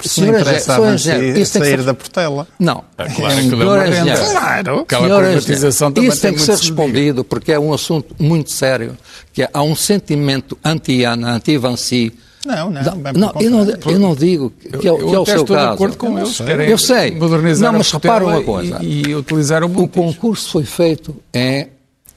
isto 1.39 1.53
tem 1.53 1.62
que 1.62 1.68
sair 1.68 1.78
ser- 1.78 1.82
da 1.82 1.95
Portela. 1.95 2.49
Não, 2.59 2.84
Ah, 2.97 3.05
claro, 3.05 3.34
Senhor 3.34 3.39
aquilo 3.47 3.62
é 3.62 3.66
uma 3.66 4.16
Claro. 4.16 4.78
Aquela 4.80 5.03
Senhor 5.05 5.22
privatização 5.22 5.89
Engenheiro, 5.91 5.95
também 5.95 6.09
Isso 6.09 6.22
tem 6.22 6.32
que 6.32 6.41
ser 6.41 6.53
que 6.57 6.59
respondido 6.62 7.24
porque 7.24 7.53
é 7.53 7.59
um 7.61 7.72
assunto 7.72 8.14
muito 8.18 8.51
sério, 8.51 8.97
que 9.32 9.43
é, 9.43 9.51
há 9.53 9.62
um 9.62 9.76
sentimento 9.76 10.57
anti-ANA, 10.64 11.32
anti-Vanci. 11.32 12.12
Não, 12.47 12.70
não, 12.70 12.82
não, 13.14 13.32
eu 13.41 13.51
não, 13.51 13.66
eu 13.93 13.99
não 13.99 14.14
digo 14.14 14.51
que, 14.51 14.86
é, 14.89 14.93
o- 14.93 14.99
Eu 15.01 15.09
que 15.09 15.14
é 15.14 15.18
o 15.18 15.26
seu 15.26 15.41
estou 15.41 15.57
de 15.57 15.62
caso. 15.62 15.74
acordo 15.74 15.97
com 15.97 16.18
eles. 16.18 16.41
Eu 16.68 16.78
sei. 16.78 17.11
Modernizar 17.16 17.72
Não, 17.72 17.78
mas 17.78 17.91
repara 17.91 18.24
uma 18.24 18.43
coisa. 18.43 18.78
E, 18.82 19.03
e 19.09 19.14
utilizar 19.14 19.64
o 19.64 19.66
O 19.82 19.89
concurso 19.89 20.51
foi 20.51 20.64
feito 20.64 21.16
em 21.34 21.68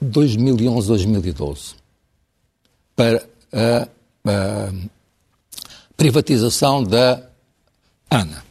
2011-2012 0.03 1.73
para 2.95 3.23
a, 3.51 3.87
a 4.27 4.69
privatização 5.97 6.83
da 6.83 7.21
ANA. 8.09 8.43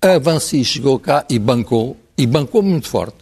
A 0.00 0.18
Vanci 0.18 0.64
chegou 0.64 0.98
cá 0.98 1.24
e 1.28 1.38
bancou, 1.38 1.96
e 2.16 2.26
bancou 2.26 2.62
muito 2.62 2.88
forte. 2.88 3.21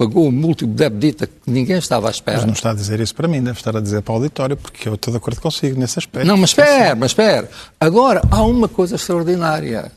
Pagou 0.00 0.28
um 0.28 0.32
múltiplo 0.32 0.72
de 0.72 0.78
débito 0.78 1.26
que 1.26 1.50
ninguém 1.50 1.76
estava 1.76 2.08
à 2.08 2.10
espera. 2.10 2.38
Mas 2.38 2.46
não 2.46 2.54
está 2.54 2.70
a 2.70 2.74
dizer 2.74 3.00
isso 3.00 3.14
para 3.14 3.28
mim, 3.28 3.42
deve 3.42 3.58
estar 3.58 3.76
a 3.76 3.80
dizer 3.82 4.00
para 4.00 4.12
o 4.12 4.16
auditório, 4.16 4.56
porque 4.56 4.88
eu 4.88 4.94
estou 4.94 5.12
de 5.12 5.18
acordo 5.18 5.38
consigo 5.42 5.78
nesse 5.78 5.98
aspecto. 5.98 6.26
Não, 6.26 6.38
mas 6.38 6.50
espera, 6.50 6.94
mas 6.94 7.10
espera. 7.10 7.50
Agora, 7.78 8.22
há 8.30 8.42
uma 8.42 8.66
coisa 8.66 8.96
extraordinária. 8.96 9.92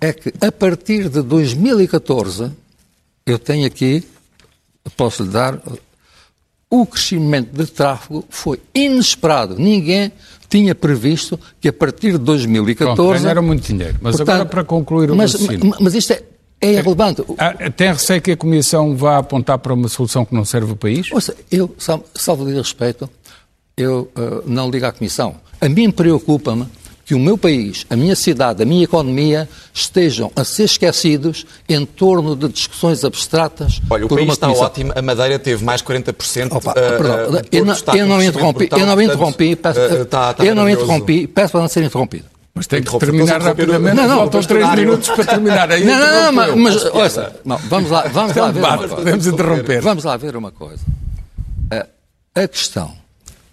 É 0.00 0.14
que 0.14 0.32
a 0.40 0.50
partir 0.50 1.10
de 1.10 1.20
2014, 1.20 2.50
eu 3.26 3.38
tenho 3.38 3.66
aqui, 3.66 4.02
posso 4.96 5.24
lhe 5.24 5.28
dar, 5.28 5.60
o 6.70 6.86
crescimento 6.86 7.54
de 7.54 7.70
tráfego 7.70 8.24
foi 8.30 8.62
inesperado. 8.74 9.58
Ninguém 9.58 10.10
tinha 10.48 10.74
previsto 10.74 11.38
que 11.60 11.68
a 11.68 11.72
partir 11.72 12.12
de 12.12 12.18
2014... 12.24 12.96
Pronto, 12.96 13.20
ganharam 13.20 13.42
muito 13.42 13.62
dinheiro. 13.62 13.98
Mas 14.00 14.18
agora, 14.18 14.46
para 14.46 14.64
concluir 14.64 15.10
o 15.10 15.14
mas, 15.14 15.38
mas, 15.38 15.78
mas 15.78 15.94
isto 15.94 16.14
é, 16.14 16.22
é 16.62 16.72
irrelevante. 16.72 17.22
Ah, 17.38 17.52
Tem 17.76 17.88
receio 17.92 18.22
que 18.22 18.30
a 18.30 18.36
Comissão 18.36 18.96
vá 18.96 19.18
apontar 19.18 19.58
para 19.58 19.74
uma 19.74 19.88
solução 19.88 20.24
que 20.24 20.34
não 20.34 20.44
serve 20.44 20.72
o 20.72 20.76
país? 20.76 21.10
Ouça, 21.12 21.34
eu, 21.50 21.74
sal- 21.78 22.04
salvo 22.14 22.46
de 22.46 22.52
respeito, 22.56 23.10
eu 23.76 24.10
eh, 24.16 24.42
não 24.46 24.70
ligo 24.70 24.86
à 24.86 24.92
Comissão. 24.92 25.34
A 25.60 25.68
mim 25.68 25.90
preocupa-me 25.90 26.66
que 27.04 27.14
o 27.16 27.18
meu 27.18 27.36
país, 27.36 27.84
a 27.90 27.96
minha 27.96 28.14
cidade, 28.14 28.62
a 28.62 28.66
minha 28.66 28.84
economia 28.84 29.48
estejam 29.74 30.30
a 30.36 30.44
ser 30.44 30.64
esquecidos 30.64 31.44
em 31.68 31.84
torno 31.84 32.36
de 32.36 32.48
discussões 32.48 33.04
abstratas 33.04 33.80
Olha, 33.90 34.06
o 34.06 34.08
país 34.08 34.22
uma 34.24 34.32
está 34.32 34.46
comissão. 34.46 34.66
ótimo, 34.66 34.92
a 34.94 35.02
Madeira 35.02 35.36
teve 35.38 35.64
mais 35.64 35.82
40%. 35.82 36.52
Opa, 36.52 36.70
uh, 36.70 36.74
perdão, 36.74 37.16
uh, 37.40 37.42
eu 37.50 37.64
não, 37.64 37.74
eu 37.96 38.06
não 38.06 38.22
interrompi, 38.22 38.68
crescimento 38.68 38.78
eu 38.78 38.86
não 38.86 38.94
brutal, 38.96 39.02
interrompi, 39.16 39.56
portanto, 39.56 39.74
peço- 39.74 39.94
uh, 39.98 40.02
está- 40.02 40.30
está 40.30 40.44
eu 40.44 40.54
não 40.54 40.68
interrompi, 40.70 41.26
peço 41.26 41.50
para 41.52 41.60
não 41.60 41.68
ser 41.68 41.82
interrompido. 41.82 42.24
Mas 42.54 42.66
tem 42.66 42.80
que 42.82 42.88
Interrompe, 42.88 43.06
terminar 43.06 43.40
posso 43.40 43.50
interromper 43.50 43.62
o- 43.68 43.72
rapidamente. 43.72 43.96
Não, 43.96 44.08
não, 44.08 44.16
Faltam 44.18 44.42
três 44.42 44.74
minutos 44.74 45.08
para 45.08 45.24
terminar. 45.24 45.70
Aí 45.72 45.84
Não, 45.84 45.98
não, 45.98 46.22
não, 46.32 46.56
mas, 46.56 46.84
ouça, 46.84 47.36
não, 47.44 47.56
vamos 47.56 47.90
lá, 47.90 48.02
vamos 48.08 48.36
lá 48.36 48.50
ver 48.50 48.60
uma 48.60 48.88
podemos 48.88 49.26
interromper. 49.26 49.80
Vamos 49.80 50.04
lá 50.04 50.16
ver 50.18 50.36
uma 50.36 50.50
coisa. 50.52 50.84
A, 51.70 52.42
a 52.42 52.48
questão 52.48 52.92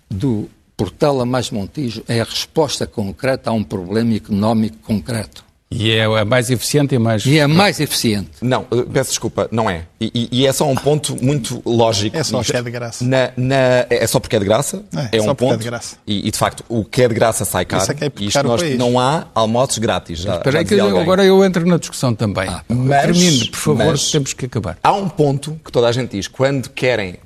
do 0.10 0.50
Portela 0.76 1.26
mais 1.26 1.50
Montijo 1.50 2.04
é 2.10 2.20
a 2.20 2.24
resposta 2.26 2.86
concreta 2.86 3.50
a 3.50 3.54
um 3.54 3.64
problema 3.64 4.14
económico 4.16 4.78
concreto. 4.84 5.45
E 5.72 5.92
é 5.92 6.04
a 6.06 6.26
mais 6.26 6.50
eficiente 6.50 6.96
e 6.96 6.98
mais... 7.00 7.24
E 7.28 7.38
é 7.38 7.46
mais 7.46 7.80
eficiente. 7.80 8.32
Não, 8.42 8.66
uh, 8.72 8.84
peço 8.92 9.12
desculpa, 9.12 9.48
não 9.52 9.70
é. 9.70 9.84
E, 10.02 10.12
e- 10.32 10.40
e 10.42 10.48
é 10.48 10.52
só 10.52 10.68
um 10.68 10.76
ponto 10.76 11.16
muito 11.24 11.62
lógico. 11.64 12.18
É 12.18 12.24
só 12.24 12.42
Isto- 12.42 12.52
que 12.54 12.58
é 12.58 12.62
de 12.64 12.72
graça. 12.72 13.06
Na, 13.06 13.30
na- 13.38 13.86
é 13.88 14.08
só 14.08 14.20
porque 14.20 14.36
é 14.36 14.40
de 14.40 14.46
graça. 14.46 14.84
É, 15.12 15.18
É, 15.18 15.22
só 15.22 15.26
um 15.32 15.36
porque 15.36 15.46
é 15.46 15.48
ponto. 15.50 15.58
de 15.60 15.66
graça. 15.66 15.98
E, 16.08 16.28
e, 16.28 16.32
de 16.32 16.38
facto, 16.40 16.64
o 16.68 16.84
que 16.84 17.04
é 17.04 17.08
de 17.08 17.14
graça 17.14 17.46
sai 17.46 17.66
caro. 17.66 17.84
Isso 17.84 17.92
é 17.92 17.96
que 17.96 18.04
é 18.04 18.08
e 18.08 18.10
hipotecar 18.10 18.46
o 18.46 18.50
nós, 18.50 18.78
não 18.80 19.00
há 19.00 19.28
almoços 19.36 19.78
grátis. 19.78 20.18
Já, 20.20 20.38
Espera 20.38 20.52
já 20.54 20.60
aí 20.60 20.66
que 20.66 20.74
eu- 20.74 20.98
agora 21.00 21.24
eu 21.24 21.46
entro 21.46 21.64
na 21.68 21.78
discussão 21.78 22.16
também. 22.16 22.50
mas- 22.68 23.02
Termine, 23.04 23.48
por 23.50 23.58
favor, 23.60 23.86
mas- 23.86 24.10
temos 24.12 24.34
que 24.34 24.46
acabar. 24.48 24.76
Há 24.82 24.94
um 24.94 25.08
ponto 25.08 25.60
que 25.64 25.72
toda 25.72 25.88
a 25.88 25.92
gente 25.92 26.12
diz, 26.18 26.28
quando 26.28 26.68
querem 26.72 27.18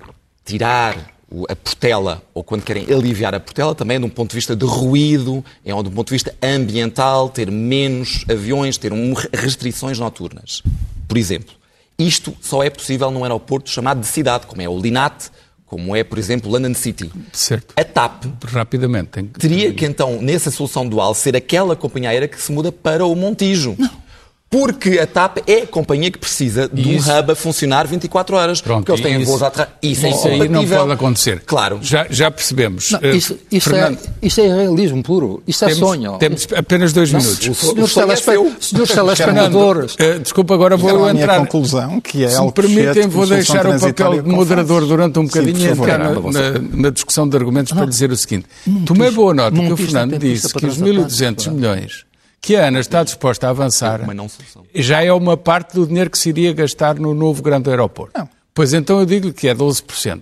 tirar 0.43 0.97
a 1.49 1.55
portela 1.55 2.21
ou 2.33 2.43
quando 2.43 2.61
querem 2.63 2.85
aliviar 2.91 3.33
a 3.33 3.39
portela, 3.39 3.73
também 3.73 3.97
é 3.97 3.99
de 3.99 4.05
um 4.05 4.09
ponto 4.09 4.29
de 4.31 4.35
vista 4.35 4.55
de 4.55 4.65
ruído, 4.65 5.43
é 5.65 5.69
de 5.71 5.73
um 5.89 5.91
ponto 5.91 6.07
de 6.07 6.13
vista 6.13 6.33
ambiental, 6.41 7.29
ter 7.29 7.49
menos 7.51 8.23
aviões, 8.29 8.77
ter 8.77 8.93
um- 8.93 9.13
restrições 9.33 9.97
noturnas. 9.99 10.61
Por 11.07 11.17
exemplo, 11.17 11.53
isto 11.97 12.35
só 12.41 12.63
é 12.63 12.69
possível 12.69 13.09
num 13.11 13.23
aeroporto 13.23 13.69
chamado 13.69 13.99
de 13.99 14.07
cidade, 14.07 14.45
como 14.47 14.61
é 14.61 14.69
o 14.69 14.79
Linate, 14.79 15.29
como 15.65 15.95
é, 15.95 16.03
por 16.03 16.19
exemplo, 16.19 16.51
London 16.51 16.75
City. 16.75 17.11
Certo. 17.31 17.73
A 17.75 17.83
TAP 17.83 18.25
Rapidamente. 18.45 19.09
Tem 19.09 19.25
que... 19.25 19.39
teria 19.39 19.73
que 19.73 19.85
então, 19.85 20.21
nessa 20.21 20.51
solução 20.51 20.87
dual, 20.87 21.15
ser 21.15 21.35
aquela 21.35 21.75
companhia 21.75 22.09
aérea 22.11 22.27
que 22.27 22.39
se 22.39 22.51
muda 22.51 22.71
para 22.71 23.03
o 23.05 23.15
Montijo. 23.15 23.75
Não. 23.79 24.02
Porque 24.53 24.99
a 24.99 25.07
TAP 25.07 25.39
é 25.47 25.61
a 25.63 25.65
companhia 25.67 26.11
que 26.11 26.19
precisa 26.19 26.69
de 26.71 26.87
um 26.87 26.93
Isso. 26.93 27.11
hub 27.11 27.31
a 27.31 27.35
funcionar 27.35 27.87
24 27.87 28.35
horas. 28.35 28.61
Pronto, 28.61 28.85
porque 28.85 28.91
eles 28.91 29.01
têm 29.01 29.19
isso- 29.19 29.31
voos 29.31 29.41
atrás. 29.41 29.69
Isso, 29.81 30.05
é 30.05 30.09
Isso 30.11 30.27
aí 30.27 30.47
não 30.47 30.63
pode 30.67 30.91
acontecer. 30.91 31.41
Claro. 31.43 31.79
Já, 31.81 32.05
já 32.07 32.29
percebemos. 32.29 32.91
Não, 32.91 32.99
Eh, 33.01 33.15
isso, 33.15 33.35
isso, 33.51 33.69
é, 33.69 33.71
Fernando, 33.73 33.97
isso 34.21 34.41
é 34.41 34.43
realismo 34.47 35.01
puro. 35.01 35.41
Isso 35.47 35.65
é 35.65 35.69
temos, 35.69 35.79
sonho. 35.79 36.17
Temos 36.19 36.47
apenas 36.55 36.93
dois 36.93 37.11
minutos. 37.11 37.39
o- 37.47 37.55
Senhores 37.55 37.91
sonho 37.91 38.11
é 38.11 39.15
telespectadores, 39.15 39.95
eh, 39.97 40.19
desculpa, 40.19 40.53
agora 40.53 40.77
vou 40.77 41.05
à 41.07 41.11
minha 41.13 41.23
entrar. 41.23 41.39
conclusão, 41.39 41.99
que 41.99 42.23
é 42.23 42.29
Se 42.29 42.39
me 42.39 42.51
permitem, 42.51 43.07
vou 43.07 43.25
deixar 43.25 43.65
o 43.65 43.79
papel 43.79 44.21
de 44.21 44.29
moderador 44.29 44.85
durante 44.85 45.17
um 45.17 45.23
Sim, 45.23 45.27
bocadinho 45.29 45.57
e 45.65 45.69
favor. 45.69 45.89
entrar 45.89 45.99
na, 45.99 46.19
na- 46.59 46.59
na 46.83 46.89
discussão 46.91 47.27
de 47.27 47.35
argumentos 47.35 47.71
para 47.73 47.85
dizer 47.87 48.11
o 48.11 48.15
seguinte. 48.15 48.45
Tomei 48.85 49.09
boa 49.09 49.33
nota 49.33 49.57
que 49.59 49.73
o 49.73 49.77
Fernando 49.77 50.17
disse 50.19 50.49
que 50.53 50.65
os 50.65 50.75
transatlântico, 50.77 50.85
1.200 51.09 51.45
claro. 51.45 51.59
milhões 51.59 52.05
que 52.43 52.57
a 52.57 52.67
ANA 52.67 52.81
está 52.81 53.01
disposta 53.05 53.47
a 53.47 53.51
avançar 53.51 54.01
já 54.75 55.01
é 55.01 55.13
uma 55.13 55.37
parte 55.37 55.75
do 55.75 55.87
dinheiro 55.87 56.09
que 56.09 56.17
se 56.19 56.27
iria 56.27 56.51
gastar 56.51 56.99
no 56.99 57.13
novo 57.13 57.41
grande 57.41 57.69
aeroporto. 57.69 58.19
Não. 58.19 58.27
Pois 58.53 58.73
então 58.73 58.99
eu 58.99 59.05
digo-lhe 59.05 59.31
que 59.31 59.47
é 59.47 59.55
12%. 59.55 60.21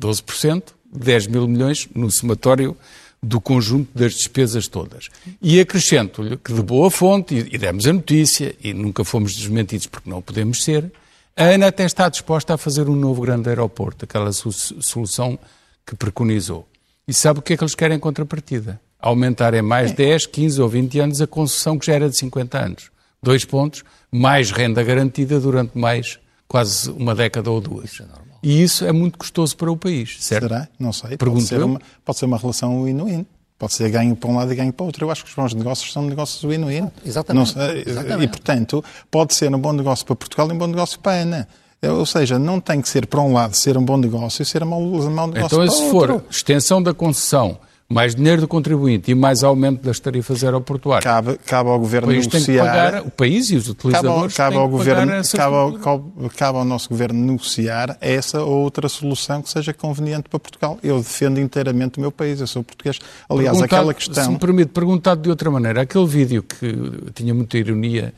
12%, 0.00 0.62
10 0.94 1.26
mil 1.26 1.48
milhões 1.48 1.88
no 1.92 2.08
somatório 2.08 2.76
do 3.20 3.40
conjunto 3.40 3.90
das 3.98 4.14
despesas 4.14 4.68
todas. 4.68 5.08
E 5.42 5.58
acrescento-lhe 5.58 6.36
que 6.36 6.52
de 6.52 6.62
boa 6.62 6.88
fonte, 6.88 7.34
e 7.50 7.58
demos 7.58 7.84
a 7.86 7.92
notícia, 7.92 8.54
e 8.62 8.72
nunca 8.72 9.02
fomos 9.04 9.34
desmentidos 9.34 9.88
porque 9.88 10.08
não 10.08 10.22
podemos 10.22 10.62
ser, 10.62 10.92
a 11.36 11.46
ANA 11.46 11.66
até 11.66 11.84
está 11.84 12.08
disposta 12.08 12.54
a 12.54 12.58
fazer 12.58 12.88
um 12.88 12.94
novo 12.94 13.22
grande 13.22 13.48
aeroporto, 13.48 14.04
aquela 14.04 14.32
so- 14.32 14.52
solução 14.52 15.36
que 15.84 15.96
preconizou. 15.96 16.64
E 17.08 17.12
sabe 17.12 17.40
o 17.40 17.42
que 17.42 17.54
é 17.54 17.56
que 17.56 17.64
eles 17.64 17.74
querem 17.74 17.96
em 17.96 18.00
contrapartida? 18.00 18.80
Aumentar 19.06 19.54
em 19.54 19.62
mais 19.62 19.92
10, 19.92 20.26
15 20.26 20.60
ou 20.60 20.68
20 20.68 20.98
anos 21.00 21.20
a 21.20 21.26
concessão 21.26 21.78
que 21.78 21.86
já 21.86 21.94
era 21.94 22.08
de 22.10 22.16
50 22.18 22.58
anos. 22.58 22.90
Dois 23.22 23.44
pontos, 23.44 23.84
mais 24.10 24.50
renda 24.50 24.82
garantida 24.82 25.38
durante 25.38 25.76
mais 25.78 26.18
quase 26.48 26.90
uma 26.90 27.14
década 27.14 27.50
ou 27.50 27.60
duas. 27.60 28.00
E 28.42 28.62
isso 28.62 28.84
é 28.84 28.92
muito 28.92 29.18
custoso 29.18 29.56
para 29.56 29.70
o 29.70 29.76
país, 29.76 30.16
certo? 30.20 30.44
Será? 30.48 30.68
Não 30.78 30.92
sei. 30.92 31.10
Pode 31.10 31.18
Pergunto 31.18 31.42
ser, 31.44 31.60
eu. 31.60 31.66
uma, 31.66 31.80
pode 32.04 32.18
ser 32.18 32.24
uma 32.26 32.36
relação 32.38 32.84
win-win. 32.84 33.26
Pode 33.58 33.72
ser 33.72 33.88
ganho 33.90 34.14
para 34.14 34.28
um 34.30 34.36
lado 34.36 34.52
e 34.52 34.56
ganho 34.56 34.72
para 34.72 34.84
o 34.84 34.86
outro. 34.86 35.04
Eu 35.06 35.10
acho 35.10 35.24
que 35.24 35.30
os 35.30 35.34
bons 35.36 35.54
negócios 35.54 35.90
são 35.92 36.02
negócios 36.02 36.42
win-win. 36.44 36.90
Exatamente. 37.04 37.56
Não 37.56 37.64
sei, 37.66 37.84
Exatamente. 37.86 38.24
E, 38.24 38.28
portanto, 38.28 38.84
pode 39.10 39.34
ser 39.34 39.52
um 39.54 39.58
bom 39.58 39.72
negócio 39.72 40.04
para 40.04 40.14
Portugal 40.14 40.48
e 40.48 40.52
um 40.52 40.58
bom 40.58 40.66
negócio 40.66 40.98
para 41.00 41.12
a 41.12 41.22
ANA. 41.22 41.48
Ou 41.82 42.04
seja, 42.06 42.38
não 42.38 42.60
tem 42.60 42.80
que 42.82 42.88
ser 42.88 43.06
para 43.06 43.20
um 43.20 43.32
lado 43.32 43.54
ser 43.54 43.78
um 43.78 43.84
bom 43.84 43.96
negócio 43.96 44.42
e 44.42 44.44
ser 44.44 44.62
um 44.62 44.66
mau, 44.66 44.80
um 44.82 45.10
mau 45.10 45.26
negócio 45.28 45.46
Então, 45.56 45.58
para 45.66 45.70
se 45.70 45.82
o 45.82 45.90
for 45.90 46.10
outro. 46.10 46.26
extensão 46.30 46.82
da 46.82 46.92
concessão, 46.92 47.58
mais 47.88 48.14
dinheiro 48.16 48.40
do 48.40 48.48
contribuinte 48.48 49.10
e 49.10 49.14
mais 49.14 49.44
aumento 49.44 49.82
das 49.82 50.00
tarifas 50.00 50.42
aeroportuárias. 50.42 51.04
Cabe, 51.04 51.38
cabe 51.46 51.70
ao 51.70 51.78
Governo 51.78 52.08
o 52.08 52.12
país 52.12 52.26
negociar... 52.26 52.64
Pagar, 52.64 53.02
o 53.02 53.10
país 53.10 53.50
e 53.50 53.56
os 53.56 53.68
utilizadores 53.68 54.34
cabe, 54.34 54.54
cabe 54.54 54.56
ao 54.56 54.68
governo, 54.68 55.12
cabe, 55.36 55.54
ao, 55.54 56.30
cabe 56.30 56.58
ao 56.58 56.64
nosso 56.64 56.88
Governo 56.88 57.18
negociar 57.20 57.96
essa 58.00 58.42
ou 58.42 58.62
outra 58.62 58.88
solução 58.88 59.40
que 59.40 59.50
seja 59.50 59.72
conveniente 59.72 60.28
para 60.28 60.38
Portugal. 60.40 60.78
Eu 60.82 60.98
defendo 60.98 61.38
inteiramente 61.38 61.98
o 61.98 62.00
meu 62.00 62.10
país, 62.10 62.40
eu 62.40 62.46
sou 62.46 62.64
português. 62.64 62.98
Aliás, 63.28 63.62
aquela 63.62 63.94
questão... 63.94 64.24
Se 64.24 64.30
me 64.30 64.38
permite, 64.38 64.72
perguntado 64.72 65.22
de 65.22 65.30
outra 65.30 65.50
maneira, 65.50 65.82
aquele 65.82 66.06
vídeo 66.06 66.42
que 66.42 67.12
tinha 67.14 67.32
muita 67.34 67.56
ironia, 67.56 68.12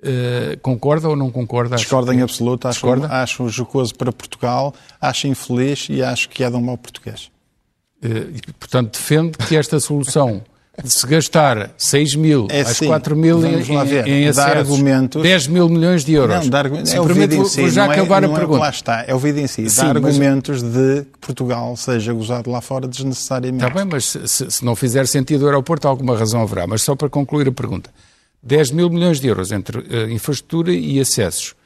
Uh, 0.00 0.56
concorda 0.62 1.08
ou 1.08 1.16
não 1.16 1.28
concorda? 1.28 1.74
Discorda 1.74 2.14
em 2.14 2.22
absoluto. 2.22 2.68
Acho, 2.68 2.86
acho 3.06 3.48
jocoso 3.48 3.92
para 3.96 4.12
Portugal, 4.12 4.72
acho 5.00 5.26
infeliz 5.26 5.88
e 5.90 6.04
acho 6.04 6.28
que 6.28 6.44
é 6.44 6.48
de 6.48 6.54
um 6.54 6.60
mau 6.60 6.78
português. 6.78 7.32
Uh, 8.02 8.36
e, 8.36 8.52
portanto, 8.58 8.92
defende 8.92 9.38
que 9.38 9.56
esta 9.56 9.80
solução 9.80 10.42
de 10.82 10.92
se 10.92 11.04
gastar 11.06 11.72
6 11.76 12.14
mil 12.14 12.46
é, 12.50 12.60
às 12.60 12.78
4 12.78 13.16
mil 13.16 13.44
em, 13.44 13.56
em, 14.06 14.28
acessos, 14.28 14.56
argumentos, 14.56 15.20
10 15.20 15.48
mil 15.48 15.68
milhões 15.68 16.04
de 16.04 16.12
euros. 16.12 16.44
Não, 16.44 16.48
dar, 16.48 16.66
é 16.66 17.00
o 17.00 17.06
permite, 17.06 17.34
vou, 17.34 17.44
si, 17.46 17.60
vou 17.62 17.70
já 17.70 17.86
acabar 17.86 18.22
é, 18.22 18.26
a 18.26 18.28
pergunta. 18.28 18.58
É 18.58 18.60
lá 18.60 18.70
está, 18.70 19.04
é 19.06 19.12
o 19.12 19.18
vídeo 19.18 19.42
em 19.42 19.48
si. 19.48 19.68
Sim, 19.68 19.82
dá 19.82 19.88
argumentos 19.88 20.62
de 20.62 21.02
que 21.12 21.18
Portugal 21.20 21.76
seja 21.76 22.12
gozado 22.12 22.48
lá 22.48 22.60
fora 22.60 22.86
desnecessariamente. 22.86 23.64
Está 23.64 23.74
bem, 23.76 23.90
mas 23.90 24.04
se, 24.04 24.50
se 24.50 24.64
não 24.64 24.76
fizer 24.76 25.06
sentido 25.08 25.42
o 25.42 25.46
aeroporto, 25.46 25.88
alguma 25.88 26.16
razão 26.16 26.42
haverá. 26.42 26.66
Mas 26.66 26.82
só 26.82 26.94
para 26.94 27.08
concluir 27.08 27.48
a 27.48 27.52
pergunta. 27.52 27.90
10 28.40 28.70
mil 28.70 28.88
milhões 28.88 29.18
de 29.18 29.26
euros 29.26 29.50
entre 29.50 29.78
uh, 29.78 30.08
infraestrutura 30.08 30.72
e 30.72 31.00
acessos 31.00 31.56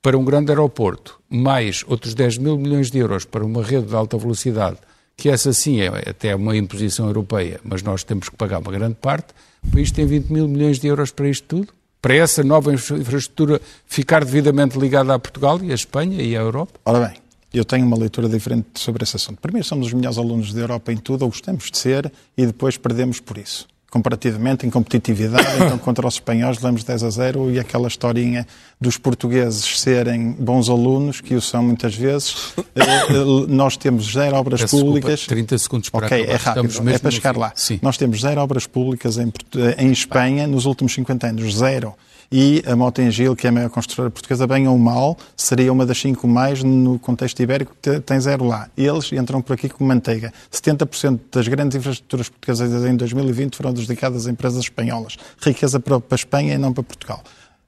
para 0.00 0.16
um 0.16 0.24
grande 0.24 0.52
aeroporto, 0.52 1.20
mais 1.28 1.84
outros 1.88 2.14
10 2.14 2.38
mil 2.38 2.56
milhões 2.56 2.90
de 2.90 2.98
euros 2.98 3.24
para 3.24 3.44
uma 3.44 3.62
rede 3.62 3.88
de 3.88 3.94
alta 3.94 4.16
velocidade, 4.16 4.78
que 5.20 5.28
essa 5.28 5.52
sim 5.52 5.82
é 5.82 5.88
até 6.08 6.34
uma 6.34 6.56
imposição 6.56 7.06
europeia, 7.06 7.60
mas 7.62 7.82
nós 7.82 8.02
temos 8.02 8.30
que 8.30 8.36
pagar 8.36 8.58
uma 8.58 8.72
grande 8.72 8.94
parte, 8.94 9.34
o 9.62 9.70
país 9.70 9.90
tem 9.90 10.06
20 10.06 10.32
mil 10.32 10.48
milhões 10.48 10.78
de 10.78 10.86
euros 10.86 11.10
para 11.10 11.28
isto 11.28 11.46
tudo? 11.46 11.74
Para 12.00 12.14
essa 12.14 12.42
nova 12.42 12.72
infraestrutura 12.72 13.60
ficar 13.86 14.24
devidamente 14.24 14.78
ligada 14.78 15.12
a 15.12 15.18
Portugal 15.18 15.60
e 15.62 15.70
a 15.70 15.74
Espanha 15.74 16.22
e 16.22 16.34
à 16.34 16.40
Europa? 16.40 16.80
Ora 16.86 17.06
bem, 17.06 17.18
eu 17.52 17.66
tenho 17.66 17.84
uma 17.86 17.98
leitura 17.98 18.30
diferente 18.30 18.68
sobre 18.76 19.02
esse 19.02 19.14
assunto. 19.14 19.38
Primeiro, 19.42 19.68
somos 19.68 19.88
os 19.88 19.92
melhores 19.92 20.16
alunos 20.16 20.54
da 20.54 20.62
Europa 20.62 20.90
em 20.90 20.96
tudo, 20.96 21.22
ou 21.22 21.28
gostamos 21.28 21.70
de 21.70 21.76
ser, 21.76 22.10
e 22.34 22.46
depois 22.46 22.78
perdemos 22.78 23.20
por 23.20 23.36
isso 23.36 23.68
comparativamente 23.90 24.64
em 24.64 24.70
competitividade, 24.70 25.46
então 25.56 25.76
contra 25.78 26.06
os 26.06 26.14
espanhóis 26.14 26.56
levamos 26.56 26.84
10 26.84 27.02
a 27.02 27.10
0 27.10 27.50
e 27.50 27.58
aquela 27.58 27.88
historinha 27.88 28.46
dos 28.80 28.96
portugueses 28.96 29.80
serem 29.80 30.32
bons 30.32 30.68
alunos, 30.68 31.20
que 31.20 31.34
o 31.34 31.42
são 31.42 31.62
muitas 31.64 31.94
vezes, 31.94 32.54
eh, 32.56 32.80
eh, 32.80 33.46
nós 33.48 33.76
temos 33.76 34.12
zero 34.12 34.36
obras 34.36 34.60
Peço 34.62 34.78
públicas. 34.78 35.20
Desculpa, 35.20 35.34
30 35.34 35.58
segundos 35.58 35.88
para 35.90 36.06
Ok, 36.06 36.24
é 36.24 36.36
rápido, 36.36 36.88
é 36.90 36.98
para 36.98 37.10
chegar 37.10 37.36
lá. 37.36 37.52
Sim. 37.56 37.80
Nós 37.82 37.96
temos 37.96 38.20
zero 38.20 38.40
obras 38.40 38.66
públicas 38.66 39.18
em, 39.18 39.32
em 39.76 39.90
Espanha 39.90 40.46
nos 40.46 40.64
últimos 40.64 40.94
50 40.94 41.26
anos, 41.26 41.56
zero 41.56 41.94
e 42.32 42.62
a 42.66 42.76
Motengil, 42.76 43.34
que 43.34 43.46
é 43.46 43.50
a 43.50 43.52
maior 43.52 43.70
construtora 43.70 44.10
portuguesa, 44.10 44.46
bem 44.46 44.68
ou 44.68 44.78
mal, 44.78 45.16
seria 45.36 45.72
uma 45.72 45.84
das 45.84 45.98
cinco 45.98 46.28
mais 46.28 46.62
no 46.62 46.98
contexto 46.98 47.40
ibérico, 47.42 47.74
tem 48.06 48.20
zero 48.20 48.44
lá. 48.44 48.68
Eles 48.76 49.12
entram 49.12 49.42
por 49.42 49.54
aqui 49.54 49.68
com 49.68 49.84
manteiga. 49.84 50.32
70% 50.52 51.18
das 51.32 51.48
grandes 51.48 51.76
infraestruturas 51.76 52.28
portuguesas 52.28 52.84
em 52.84 52.96
2020 52.96 53.56
foram 53.56 53.72
dedicadas 53.72 54.26
a 54.26 54.30
empresas 54.30 54.60
espanholas. 54.60 55.16
Riqueza 55.40 55.80
para 55.80 55.96
a 55.96 56.14
Espanha 56.14 56.54
e 56.54 56.58
não 56.58 56.72
para 56.72 56.84
Portugal. 56.84 57.22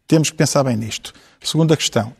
Temos 0.06 0.30
que 0.30 0.36
pensar 0.36 0.62
bem 0.62 0.76
nisto. 0.76 1.12
Segunda 1.42 1.76
questão. 1.76 2.12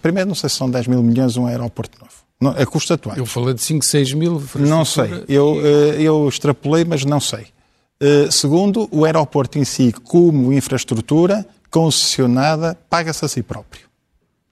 Primeiro, 0.00 0.28
não 0.28 0.34
sei 0.34 0.48
se 0.48 0.56
são 0.56 0.70
10 0.70 0.86
mil 0.86 1.02
milhões 1.02 1.36
um 1.36 1.46
aeroporto 1.46 1.98
novo. 2.00 2.12
Não, 2.40 2.50
a 2.50 2.66
custo 2.66 2.92
atual. 2.92 3.16
Eu 3.16 3.26
falei 3.26 3.54
de 3.54 3.62
5, 3.62 3.84
6 3.84 4.12
mil. 4.12 4.42
Não 4.56 4.84
sei. 4.84 5.24
Eu, 5.28 5.58
eh, 5.64 6.02
eu 6.02 6.28
extrapolei, 6.28 6.84
mas 6.84 7.04
não 7.04 7.18
sei. 7.18 7.46
Eh, 8.00 8.28
segundo, 8.30 8.88
o 8.90 9.04
aeroporto 9.04 9.58
em 9.58 9.64
si, 9.64 9.92
como 9.92 10.52
infraestrutura 10.52 11.46
concessionada, 11.70 12.76
paga-se 12.88 13.24
a 13.24 13.28
si 13.28 13.42
próprio. 13.42 13.86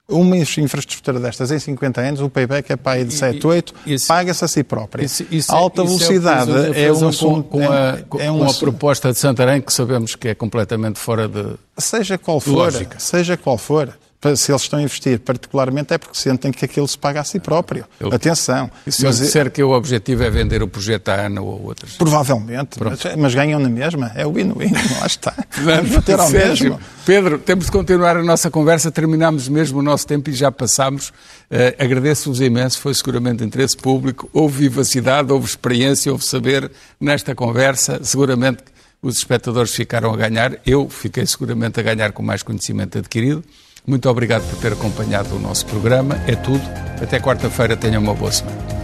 Uma 0.07 0.37
infraestrutura 0.37 1.19
destas 1.19 1.51
em 1.51 1.59
50 1.59 2.01
anos, 2.01 2.21
o 2.21 2.29
payback 2.29 2.71
é 2.71 2.77
para 2.77 2.99
aí 2.99 3.05
de 3.05 3.15
7, 3.15 3.47
8, 3.47 3.75
paga-se 4.07 4.45
a 4.45 4.49
si 4.49 4.63
própria. 4.63 5.03
Isso, 5.03 5.25
isso, 5.31 5.51
a 5.51 5.57
alta 5.57 5.83
isso 5.83 5.97
velocidade 5.97 6.51
é, 6.79 6.85
é 6.85 6.93
um 6.93 7.09
assunto. 7.09 7.49
Com, 7.49 7.73
a, 7.73 7.99
com, 8.07 8.21
é 8.21 8.31
um 8.31 8.41
com 8.41 8.45
a 8.45 8.53
proposta 8.53 9.11
de 9.11 9.19
Santarém, 9.19 9.63
que 9.63 9.73
sabemos 9.73 10.15
que 10.15 10.29
é 10.29 10.35
completamente 10.35 10.99
fora 10.99 11.27
de. 11.27 11.57
Seja 11.79 12.19
qual 12.19 12.39
for, 12.39 12.53
lógica. 12.53 13.01
seja 13.01 13.39
qual 13.39 13.57
for 13.57 13.97
se 14.37 14.51
eles 14.51 14.63
estão 14.63 14.79
a 14.79 14.83
investir 14.83 15.21
particularmente 15.21 15.93
é 15.93 15.99
porque 15.99 16.19
sentem 16.19 16.51
que 16.51 16.65
aquilo 16.65 16.87
se 16.89 16.97
paga 16.97 17.21
a 17.21 17.25
si 17.25 17.39
próprio. 17.39 17.85
Eu, 18.01 18.13
Atenção. 18.13 18.71
E 18.87 18.93
se 18.93 19.05
mas, 19.05 19.19
eu 19.19 19.27
disser 19.27 19.51
que 19.51 19.63
o 19.63 19.71
objetivo 19.71 20.23
é 20.23 20.31
vender 20.31 20.63
o 20.63 20.69
projeto 20.69 21.09
à 21.11 21.27
ANA 21.27 21.41
ou 21.43 21.65
outras? 21.65 21.93
Provavelmente, 21.93 22.79
mas, 22.83 23.17
mas, 23.17 23.35
ganham 23.35 23.61
na 23.61 23.69
mesma. 23.69 24.13
É 24.15 24.27
o 24.27 24.33
win-win, 24.33 24.73
lá 25.01 25.07
está. 25.07 25.35
Vamos 25.63 26.05
ter 26.05 26.19
ao 26.19 26.31
mesmo. 26.31 26.81
Pedro, 27.05 27.39
temos 27.39 27.67
de 27.67 27.73
continuar 27.73 28.17
a 28.17 28.23
nossa 28.23 28.51
conversa, 28.51 28.91
terminámos 28.91 29.49
mesmo 29.49 29.81
o 29.81 29.83
nosso 29.83 30.07
tempo 30.07 30.31
e 30.31 30.33
já 30.33 30.51
passámos. 30.51 31.09
Uh, 31.09 31.75
Agradeço-vos 31.79 32.41
imenso, 32.41 32.81
foi 32.81 32.95
seguramente 32.95 33.45
interesse 33.45 33.77
público, 33.77 34.29
houve 34.33 34.69
vivacidade, 34.69 35.31
houve 35.31 35.47
experiência, 35.47 36.11
houve 36.11 36.25
saber 36.25 36.71
nesta 36.99 37.35
conversa, 37.35 38.01
seguramente 38.03 38.63
os 39.05 39.19
espectadores 39.19 39.75
ficaram 39.75 40.13
a 40.15 40.17
ganhar, 40.17 40.57
eu 40.65 40.89
fiquei 40.89 41.27
seguramente 41.27 41.79
a 41.79 41.83
ganhar 41.83 42.13
com 42.13 42.23
mais 42.23 42.43
conhecimento 42.43 42.97
adquirido. 42.97 43.45
Muito 43.87 44.09
obrigado 44.09 44.49
por 44.49 44.59
ter 44.59 44.73
acompanhado 44.73 45.37
o 45.37 45.39
nosso 45.39 45.67
programa. 45.67 46.17
É 46.27 46.35
tudo. 46.35 46.63
Até 47.03 47.21
quarta-feira. 47.21 47.77
Tenha 47.77 47.99
uma 47.99 48.15
boa 48.15 48.33
semana. 48.33 48.84